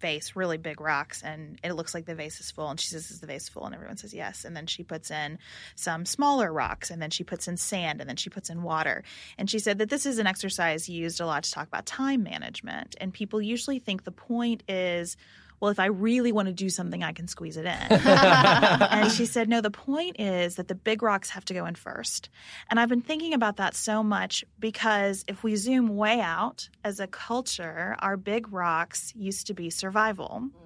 vase, 0.00 0.36
really 0.36 0.56
big 0.58 0.80
rocks, 0.80 1.22
and 1.22 1.58
it 1.62 1.72
looks 1.72 1.94
like 1.94 2.06
the 2.06 2.14
vase 2.14 2.40
is 2.40 2.50
full. 2.50 2.68
And 2.68 2.80
she 2.80 2.88
says, 2.88 3.10
"Is 3.10 3.20
the 3.20 3.26
vase 3.26 3.48
full?" 3.48 3.64
And 3.64 3.74
everyone 3.74 3.96
says 3.96 4.14
yes. 4.14 4.44
And 4.44 4.56
then 4.56 4.66
she 4.66 4.82
puts 4.82 5.10
in 5.10 5.38
some 5.74 6.06
smaller 6.06 6.52
rocks, 6.52 6.90
and 6.90 7.00
then 7.00 7.10
she 7.10 7.24
puts 7.24 7.48
in 7.48 7.56
sand, 7.56 8.00
and 8.00 8.08
then 8.08 8.16
she 8.16 8.30
puts 8.30 8.50
in 8.50 8.62
water. 8.62 9.04
And 9.38 9.50
she 9.50 9.58
said 9.58 9.78
that 9.78 9.90
this 9.90 10.06
is 10.06 10.18
an 10.18 10.26
exercise 10.26 10.88
used 10.88 11.20
a 11.20 11.26
lot 11.26 11.44
to 11.44 11.50
talk 11.50 11.66
about 11.68 11.86
time 11.86 12.22
management, 12.22 12.94
and 13.00 13.12
people 13.12 13.40
usually 13.40 13.78
think 13.78 14.04
the 14.04 14.12
point 14.12 14.62
is. 14.68 15.16
Well, 15.60 15.70
if 15.70 15.78
I 15.78 15.86
really 15.86 16.32
want 16.32 16.48
to 16.48 16.54
do 16.54 16.68
something, 16.68 17.02
I 17.02 17.12
can 17.12 17.28
squeeze 17.28 17.56
it 17.56 17.64
in. 17.64 17.66
and 17.90 19.10
she 19.10 19.26
said, 19.26 19.48
No, 19.48 19.60
the 19.60 19.70
point 19.70 20.20
is 20.20 20.56
that 20.56 20.68
the 20.68 20.74
big 20.74 21.02
rocks 21.02 21.30
have 21.30 21.44
to 21.46 21.54
go 21.54 21.66
in 21.66 21.74
first. 21.74 22.28
And 22.70 22.78
I've 22.78 22.88
been 22.88 23.02
thinking 23.02 23.34
about 23.34 23.56
that 23.56 23.74
so 23.74 24.02
much 24.02 24.44
because 24.58 25.24
if 25.28 25.42
we 25.42 25.56
zoom 25.56 25.96
way 25.96 26.20
out 26.20 26.68
as 26.84 27.00
a 27.00 27.06
culture, 27.06 27.96
our 28.00 28.16
big 28.16 28.52
rocks 28.52 29.12
used 29.16 29.46
to 29.46 29.54
be 29.54 29.70
survival. 29.70 30.42
Mm. 30.44 30.65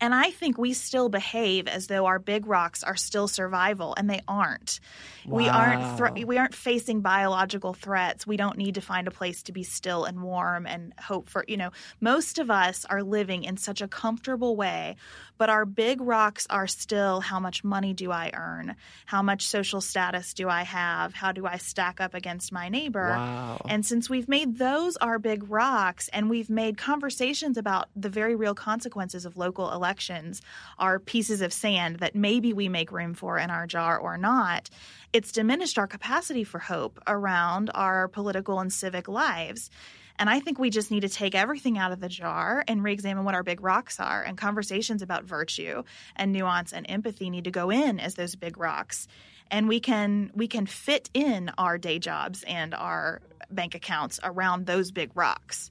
And 0.00 0.14
I 0.14 0.30
think 0.30 0.58
we 0.58 0.74
still 0.74 1.08
behave 1.08 1.66
as 1.66 1.86
though 1.86 2.06
our 2.06 2.18
big 2.18 2.46
rocks 2.46 2.82
are 2.82 2.96
still 2.96 3.28
survival, 3.28 3.94
and 3.96 4.10
they 4.10 4.20
aren't. 4.28 4.80
We 5.24 5.48
aren't. 5.48 5.80
Wow. 6.00 6.12
we 6.26 6.36
aren't 6.36 6.54
facing 6.54 7.00
biological 7.00 7.72
threats. 7.72 8.26
We 8.26 8.36
don't 8.36 8.58
need 8.58 8.74
to 8.74 8.82
find 8.82 9.08
a 9.08 9.10
place 9.10 9.42
to 9.44 9.52
be 9.52 9.62
still 9.62 10.04
and 10.04 10.22
warm 10.22 10.66
and 10.66 10.92
hope 11.00 11.30
for. 11.30 11.44
You 11.48 11.56
know, 11.56 11.70
most 12.00 12.38
of 12.38 12.50
us 12.50 12.84
are 12.84 13.02
living 13.02 13.44
in 13.44 13.56
such 13.56 13.80
a 13.80 13.88
comfortable 13.88 14.56
way, 14.56 14.96
but 15.38 15.48
our 15.48 15.64
big 15.64 16.00
rocks 16.00 16.46
are 16.50 16.66
still: 16.66 17.20
how 17.20 17.40
much 17.40 17.64
money 17.64 17.94
do 17.94 18.10
I 18.10 18.30
earn? 18.34 18.76
How 19.06 19.22
much 19.22 19.46
social 19.46 19.80
status 19.80 20.34
do 20.34 20.48
I 20.48 20.64
have? 20.64 21.14
How 21.14 21.32
do 21.32 21.46
I 21.46 21.56
stack 21.56 22.00
up 22.00 22.14
against 22.14 22.52
my 22.52 22.68
neighbor? 22.68 23.10
Wow. 23.10 23.62
And 23.68 23.86
since 23.86 24.10
we've 24.10 24.28
made 24.28 24.58
those 24.58 24.96
our 24.98 25.18
big 25.18 25.48
rocks 25.48 26.08
and 26.08 26.28
we've 26.28 26.50
made 26.50 26.76
conversations 26.76 27.56
about 27.56 27.88
the 27.96 28.10
very 28.10 28.34
real 28.34 28.54
consequences 28.54 28.83
of 28.86 29.36
local 29.36 29.72
elections 29.72 30.42
are 30.78 30.98
pieces 30.98 31.40
of 31.40 31.52
sand 31.52 31.98
that 32.00 32.14
maybe 32.14 32.52
we 32.52 32.68
make 32.68 32.92
room 32.92 33.14
for 33.14 33.38
in 33.38 33.50
our 33.50 33.66
jar 33.66 33.98
or 33.98 34.16
not, 34.16 34.70
it's 35.12 35.32
diminished 35.32 35.78
our 35.78 35.86
capacity 35.86 36.44
for 36.44 36.58
hope 36.58 37.00
around 37.06 37.70
our 37.74 38.08
political 38.08 38.60
and 38.60 38.72
civic 38.72 39.08
lives. 39.08 39.70
And 40.18 40.30
I 40.30 40.40
think 40.40 40.58
we 40.58 40.70
just 40.70 40.90
need 40.90 41.00
to 41.00 41.08
take 41.08 41.34
everything 41.34 41.76
out 41.76 41.92
of 41.92 42.00
the 42.00 42.08
jar 42.08 42.64
and 42.68 42.82
re 42.82 42.92
examine 42.92 43.24
what 43.24 43.34
our 43.34 43.42
big 43.42 43.62
rocks 43.62 43.98
are. 43.98 44.22
And 44.22 44.38
conversations 44.38 45.02
about 45.02 45.24
virtue 45.24 45.82
and 46.14 46.32
nuance 46.32 46.72
and 46.72 46.86
empathy 46.88 47.30
need 47.30 47.44
to 47.44 47.50
go 47.50 47.70
in 47.70 47.98
as 47.98 48.14
those 48.14 48.36
big 48.36 48.56
rocks. 48.58 49.08
And 49.50 49.68
we 49.68 49.80
can 49.80 50.30
we 50.34 50.46
can 50.46 50.66
fit 50.66 51.10
in 51.14 51.50
our 51.58 51.78
day 51.78 51.98
jobs 51.98 52.44
and 52.44 52.74
our 52.74 53.22
bank 53.50 53.74
accounts 53.74 54.20
around 54.22 54.66
those 54.66 54.90
big 54.90 55.10
rocks. 55.14 55.70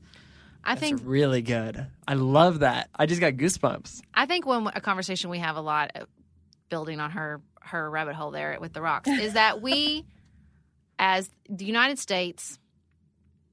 I 0.63 0.75
That's 0.75 0.81
think 0.81 1.01
really 1.03 1.41
good. 1.41 1.85
I 2.07 2.13
love 2.13 2.59
that. 2.59 2.89
I 2.95 3.05
just 3.05 3.21
got 3.21 3.33
goosebumps. 3.33 4.01
I 4.13 4.25
think 4.25 4.45
when 4.45 4.67
a 4.67 4.81
conversation 4.81 5.29
we 5.29 5.39
have 5.39 5.55
a 5.55 5.61
lot, 5.61 5.91
uh, 5.95 6.05
building 6.69 6.99
on 6.99 7.11
her 7.11 7.41
her 7.61 7.89
rabbit 7.89 8.15
hole 8.15 8.31
there 8.31 8.57
with 8.59 8.73
the 8.73 8.81
rocks, 8.81 9.09
is 9.09 9.33
that 9.33 9.61
we, 9.61 10.05
as 10.99 11.29
the 11.49 11.65
United 11.65 11.97
States, 11.97 12.59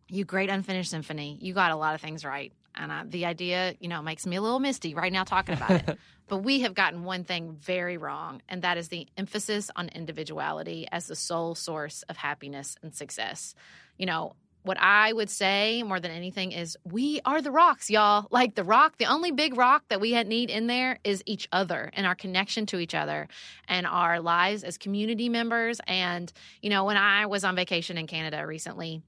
you 0.09 0.25
great 0.25 0.51
unfinished 0.51 0.91
symphony, 0.91 1.39
you 1.41 1.55
got 1.55 1.71
a 1.71 1.77
lot 1.77 1.95
of 1.95 2.01
things 2.01 2.25
right, 2.25 2.53
and 2.75 2.93
uh, 2.93 3.05
the 3.07 3.27
idea, 3.27 3.75
you 3.81 3.89
know, 3.89 4.03
makes 4.03 4.27
me 4.27 4.37
a 4.37 4.43
little 4.43 4.61
misty 4.61 4.95
right 4.95 5.13
now 5.13 5.25
talking 5.25 5.55
about 5.55 5.71
it. 5.71 5.99
but 6.29 6.39
we 6.39 6.61
have 6.61 6.75
gotten 6.75 7.05
one 7.05 7.25
thing 7.25 7.57
very 7.61 7.97
wrong, 7.97 8.43
and 8.49 8.63
that 8.63 8.79
is 8.79 8.89
the 8.89 9.07
emphasis 9.17 9.71
on 9.77 9.89
individuality 9.89 10.87
as 10.91 11.07
the 11.07 11.17
sole 11.17 11.55
source 11.55 12.03
of 12.09 12.17
happiness 12.17 12.77
and 12.83 12.95
success. 12.95 13.55
You 13.99 14.07
know, 14.07 14.37
what 14.63 14.79
I 14.79 15.13
would 15.13 15.31
say 15.31 15.83
more 15.83 16.01
than 16.01 16.11
anything 16.11 16.53
is 16.53 16.77
we 16.85 17.21
are 17.25 17.41
the 17.41 17.51
rocks, 17.51 17.89
y'all. 17.89 18.27
Like 18.31 18.55
the 18.55 18.65
rock, 18.65 18.99
the 18.99 19.07
only 19.07 19.31
big 19.31 19.57
rock 19.57 19.85
that 19.89 20.01
we 20.01 20.23
need 20.25 20.51
in 20.51 20.67
there 20.67 20.99
is 21.03 21.23
each 21.25 21.49
other 21.51 21.91
and 21.95 22.07
our 22.07 22.15
connection 22.15 22.67
to 22.67 22.79
each 22.79 22.95
other 22.95 23.29
and 23.69 23.87
our 23.87 24.21
lives 24.21 24.63
as 24.63 24.77
community 24.77 25.29
members. 25.29 25.81
And, 25.87 26.31
you 26.61 26.69
know, 26.69 26.85
when 26.85 26.99
I 26.99 27.27
was 27.27 27.43
on 27.45 27.57
vacation 27.57 27.97
in 27.97 28.07
Canada 28.07 28.47
recently, 28.47 29.03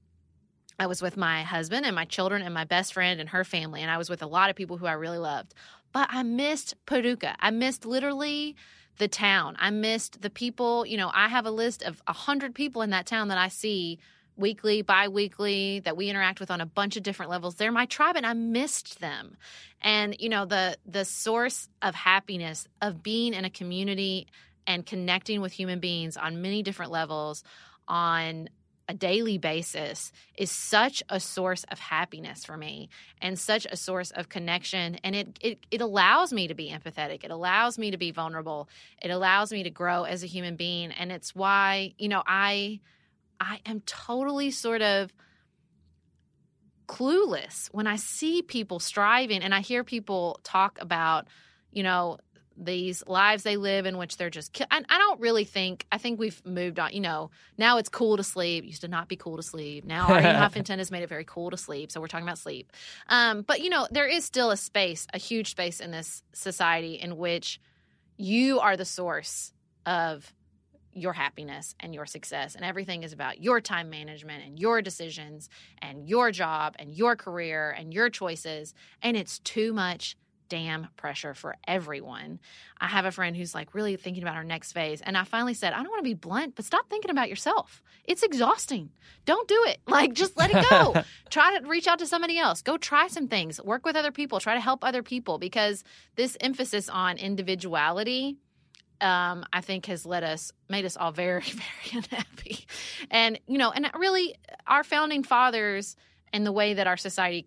I 0.79 0.87
was 0.87 1.01
with 1.01 1.17
my 1.17 1.43
husband 1.43 1.85
and 1.85 1.95
my 1.95 2.05
children 2.05 2.41
and 2.41 2.53
my 2.53 2.65
best 2.65 2.93
friend 2.93 3.19
and 3.19 3.29
her 3.29 3.43
family, 3.43 3.81
and 3.81 3.91
I 3.91 3.97
was 3.97 4.09
with 4.09 4.23
a 4.23 4.27
lot 4.27 4.49
of 4.49 4.55
people 4.55 4.77
who 4.77 4.87
I 4.87 4.93
really 4.93 5.19
loved. 5.19 5.53
But 5.91 6.09
I 6.11 6.23
missed 6.23 6.73
Paducah. 6.87 7.35
I 7.39 7.51
missed 7.51 7.85
literally 7.85 8.55
the 8.97 9.07
town. 9.07 9.55
I 9.59 9.69
missed 9.69 10.21
the 10.21 10.31
people. 10.31 10.85
You 10.85 10.97
know, 10.97 11.11
I 11.13 11.27
have 11.27 11.45
a 11.45 11.51
list 11.51 11.83
of 11.83 12.01
a 12.07 12.13
hundred 12.13 12.55
people 12.55 12.81
in 12.81 12.89
that 12.89 13.05
town 13.05 13.27
that 13.27 13.37
I 13.37 13.49
see 13.49 13.99
weekly, 14.37 14.81
bi-weekly, 14.81 15.81
that 15.81 15.95
we 15.97 16.09
interact 16.09 16.39
with 16.39 16.51
on 16.51 16.61
a 16.61 16.65
bunch 16.65 16.97
of 16.97 17.03
different 17.03 17.29
levels. 17.29 17.55
They're 17.55 17.71
my 17.71 17.85
tribe 17.85 18.15
and 18.15 18.25
I 18.25 18.33
missed 18.33 18.99
them. 18.99 19.37
And 19.81 20.15
you 20.19 20.29
know, 20.29 20.45
the 20.45 20.77
the 20.85 21.05
source 21.05 21.69
of 21.81 21.95
happiness 21.95 22.67
of 22.81 23.03
being 23.03 23.33
in 23.33 23.45
a 23.45 23.49
community 23.49 24.27
and 24.65 24.85
connecting 24.85 25.41
with 25.41 25.51
human 25.51 25.79
beings 25.79 26.17
on 26.17 26.41
many 26.41 26.63
different 26.63 26.91
levels 26.91 27.43
on 27.87 28.49
a 28.89 28.93
daily 28.93 29.37
basis 29.37 30.11
is 30.37 30.51
such 30.51 31.01
a 31.09 31.19
source 31.19 31.63
of 31.71 31.79
happiness 31.79 32.43
for 32.43 32.57
me 32.57 32.89
and 33.21 33.39
such 33.39 33.65
a 33.69 33.77
source 33.77 34.11
of 34.11 34.27
connection 34.27 34.97
and 35.03 35.15
it, 35.15 35.39
it 35.41 35.59
it 35.71 35.81
allows 35.81 36.33
me 36.33 36.47
to 36.47 36.53
be 36.53 36.69
empathetic 36.69 37.23
it 37.23 37.31
allows 37.31 37.77
me 37.77 37.91
to 37.91 37.97
be 37.97 38.11
vulnerable 38.11 38.67
it 39.01 39.09
allows 39.09 39.51
me 39.53 39.63
to 39.63 39.69
grow 39.69 40.03
as 40.03 40.21
a 40.21 40.27
human 40.27 40.55
being 40.55 40.91
and 40.91 41.11
it's 41.11 41.33
why 41.33 41.93
you 41.97 42.09
know 42.09 42.23
i 42.27 42.79
i 43.39 43.59
am 43.65 43.81
totally 43.81 44.51
sort 44.51 44.81
of 44.81 45.13
clueless 46.87 47.67
when 47.71 47.87
i 47.87 47.95
see 47.95 48.41
people 48.41 48.79
striving 48.79 49.41
and 49.41 49.53
i 49.53 49.61
hear 49.61 49.83
people 49.83 50.39
talk 50.43 50.77
about 50.81 51.27
you 51.71 51.83
know 51.83 52.17
these 52.55 53.03
lives 53.07 53.43
they 53.43 53.57
live 53.57 53.85
in 53.85 53.97
which 53.97 54.17
they're 54.17 54.29
just 54.29 54.53
ki- 54.53 54.65
I, 54.69 54.83
I 54.87 54.97
don't 54.97 55.19
really 55.19 55.43
think 55.43 55.85
i 55.91 55.97
think 55.97 56.19
we've 56.19 56.45
moved 56.45 56.79
on 56.79 56.91
you 56.93 56.99
know 56.99 57.31
now 57.57 57.77
it's 57.77 57.89
cool 57.89 58.17
to 58.17 58.23
sleep 58.23 58.63
it 58.63 58.67
used 58.67 58.81
to 58.81 58.87
not 58.87 59.07
be 59.07 59.15
cool 59.15 59.37
to 59.37 59.43
sleep. 59.43 59.85
Now 59.85 60.07
Arnie 60.07 60.23
huffington 60.35 60.77
has 60.77 60.91
made 60.91 61.03
it 61.03 61.09
very 61.09 61.25
cool 61.25 61.49
to 61.49 61.57
sleep 61.57 61.91
so 61.91 61.99
we're 61.99 62.07
talking 62.07 62.27
about 62.27 62.37
sleep. 62.37 62.71
Um, 63.07 63.41
but 63.41 63.61
you 63.61 63.69
know 63.69 63.87
there 63.89 64.07
is 64.07 64.23
still 64.23 64.51
a 64.51 64.57
space 64.57 65.07
a 65.13 65.17
huge 65.17 65.49
space 65.51 65.79
in 65.79 65.91
this 65.91 66.21
society 66.33 66.95
in 66.95 67.17
which 67.17 67.59
you 68.17 68.59
are 68.59 68.77
the 68.77 68.85
source 68.85 69.51
of 69.85 70.31
your 70.93 71.13
happiness 71.13 71.75
and 71.79 71.93
your 71.93 72.05
success 72.05 72.55
and 72.55 72.63
everything 72.63 73.03
is 73.03 73.13
about 73.13 73.41
your 73.41 73.59
time 73.61 73.89
management 73.89 74.43
and 74.45 74.59
your 74.59 74.81
decisions 74.81 75.49
and 75.81 76.07
your 76.07 76.31
job 76.31 76.75
and 76.79 76.93
your 76.93 77.15
career 77.15 77.71
and 77.77 77.93
your 77.93 78.09
choices 78.09 78.73
and 79.01 79.17
it's 79.17 79.39
too 79.39 79.73
much 79.73 80.15
damn 80.53 80.87
pressure 80.97 81.33
for 81.33 81.55
everyone. 81.67 82.39
I 82.79 82.85
have 82.85 83.05
a 83.05 83.11
friend 83.11 83.35
who's 83.35 83.55
like 83.55 83.73
really 83.73 83.95
thinking 83.95 84.21
about 84.21 84.35
her 84.35 84.43
next 84.43 84.73
phase. 84.73 85.01
And 85.01 85.17
I 85.17 85.23
finally 85.23 85.55
said, 85.55 85.73
I 85.73 85.77
don't 85.77 85.89
want 85.89 86.01
to 86.01 86.09
be 86.09 86.13
blunt, 86.13 86.55
but 86.55 86.63
stop 86.63 86.89
thinking 86.89 87.09
about 87.09 87.27
yourself. 87.27 87.81
It's 88.05 88.21
exhausting. 88.21 88.91
Don't 89.25 89.47
do 89.47 89.63
it. 89.67 89.79
Like, 89.87 90.13
just 90.13 90.37
let 90.37 90.51
it 90.53 90.69
go. 90.69 91.01
try 91.29 91.57
to 91.57 91.67
reach 91.67 91.87
out 91.87 91.99
to 91.99 92.05
somebody 92.05 92.37
else. 92.37 92.61
Go 92.61 92.77
try 92.77 93.07
some 93.07 93.27
things. 93.27 93.59
Work 93.63 93.85
with 93.85 93.95
other 93.95 94.11
people. 94.11 94.39
Try 94.39 94.53
to 94.53 94.59
help 94.59 94.83
other 94.83 95.01
people 95.01 95.39
because 95.39 95.83
this 96.15 96.37
emphasis 96.39 96.87
on 96.89 97.17
individuality. 97.17 98.37
Um, 99.03 99.45
I 99.51 99.59
think 99.61 99.87
has 99.87 100.05
led 100.05 100.23
us, 100.23 100.51
made 100.69 100.85
us 100.85 100.95
all 100.95 101.11
very, 101.11 101.41
very 101.41 102.03
unhappy. 102.03 102.65
And, 103.11 103.39
you 103.47 103.57
know, 103.57 103.71
and 103.71 103.89
really, 103.95 104.35
our 104.65 104.83
founding 104.83 105.23
fathers 105.23 105.95
and 106.31 106.45
the 106.45 106.51
way 106.51 106.73
that 106.75 106.87
our 106.87 106.97
society 106.97 107.45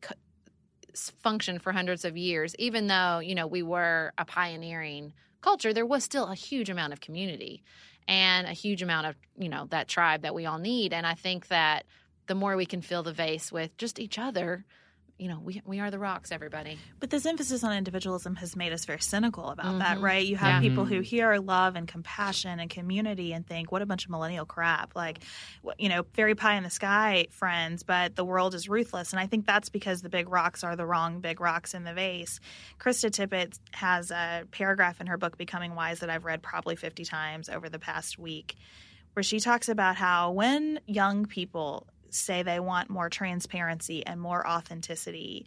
functioned 1.22 1.62
for 1.62 1.72
hundreds 1.72 2.04
of 2.04 2.16
years, 2.16 2.54
even 2.58 2.86
though, 2.86 3.18
you 3.18 3.34
know, 3.34 3.46
we 3.46 3.62
were 3.62 4.12
a 4.18 4.24
pioneering 4.24 5.12
culture, 5.40 5.72
there 5.72 5.86
was 5.86 6.04
still 6.04 6.26
a 6.26 6.34
huge 6.34 6.70
amount 6.70 6.92
of 6.92 7.00
community 7.00 7.62
and 8.08 8.46
a 8.46 8.52
huge 8.52 8.82
amount 8.82 9.06
of, 9.06 9.16
you 9.36 9.48
know, 9.48 9.66
that 9.70 9.88
tribe 9.88 10.22
that 10.22 10.34
we 10.34 10.46
all 10.46 10.58
need. 10.58 10.92
And 10.92 11.06
I 11.06 11.14
think 11.14 11.48
that 11.48 11.84
the 12.26 12.34
more 12.34 12.56
we 12.56 12.66
can 12.66 12.82
fill 12.82 13.02
the 13.02 13.12
vase 13.12 13.52
with 13.52 13.76
just 13.76 13.98
each 13.98 14.18
other, 14.18 14.64
you 15.18 15.28
know, 15.28 15.40
we, 15.42 15.62
we 15.64 15.80
are 15.80 15.90
the 15.90 15.98
rocks, 15.98 16.30
everybody. 16.30 16.78
But 17.00 17.08
this 17.08 17.24
emphasis 17.24 17.64
on 17.64 17.74
individualism 17.74 18.36
has 18.36 18.54
made 18.54 18.72
us 18.72 18.84
very 18.84 19.00
cynical 19.00 19.48
about 19.48 19.78
that, 19.78 19.96
Mhm. 19.98 20.02
right? 20.02 20.26
You 20.26 20.36
have 20.36 20.62
Yeah. 20.62 20.68
people 20.68 20.84
who 20.84 21.00
hear 21.00 21.36
love 21.38 21.74
and 21.74 21.88
compassion 21.88 22.60
and 22.60 22.68
community 22.68 23.32
and 23.32 23.46
think, 23.46 23.72
what 23.72 23.80
a 23.80 23.86
bunch 23.86 24.04
of 24.04 24.10
millennial 24.10 24.44
crap. 24.44 24.94
Like, 24.94 25.20
you 25.78 25.88
know, 25.88 26.04
very 26.14 26.34
pie 26.34 26.56
in 26.56 26.64
the 26.64 26.70
sky 26.70 27.28
friends, 27.30 27.82
but 27.82 28.14
the 28.14 28.24
world 28.26 28.54
is 28.54 28.68
ruthless. 28.68 29.12
And 29.14 29.20
I 29.20 29.26
think 29.26 29.46
that's 29.46 29.70
because 29.70 30.02
the 30.02 30.10
big 30.10 30.28
rocks 30.28 30.62
are 30.62 30.76
the 30.76 30.84
wrong 30.86 31.20
big 31.20 31.40
rocks 31.40 31.72
in 31.72 31.84
the 31.84 31.94
vase. 31.94 32.38
Krista 32.78 33.10
Tippett 33.10 33.58
has 33.72 34.10
a 34.10 34.44
paragraph 34.50 35.00
in 35.00 35.06
her 35.06 35.16
book, 35.16 35.38
Becoming 35.38 35.74
Wise, 35.74 36.00
that 36.00 36.10
I've 36.10 36.26
read 36.26 36.42
probably 36.42 36.76
50 36.76 37.04
times 37.06 37.48
over 37.48 37.70
the 37.70 37.78
past 37.78 38.18
week, 38.18 38.54
where 39.14 39.22
she 39.22 39.40
talks 39.40 39.70
about 39.70 39.96
how 39.96 40.30
when 40.32 40.78
young 40.86 41.24
people 41.24 41.86
say 42.10 42.42
they 42.42 42.60
want 42.60 42.90
more 42.90 43.08
transparency 43.08 44.04
and 44.04 44.20
more 44.20 44.46
authenticity, 44.46 45.46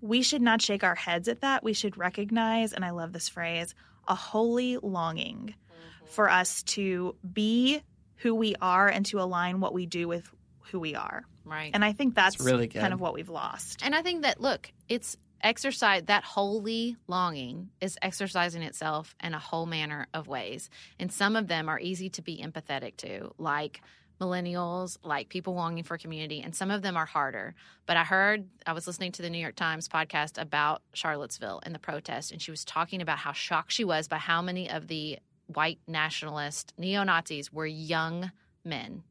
we 0.00 0.22
should 0.22 0.42
not 0.42 0.62
shake 0.62 0.84
our 0.84 0.94
heads 0.94 1.28
at 1.28 1.42
that. 1.42 1.62
We 1.62 1.72
should 1.72 1.98
recognize, 1.98 2.72
and 2.72 2.84
I 2.84 2.90
love 2.90 3.12
this 3.12 3.28
phrase, 3.28 3.74
a 4.08 4.14
holy 4.14 4.78
longing 4.78 5.54
mm-hmm. 5.54 6.06
for 6.06 6.30
us 6.30 6.62
to 6.64 7.14
be 7.32 7.82
who 8.16 8.34
we 8.34 8.54
are 8.60 8.88
and 8.88 9.06
to 9.06 9.20
align 9.20 9.60
what 9.60 9.72
we 9.72 9.86
do 9.86 10.08
with 10.08 10.30
who 10.70 10.80
we 10.80 10.94
are. 10.94 11.24
Right. 11.44 11.70
And 11.72 11.84
I 11.84 11.92
think 11.92 12.14
that's 12.14 12.36
It's 12.36 12.44
really 12.44 12.68
good. 12.68 12.80
kind 12.80 12.92
of 12.92 13.00
what 13.00 13.14
we've 13.14 13.28
lost. 13.28 13.80
And 13.82 13.94
I 13.94 14.02
think 14.02 14.22
that 14.22 14.40
look, 14.40 14.72
it's 14.88 15.16
exercise 15.42 16.02
that 16.06 16.22
holy 16.22 16.96
longing 17.06 17.70
is 17.80 17.96
exercising 18.02 18.62
itself 18.62 19.14
in 19.22 19.34
a 19.34 19.38
whole 19.38 19.66
manner 19.66 20.06
of 20.12 20.28
ways. 20.28 20.68
And 20.98 21.12
some 21.12 21.36
of 21.36 21.48
them 21.48 21.68
are 21.68 21.80
easy 21.80 22.10
to 22.10 22.22
be 22.22 22.42
empathetic 22.44 22.96
to, 22.98 23.32
like 23.38 23.80
millennials, 24.20 24.98
like 25.02 25.28
people 25.28 25.54
longing 25.54 25.82
for 25.82 25.98
community, 25.98 26.40
and 26.42 26.54
some 26.54 26.70
of 26.70 26.82
them 26.82 26.96
are 26.96 27.06
harder. 27.06 27.54
But 27.86 27.96
I 27.96 28.04
heard 28.04 28.46
I 28.66 28.72
was 28.72 28.86
listening 28.86 29.12
to 29.12 29.22
the 29.22 29.30
New 29.30 29.38
York 29.38 29.56
Times 29.56 29.88
podcast 29.88 30.40
about 30.40 30.82
Charlottesville 30.92 31.60
and 31.64 31.74
the 31.74 31.78
protest, 31.78 32.30
and 32.30 32.40
she 32.40 32.50
was 32.50 32.64
talking 32.64 33.02
about 33.02 33.18
how 33.18 33.32
shocked 33.32 33.72
she 33.72 33.84
was 33.84 34.06
by 34.06 34.18
how 34.18 34.42
many 34.42 34.70
of 34.70 34.86
the 34.88 35.18
white 35.46 35.80
nationalist 35.88 36.72
neo 36.78 37.02
Nazis 37.02 37.52
were 37.52 37.66
young 37.66 38.30
men. 38.64 39.02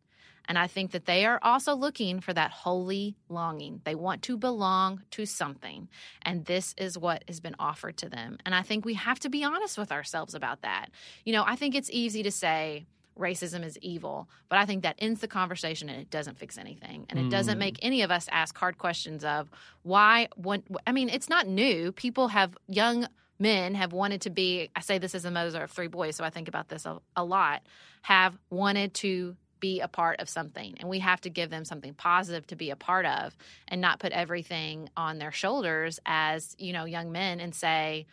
And 0.50 0.58
I 0.58 0.66
think 0.66 0.92
that 0.92 1.06
they 1.06 1.28
are 1.28 1.40
also 1.44 1.76
looking 1.76 2.22
for 2.22 2.34
that 2.34 2.50
holy 2.50 3.16
longing. 3.30 3.82
They 3.84 3.94
want 3.94 4.24
to 4.24 4.36
belong 4.36 5.04
to 5.12 5.28
something. 5.28 5.90
And 6.24 6.46
this 6.46 6.74
is 6.76 6.98
what 6.98 7.24
has 7.28 7.40
been 7.40 7.56
offered 7.60 7.98
to 7.98 8.10
them. 8.10 8.40
And 8.48 8.56
I 8.56 8.64
think 8.64 8.84
we 8.84 8.96
have 8.96 9.20
to 9.20 9.30
be 9.30 9.44
honest 9.44 9.78
with 9.78 9.92
ourselves 9.92 10.34
about 10.34 10.64
that. 10.64 10.90
You 11.24 11.34
know, 11.34 11.44
I 11.46 11.56
think 11.56 11.76
it's 11.76 11.92
easy 11.92 12.24
to 12.24 12.32
say, 12.32 12.88
racism 13.20 13.64
is 13.66 13.78
evil, 13.82 14.30
but 14.48 14.58
I 14.58 14.66
think 14.66 14.84
that 14.84 14.96
ends 15.00 15.22
the 15.22 15.28
conversation 15.28 15.90
and 15.90 16.02
it 16.02 16.10
doesn't 16.10 16.38
fix 16.38 16.58
anything. 16.58 17.06
And 17.10 17.20
it 17.20 17.30
doesn't 17.30 17.56
mm. 17.56 17.60
make 17.60 17.80
any 17.82 18.02
of 18.02 18.12
us 18.12 18.28
ask 18.32 18.58
hard 18.58 18.78
questions 18.78 19.24
of 19.24 19.50
why, 19.84 20.30
when, 20.36 20.64
I 20.88 20.92
mean, 20.92 21.10
it's 21.10 21.30
not 21.30 21.48
new. 21.48 21.92
People 21.92 22.30
have, 22.30 22.58
young 22.68 23.08
men 23.38 23.76
have 23.76 23.94
wanted 23.94 24.22
to 24.22 24.30
be, 24.30 24.70
I 24.76 24.82
say 24.82 24.98
this 24.98 25.16
as 25.16 25.26
a 25.26 25.32
mother 25.32 25.64
of 25.64 25.72
three 25.72 25.88
boys, 25.88 26.16
so 26.16 26.24
I 26.24 26.30
think 26.30 26.48
about 26.48 26.70
this 26.70 26.86
a, 26.86 27.00
a 27.16 27.24
lot, 27.24 27.62
have 28.02 28.38
wanted 28.50 28.94
to 28.96 29.36
be 29.60 29.82
a 29.82 29.88
part 29.88 30.20
of 30.22 30.30
something 30.30 30.76
and 30.80 30.88
we 30.88 31.00
have 31.00 31.20
to 31.22 31.30
give 31.30 31.50
them 31.50 31.66
something 31.66 31.94
positive 31.94 32.48
to 32.48 32.56
be 32.56 32.70
a 32.70 32.76
part 32.76 33.06
of 33.06 33.36
and 33.68 33.82
not 33.82 34.00
put 34.00 34.14
everything 34.14 34.90
on 34.96 35.20
their 35.20 35.34
shoulders 35.34 36.00
as 36.06 36.56
you 36.58 36.72
know 36.72 36.86
young 36.86 37.12
men 37.12 37.42
and 37.42 37.54
say 37.54 38.06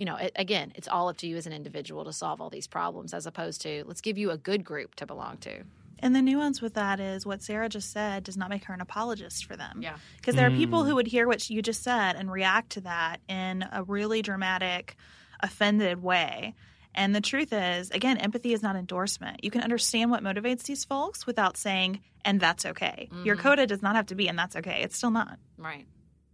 you 0.00 0.06
know 0.06 0.16
it, 0.16 0.32
again 0.34 0.72
it's 0.74 0.88
all 0.88 1.08
up 1.08 1.18
to 1.18 1.28
you 1.28 1.36
as 1.36 1.46
an 1.46 1.52
individual 1.52 2.04
to 2.04 2.12
solve 2.12 2.40
all 2.40 2.50
these 2.50 2.66
problems 2.66 3.14
as 3.14 3.26
opposed 3.26 3.60
to 3.60 3.84
let's 3.86 4.00
give 4.00 4.18
you 4.18 4.30
a 4.30 4.38
good 4.38 4.64
group 4.64 4.96
to 4.96 5.06
belong 5.06 5.36
to 5.36 5.62
And 6.02 6.16
the 6.16 6.22
nuance 6.22 6.62
with 6.62 6.74
that 6.74 6.98
is 6.98 7.26
what 7.26 7.42
Sarah 7.42 7.68
just 7.68 7.92
said 7.92 8.24
does 8.24 8.36
not 8.36 8.48
make 8.48 8.64
her 8.64 8.74
an 8.74 8.80
apologist 8.80 9.44
for 9.44 9.54
them. 9.54 9.82
Yeah. 9.82 9.96
Because 10.16 10.34
there 10.34 10.46
are 10.46 10.50
people 10.50 10.82
mm. 10.82 10.86
who 10.86 10.94
would 10.94 11.06
hear 11.06 11.26
what 11.26 11.50
you 11.50 11.60
just 11.60 11.82
said 11.82 12.16
and 12.16 12.32
react 12.32 12.70
to 12.70 12.80
that 12.80 13.20
in 13.28 13.66
a 13.70 13.82
really 13.82 14.22
dramatic, 14.22 14.96
offended 15.40 16.02
way. 16.02 16.54
And 16.94 17.14
the 17.14 17.20
truth 17.20 17.52
is, 17.52 17.90
again, 17.90 18.16
empathy 18.16 18.54
is 18.54 18.62
not 18.62 18.76
endorsement. 18.76 19.44
You 19.44 19.50
can 19.50 19.60
understand 19.60 20.10
what 20.10 20.24
motivates 20.24 20.62
these 20.62 20.84
folks 20.84 21.26
without 21.26 21.58
saying, 21.58 22.00
and 22.24 22.40
that's 22.40 22.64
okay. 22.64 23.10
Your 23.22 23.36
mm-hmm. 23.36 23.42
coda 23.42 23.66
does 23.66 23.82
not 23.82 23.94
have 23.94 24.06
to 24.06 24.14
be, 24.14 24.26
and 24.26 24.38
that's 24.38 24.56
okay. 24.56 24.80
It's 24.82 24.96
still 24.96 25.10
not. 25.10 25.38
right 25.58 25.86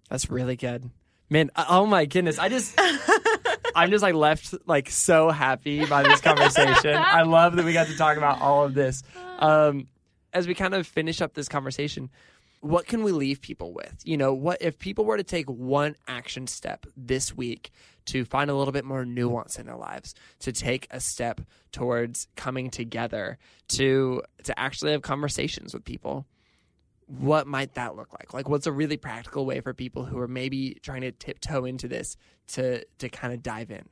That's 0.08 0.30
really 0.30 0.56
good. 0.56 0.90
Man, 1.28 1.50
oh 1.56 1.86
my 1.86 2.04
goodness. 2.04 2.38
I 2.38 2.48
just 2.48 2.78
I'm 3.76 3.90
just 3.90 4.02
like 4.02 4.14
left 4.14 4.54
like 4.66 4.90
so 4.90 5.30
happy 5.30 5.84
by 5.84 6.02
this 6.02 6.20
conversation. 6.20 6.96
I 6.96 7.22
love 7.22 7.56
that 7.56 7.64
we 7.64 7.72
got 7.72 7.86
to 7.88 7.96
talk 7.96 8.16
about 8.16 8.40
all 8.40 8.64
of 8.64 8.74
this. 8.74 9.02
Um 9.38 9.88
as 10.32 10.46
we 10.46 10.54
kind 10.54 10.74
of 10.74 10.86
finish 10.86 11.20
up 11.20 11.34
this 11.34 11.48
conversation, 11.48 12.10
what 12.60 12.86
can 12.86 13.02
we 13.02 13.12
leave 13.12 13.40
people 13.40 13.72
with? 13.72 13.94
You 14.04 14.16
know, 14.16 14.34
what 14.34 14.60
if 14.60 14.78
people 14.78 15.04
were 15.04 15.16
to 15.16 15.24
take 15.24 15.48
one 15.48 15.96
action 16.08 16.46
step 16.46 16.86
this 16.96 17.34
week 17.36 17.70
to 18.06 18.24
find 18.24 18.50
a 18.50 18.54
little 18.54 18.72
bit 18.72 18.84
more 18.84 19.04
nuance 19.04 19.58
in 19.58 19.66
their 19.66 19.76
lives, 19.76 20.14
to 20.40 20.52
take 20.52 20.86
a 20.90 21.00
step 21.00 21.40
towards 21.72 22.28
coming 22.36 22.70
together, 22.70 23.38
to 23.68 24.22
to 24.44 24.58
actually 24.58 24.92
have 24.92 25.02
conversations 25.02 25.74
with 25.74 25.84
people? 25.84 26.26
What 27.06 27.46
might 27.46 27.74
that 27.74 27.96
look 27.96 28.12
like? 28.12 28.34
Like, 28.34 28.48
what's 28.48 28.66
a 28.66 28.72
really 28.72 28.96
practical 28.96 29.46
way 29.46 29.60
for 29.60 29.72
people 29.72 30.04
who 30.04 30.18
are 30.18 30.28
maybe 30.28 30.78
trying 30.82 31.02
to 31.02 31.12
tiptoe 31.12 31.64
into 31.64 31.88
this 31.88 32.16
to 32.48 32.84
to 32.98 33.08
kind 33.08 33.32
of 33.32 33.42
dive 33.42 33.70
in? 33.70 33.84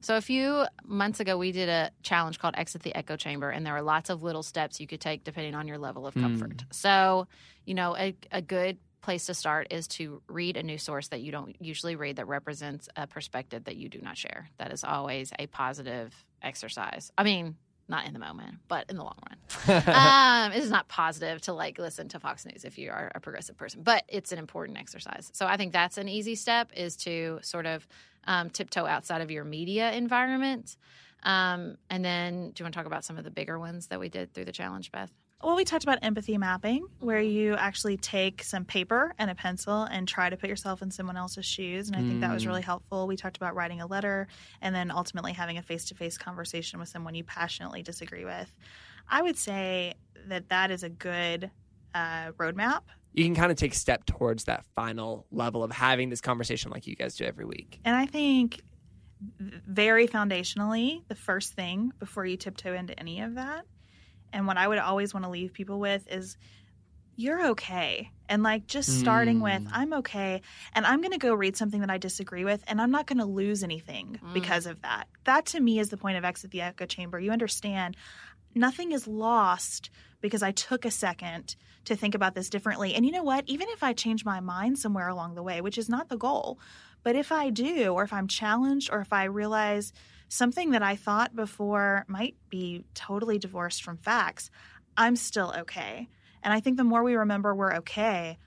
So 0.00 0.16
a 0.18 0.20
few 0.20 0.66
months 0.84 1.20
ago, 1.20 1.38
we 1.38 1.50
did 1.50 1.70
a 1.70 1.90
challenge 2.02 2.38
called 2.38 2.54
Exit 2.58 2.82
the 2.82 2.94
Echo 2.94 3.16
Chamber, 3.16 3.48
and 3.48 3.64
there 3.64 3.72
were 3.72 3.82
lots 3.82 4.10
of 4.10 4.22
little 4.22 4.42
steps 4.42 4.78
you 4.78 4.86
could 4.86 5.00
take 5.00 5.24
depending 5.24 5.54
on 5.54 5.66
your 5.66 5.78
level 5.78 6.06
of 6.06 6.12
comfort. 6.12 6.60
Hmm. 6.60 6.66
So, 6.72 7.26
you 7.64 7.72
know, 7.72 7.96
a, 7.96 8.14
a 8.30 8.42
good 8.42 8.76
place 9.00 9.26
to 9.26 9.34
start 9.34 9.68
is 9.70 9.86
to 9.86 10.20
read 10.28 10.56
a 10.56 10.62
new 10.62 10.78
source 10.78 11.08
that 11.08 11.20
you 11.20 11.32
don't 11.32 11.56
usually 11.60 11.96
read 11.96 12.16
that 12.16 12.26
represents 12.26 12.88
a 12.96 13.06
perspective 13.06 13.64
that 13.64 13.76
you 13.76 13.88
do 13.88 13.98
not 14.00 14.16
share. 14.18 14.48
That 14.58 14.72
is 14.72 14.84
always 14.84 15.32
a 15.38 15.46
positive 15.46 16.14
exercise. 16.42 17.10
I 17.16 17.24
mean, 17.24 17.56
not 17.88 18.06
in 18.06 18.12
the 18.12 18.18
moment, 18.18 18.56
but 18.68 18.86
in 18.88 18.96
the 18.96 19.02
long 19.02 19.18
run. 19.28 19.82
um, 20.48 20.52
it 20.52 20.62
is 20.62 20.70
not 20.70 20.88
positive 20.88 21.40
to 21.42 21.52
like 21.52 21.78
listen 21.78 22.08
to 22.08 22.20
Fox 22.20 22.46
News 22.46 22.64
if 22.64 22.78
you 22.78 22.90
are 22.90 23.12
a 23.14 23.20
progressive 23.20 23.56
person, 23.56 23.82
but 23.82 24.04
it's 24.08 24.32
an 24.32 24.38
important 24.38 24.78
exercise. 24.78 25.30
So 25.34 25.46
I 25.46 25.56
think 25.56 25.72
that's 25.72 25.98
an 25.98 26.08
easy 26.08 26.34
step 26.34 26.70
is 26.74 26.96
to 26.98 27.40
sort 27.42 27.66
of 27.66 27.86
um, 28.26 28.50
tiptoe 28.50 28.86
outside 28.86 29.20
of 29.20 29.30
your 29.30 29.44
media 29.44 29.92
environment. 29.92 30.76
Um, 31.22 31.78
and 31.88 32.04
then, 32.04 32.50
do 32.50 32.60
you 32.60 32.64
want 32.64 32.74
to 32.74 32.78
talk 32.78 32.86
about 32.86 33.04
some 33.04 33.16
of 33.16 33.24
the 33.24 33.30
bigger 33.30 33.58
ones 33.58 33.86
that 33.88 33.98
we 33.98 34.08
did 34.08 34.34
through 34.34 34.44
the 34.44 34.52
challenge, 34.52 34.92
Beth? 34.92 35.10
Well, 35.44 35.56
we 35.56 35.64
talked 35.66 35.84
about 35.84 35.98
empathy 36.00 36.38
mapping, 36.38 36.86
where 37.00 37.20
you 37.20 37.54
actually 37.54 37.98
take 37.98 38.42
some 38.42 38.64
paper 38.64 39.14
and 39.18 39.30
a 39.30 39.34
pencil 39.34 39.82
and 39.82 40.08
try 40.08 40.30
to 40.30 40.38
put 40.38 40.48
yourself 40.48 40.80
in 40.80 40.90
someone 40.90 41.18
else's 41.18 41.44
shoes. 41.44 41.88
And 41.88 41.96
I 41.96 42.00
think 42.00 42.22
that 42.22 42.32
was 42.32 42.46
really 42.46 42.62
helpful. 42.62 43.06
We 43.06 43.16
talked 43.16 43.36
about 43.36 43.54
writing 43.54 43.82
a 43.82 43.86
letter 43.86 44.26
and 44.62 44.74
then 44.74 44.90
ultimately 44.90 45.34
having 45.34 45.58
a 45.58 45.62
face 45.62 45.84
to 45.86 45.94
face 45.94 46.16
conversation 46.16 46.80
with 46.80 46.88
someone 46.88 47.14
you 47.14 47.24
passionately 47.24 47.82
disagree 47.82 48.24
with. 48.24 48.50
I 49.06 49.20
would 49.20 49.36
say 49.36 49.92
that 50.28 50.48
that 50.48 50.70
is 50.70 50.82
a 50.82 50.88
good 50.88 51.50
uh, 51.94 52.32
roadmap. 52.38 52.80
You 53.12 53.24
can 53.24 53.34
kind 53.34 53.52
of 53.52 53.58
take 53.58 53.72
a 53.72 53.76
step 53.76 54.06
towards 54.06 54.44
that 54.44 54.64
final 54.74 55.26
level 55.30 55.62
of 55.62 55.72
having 55.72 56.08
this 56.08 56.22
conversation 56.22 56.70
like 56.70 56.86
you 56.86 56.96
guys 56.96 57.16
do 57.16 57.24
every 57.26 57.44
week. 57.44 57.80
And 57.84 57.94
I 57.94 58.06
think 58.06 58.62
very 59.38 60.08
foundationally, 60.08 61.06
the 61.08 61.14
first 61.14 61.52
thing 61.52 61.92
before 61.98 62.24
you 62.24 62.38
tiptoe 62.38 62.72
into 62.72 62.98
any 62.98 63.20
of 63.20 63.34
that, 63.34 63.66
and 64.34 64.46
what 64.46 64.58
I 64.58 64.68
would 64.68 64.78
always 64.78 65.14
want 65.14 65.24
to 65.24 65.30
leave 65.30 65.52
people 65.52 65.78
with 65.80 66.06
is 66.10 66.36
you're 67.16 67.50
okay. 67.50 68.10
And 68.28 68.42
like 68.42 68.66
just 68.66 68.98
starting 68.98 69.40
with, 69.40 69.62
mm. 69.62 69.70
I'm 69.72 69.92
okay. 69.94 70.42
And 70.74 70.84
I'm 70.84 71.00
going 71.00 71.12
to 71.12 71.18
go 71.18 71.34
read 71.34 71.56
something 71.56 71.80
that 71.80 71.90
I 71.90 71.98
disagree 71.98 72.44
with, 72.44 72.64
and 72.66 72.80
I'm 72.80 72.90
not 72.90 73.06
going 73.06 73.18
to 73.18 73.24
lose 73.24 73.62
anything 73.62 74.18
mm. 74.22 74.34
because 74.34 74.66
of 74.66 74.82
that. 74.82 75.06
That 75.24 75.46
to 75.46 75.60
me 75.60 75.78
is 75.78 75.90
the 75.90 75.96
point 75.96 76.16
of 76.16 76.24
exit 76.24 76.50
the 76.50 76.62
echo 76.62 76.86
chamber. 76.86 77.20
You 77.20 77.30
understand 77.30 77.96
nothing 78.54 78.92
is 78.92 79.06
lost 79.06 79.90
because 80.20 80.42
I 80.42 80.52
took 80.52 80.84
a 80.84 80.90
second 80.90 81.54
to 81.84 81.94
think 81.94 82.14
about 82.14 82.34
this 82.34 82.48
differently. 82.48 82.94
And 82.94 83.04
you 83.04 83.12
know 83.12 83.22
what? 83.22 83.44
Even 83.46 83.68
if 83.70 83.82
I 83.82 83.92
change 83.92 84.24
my 84.24 84.40
mind 84.40 84.78
somewhere 84.78 85.08
along 85.08 85.34
the 85.34 85.42
way, 85.42 85.60
which 85.60 85.78
is 85.78 85.88
not 85.88 86.08
the 86.08 86.16
goal, 86.16 86.58
but 87.02 87.14
if 87.14 87.30
I 87.30 87.50
do, 87.50 87.92
or 87.92 88.02
if 88.02 88.12
I'm 88.12 88.26
challenged, 88.26 88.90
or 88.90 89.00
if 89.00 89.12
I 89.12 89.24
realize 89.24 89.92
something 90.28 90.70
that 90.70 90.82
I 90.82 90.96
thought 90.96 91.34
before 91.34 92.04
might 92.08 92.36
be 92.50 92.84
totally 92.94 93.38
divorced 93.38 93.82
from 93.82 93.96
facts, 93.98 94.50
I'm 94.96 95.16
still 95.16 95.54
okay. 95.58 96.08
And 96.42 96.52
I 96.52 96.60
think 96.60 96.76
the 96.76 96.84
more 96.84 97.02
we 97.02 97.14
remember 97.14 97.54
we're 97.54 97.74
okay, 97.76 98.38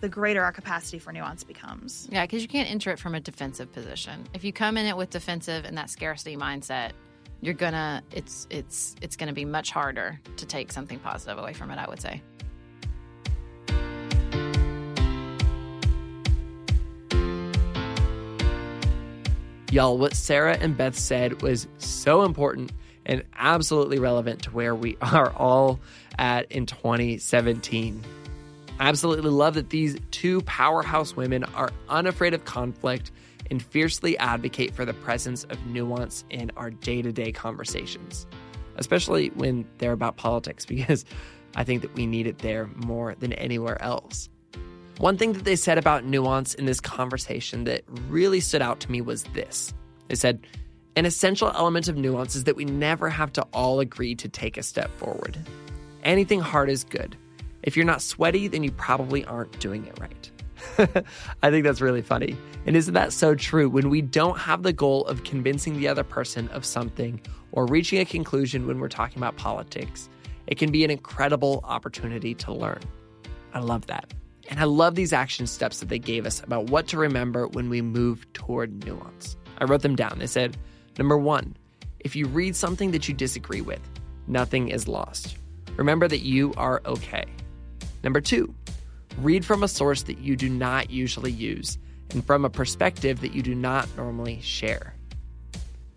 the 0.00 0.08
greater 0.08 0.42
our 0.42 0.52
capacity 0.52 0.98
for 0.98 1.12
nuance 1.12 1.42
becomes. 1.42 2.08
Yeah, 2.10 2.24
because 2.24 2.42
you 2.42 2.48
can't 2.48 2.70
enter 2.70 2.90
it 2.90 2.98
from 2.98 3.14
a 3.14 3.20
defensive 3.20 3.72
position. 3.72 4.24
If 4.34 4.44
you 4.44 4.52
come 4.52 4.76
in 4.76 4.86
it 4.86 4.96
with 4.96 5.10
defensive 5.10 5.64
and 5.64 5.76
that 5.78 5.88
scarcity 5.90 6.36
mindset, 6.36 6.92
you're 7.40 7.54
gonna 7.54 8.02
it's 8.12 8.46
it's 8.50 8.96
it's 9.00 9.16
gonna 9.16 9.32
be 9.32 9.44
much 9.44 9.70
harder 9.70 10.20
to 10.36 10.46
take 10.46 10.72
something 10.72 10.98
positive 10.98 11.38
away 11.38 11.52
from 11.52 11.70
it. 11.70 11.78
I 11.78 11.88
would 11.88 12.00
say. 12.00 12.22
Y'all, 19.76 19.98
what 19.98 20.14
Sarah 20.14 20.56
and 20.58 20.74
Beth 20.74 20.98
said 20.98 21.42
was 21.42 21.68
so 21.76 22.22
important 22.22 22.72
and 23.04 23.22
absolutely 23.36 23.98
relevant 23.98 24.44
to 24.44 24.50
where 24.50 24.74
we 24.74 24.96
are 25.02 25.30
all 25.34 25.80
at 26.18 26.50
in 26.50 26.64
2017. 26.64 28.02
I 28.80 28.88
absolutely 28.88 29.30
love 29.30 29.52
that 29.52 29.68
these 29.68 29.98
two 30.12 30.40
powerhouse 30.40 31.14
women 31.14 31.44
are 31.44 31.68
unafraid 31.90 32.32
of 32.32 32.46
conflict 32.46 33.12
and 33.50 33.62
fiercely 33.62 34.16
advocate 34.16 34.72
for 34.72 34.86
the 34.86 34.94
presence 34.94 35.44
of 35.44 35.66
nuance 35.66 36.24
in 36.30 36.52
our 36.56 36.70
day 36.70 37.02
to 37.02 37.12
day 37.12 37.30
conversations, 37.30 38.26
especially 38.76 39.28
when 39.34 39.66
they're 39.76 39.92
about 39.92 40.16
politics, 40.16 40.64
because 40.64 41.04
I 41.54 41.64
think 41.64 41.82
that 41.82 41.94
we 41.94 42.06
need 42.06 42.26
it 42.26 42.38
there 42.38 42.70
more 42.76 43.14
than 43.16 43.34
anywhere 43.34 43.82
else. 43.82 44.30
One 44.98 45.18
thing 45.18 45.34
that 45.34 45.44
they 45.44 45.56
said 45.56 45.76
about 45.76 46.04
nuance 46.04 46.54
in 46.54 46.64
this 46.64 46.80
conversation 46.80 47.64
that 47.64 47.84
really 48.08 48.40
stood 48.40 48.62
out 48.62 48.80
to 48.80 48.90
me 48.90 49.02
was 49.02 49.24
this. 49.34 49.74
They 50.08 50.14
said, 50.14 50.46
an 50.96 51.04
essential 51.04 51.52
element 51.54 51.88
of 51.88 51.96
nuance 51.96 52.34
is 52.34 52.44
that 52.44 52.56
we 52.56 52.64
never 52.64 53.10
have 53.10 53.30
to 53.34 53.42
all 53.52 53.80
agree 53.80 54.14
to 54.14 54.28
take 54.28 54.56
a 54.56 54.62
step 54.62 54.90
forward. 54.96 55.36
Anything 56.02 56.40
hard 56.40 56.70
is 56.70 56.82
good. 56.82 57.14
If 57.62 57.76
you're 57.76 57.84
not 57.84 58.00
sweaty, 58.00 58.48
then 58.48 58.62
you 58.62 58.70
probably 58.72 59.22
aren't 59.26 59.58
doing 59.60 59.84
it 59.84 59.98
right. 60.00 60.30
I 61.42 61.50
think 61.50 61.64
that's 61.64 61.82
really 61.82 62.00
funny. 62.00 62.34
And 62.64 62.74
isn't 62.74 62.94
that 62.94 63.12
so 63.12 63.34
true? 63.34 63.68
When 63.68 63.90
we 63.90 64.00
don't 64.00 64.38
have 64.38 64.62
the 64.62 64.72
goal 64.72 65.04
of 65.04 65.24
convincing 65.24 65.78
the 65.78 65.88
other 65.88 66.04
person 66.04 66.48
of 66.48 66.64
something 66.64 67.20
or 67.52 67.66
reaching 67.66 68.00
a 68.00 68.06
conclusion 68.06 68.66
when 68.66 68.80
we're 68.80 68.88
talking 68.88 69.18
about 69.18 69.36
politics, 69.36 70.08
it 70.46 70.56
can 70.56 70.72
be 70.72 70.84
an 70.84 70.90
incredible 70.90 71.60
opportunity 71.64 72.34
to 72.36 72.52
learn. 72.54 72.80
I 73.52 73.58
love 73.58 73.86
that. 73.88 74.14
And 74.48 74.60
I 74.60 74.64
love 74.64 74.94
these 74.94 75.12
action 75.12 75.46
steps 75.46 75.80
that 75.80 75.88
they 75.88 75.98
gave 75.98 76.26
us 76.26 76.42
about 76.42 76.70
what 76.70 76.86
to 76.88 76.98
remember 76.98 77.46
when 77.48 77.68
we 77.68 77.82
move 77.82 78.32
toward 78.32 78.84
nuance. 78.84 79.36
I 79.58 79.64
wrote 79.64 79.82
them 79.82 79.96
down. 79.96 80.18
They 80.18 80.26
said, 80.26 80.56
number 80.98 81.18
one, 81.18 81.56
if 82.00 82.14
you 82.14 82.26
read 82.26 82.54
something 82.54 82.92
that 82.92 83.08
you 83.08 83.14
disagree 83.14 83.60
with, 83.60 83.80
nothing 84.26 84.68
is 84.68 84.86
lost. 84.86 85.36
Remember 85.76 86.08
that 86.08 86.20
you 86.20 86.54
are 86.56 86.80
okay. 86.86 87.24
Number 88.02 88.20
two, 88.20 88.54
read 89.18 89.44
from 89.44 89.62
a 89.62 89.68
source 89.68 90.02
that 90.04 90.18
you 90.18 90.36
do 90.36 90.48
not 90.48 90.90
usually 90.90 91.32
use 91.32 91.78
and 92.10 92.24
from 92.24 92.44
a 92.44 92.50
perspective 92.50 93.20
that 93.20 93.32
you 93.32 93.42
do 93.42 93.54
not 93.54 93.88
normally 93.96 94.40
share. 94.40 94.94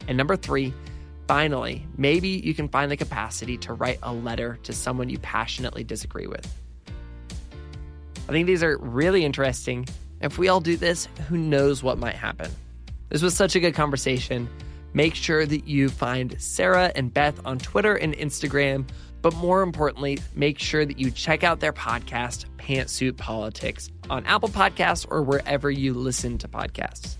And 0.08 0.18
number 0.18 0.36
three, 0.36 0.74
finally, 1.28 1.86
maybe 1.97 2.30
you 2.30 2.56
can 2.56 2.68
find 2.68 2.89
the 2.89 2.97
capacity 2.97 3.58
to 3.58 3.74
write 3.74 4.00
a 4.02 4.12
letter 4.12 4.58
to 4.64 4.74
someone 4.74 5.10
you 5.10 5.20
passionately 5.20 5.84
disagree 5.84 6.28
with. 6.28 6.52
I 8.30 8.32
think 8.32 8.46
these 8.46 8.62
are 8.62 8.78
really 8.78 9.26
interesting. 9.26 9.88
If 10.22 10.38
we 10.38 10.50
all 10.50 10.62
do 10.62 10.78
this, 10.78 11.08
who 11.28 11.36
knows 11.36 11.82
what 11.82 11.98
might 11.98 12.14
happen? 12.14 12.52
This 13.10 13.24
was 13.24 13.34
such 13.36 13.56
a 13.56 13.60
good 13.60 13.74
conversation. 13.74 14.48
Make 14.94 15.16
sure 15.16 15.48
that 15.48 15.66
you 15.66 15.90
find 15.90 16.40
Sarah 16.40 16.92
and 16.96 17.12
Beth 17.12 17.44
on 17.44 17.58
Twitter 17.58 17.96
and 17.96 18.16
Instagram. 18.16 18.88
But 19.24 19.34
more 19.38 19.64
importantly, 19.64 20.20
make 20.36 20.60
sure 20.60 20.86
that 20.86 21.00
you 21.00 21.10
check 21.10 21.44
out 21.44 21.60
their 21.60 21.74
podcast, 21.74 22.46
Pantsuit 22.58 23.18
Politics, 23.18 23.90
on 24.12 24.24
Apple 24.28 24.50
Podcasts 24.50 25.08
or 25.10 25.24
wherever 25.24 25.72
you 25.72 25.96
listen 25.96 26.38
to 26.38 26.48
podcasts. 26.48 27.16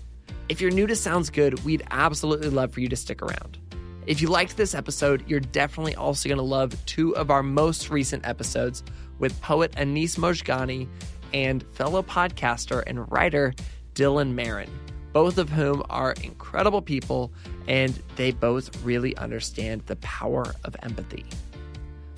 If 0.48 0.60
you're 0.60 0.70
new 0.70 0.86
to 0.86 0.94
Sounds 0.94 1.28
Good, 1.28 1.64
we'd 1.64 1.82
absolutely 1.90 2.50
love 2.50 2.72
for 2.72 2.78
you 2.78 2.88
to 2.88 2.94
stick 2.94 3.20
around. 3.20 3.58
If 4.06 4.22
you 4.22 4.28
liked 4.28 4.56
this 4.56 4.76
episode, 4.76 5.24
you're 5.28 5.40
definitely 5.40 5.96
also 5.96 6.28
going 6.28 6.38
to 6.38 6.44
love 6.44 6.72
two 6.86 7.16
of 7.16 7.32
our 7.32 7.42
most 7.42 7.90
recent 7.90 8.24
episodes 8.24 8.84
with 9.20 9.40
poet 9.40 9.72
Anis 9.76 10.16
Mojgani 10.16 10.88
and 11.32 11.62
fellow 11.74 12.02
podcaster 12.02 12.82
and 12.86 13.10
writer 13.12 13.54
Dylan 13.94 14.34
Marron, 14.34 14.70
both 15.12 15.38
of 15.38 15.50
whom 15.50 15.84
are 15.88 16.14
incredible 16.24 16.82
people 16.82 17.32
and 17.68 18.02
they 18.16 18.32
both 18.32 18.82
really 18.82 19.16
understand 19.16 19.82
the 19.86 19.96
power 19.96 20.54
of 20.64 20.74
empathy. 20.82 21.24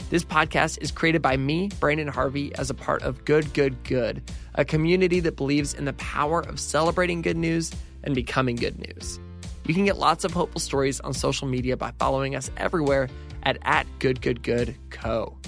This 0.09 0.25
podcast 0.25 0.79
is 0.83 0.91
created 0.91 1.23
by 1.23 1.39
me, 1.39 1.71
Branden 1.71 2.09
Harvey, 2.09 2.55
as 2.57 2.69
a 2.69 2.75
part 2.75 3.03
of 3.03 3.25
Good, 3.25 3.55
Good, 3.55 3.83
Good, 3.83 4.23
a 4.55 4.65
community 4.65 5.21
that 5.21 5.37
believes 5.37 5.73
in 5.73 5.87
the 5.87 5.95
power 5.95 6.41
of 6.41 6.61
celebrating 6.61 7.23
good 7.23 7.37
news 7.37 7.73
and 8.05 8.15
becoming 8.15 8.57
good 8.57 8.79
news. 8.79 9.19
You 9.65 9.75
can 9.75 9.87
get 9.87 9.97
lots 9.97 10.25
of 10.25 10.33
hopeful 10.33 10.61
stories 10.61 11.01
on 11.01 11.15
social 11.15 11.49
media 11.49 11.77
by 11.79 11.93
following 11.99 12.35
us 12.35 12.51
everywhere 12.59 13.09
at, 13.45 13.57
at 13.63 13.87
Good 14.01 14.21
Good 14.21 14.43
Good 14.43 14.77
Co. 14.91 15.39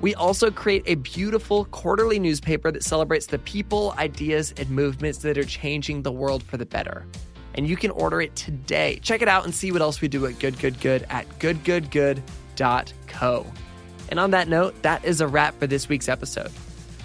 We 0.00 0.14
also 0.14 0.50
create 0.50 0.84
a 0.86 0.94
beautiful 0.94 1.66
quarterly 1.66 2.18
newspaper 2.18 2.72
that 2.72 2.82
celebrates 2.82 3.26
the 3.26 3.38
people, 3.38 3.94
ideas, 3.98 4.54
and 4.56 4.70
movements 4.70 5.18
that 5.18 5.36
are 5.36 5.44
changing 5.44 6.00
the 6.02 6.12
world 6.12 6.42
for 6.42 6.56
the 6.56 6.64
better. 6.64 7.04
And 7.54 7.68
you 7.68 7.76
can 7.76 7.90
order 7.90 8.22
it 8.22 8.34
today. 8.34 8.98
Check 9.02 9.20
it 9.20 9.28
out 9.28 9.44
and 9.44 9.54
see 9.54 9.72
what 9.72 9.82
else 9.82 10.00
we 10.00 10.08
do 10.08 10.24
at 10.26 10.38
Good 10.38 10.58
Good 10.58 10.80
Good 10.80 11.04
at 11.10 11.28
goodgoodgood.co. 11.38 13.46
And 14.08 14.18
on 14.18 14.30
that 14.30 14.48
note, 14.48 14.82
that 14.82 15.04
is 15.04 15.20
a 15.20 15.28
wrap 15.28 15.58
for 15.58 15.66
this 15.66 15.88
week's 15.88 16.08
episode. 16.08 16.50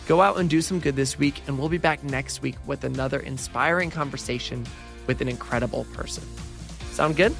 Go 0.08 0.22
out 0.22 0.38
and 0.38 0.50
do 0.50 0.62
some 0.62 0.80
good 0.80 0.96
this 0.96 1.20
week, 1.20 1.42
and 1.48 1.60
we'll 1.60 1.68
be 1.68 1.78
back 1.78 2.04
next 2.04 2.42
week 2.42 2.56
with 2.66 2.84
another 2.84 3.20
inspiring 3.20 3.90
conversation 3.90 4.66
with 5.08 5.20
an 5.20 5.28
incredible 5.28 5.86
person. 5.94 6.24
Sound 6.92 7.18
good? 7.18 7.36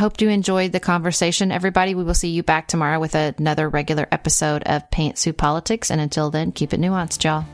Hope 0.00 0.20
you 0.22 0.30
enjoyed 0.30 0.72
the 0.72 0.80
conversation, 0.80 1.52
everybody. 1.52 1.94
We 1.94 2.04
will 2.04 2.14
see 2.14 2.30
you 2.30 2.42
back 2.42 2.66
tomorrow 2.68 2.98
with 2.98 3.14
another 3.14 3.68
regular 3.68 4.08
episode 4.10 4.62
of 4.62 4.90
Paint 4.90 5.16
Pantsuit 5.16 5.36
Politics. 5.36 5.90
And 5.90 6.00
until 6.00 6.30
then, 6.30 6.52
keep 6.52 6.72
it 6.72 6.80
nuanced, 6.80 7.22
y'all. 7.22 7.44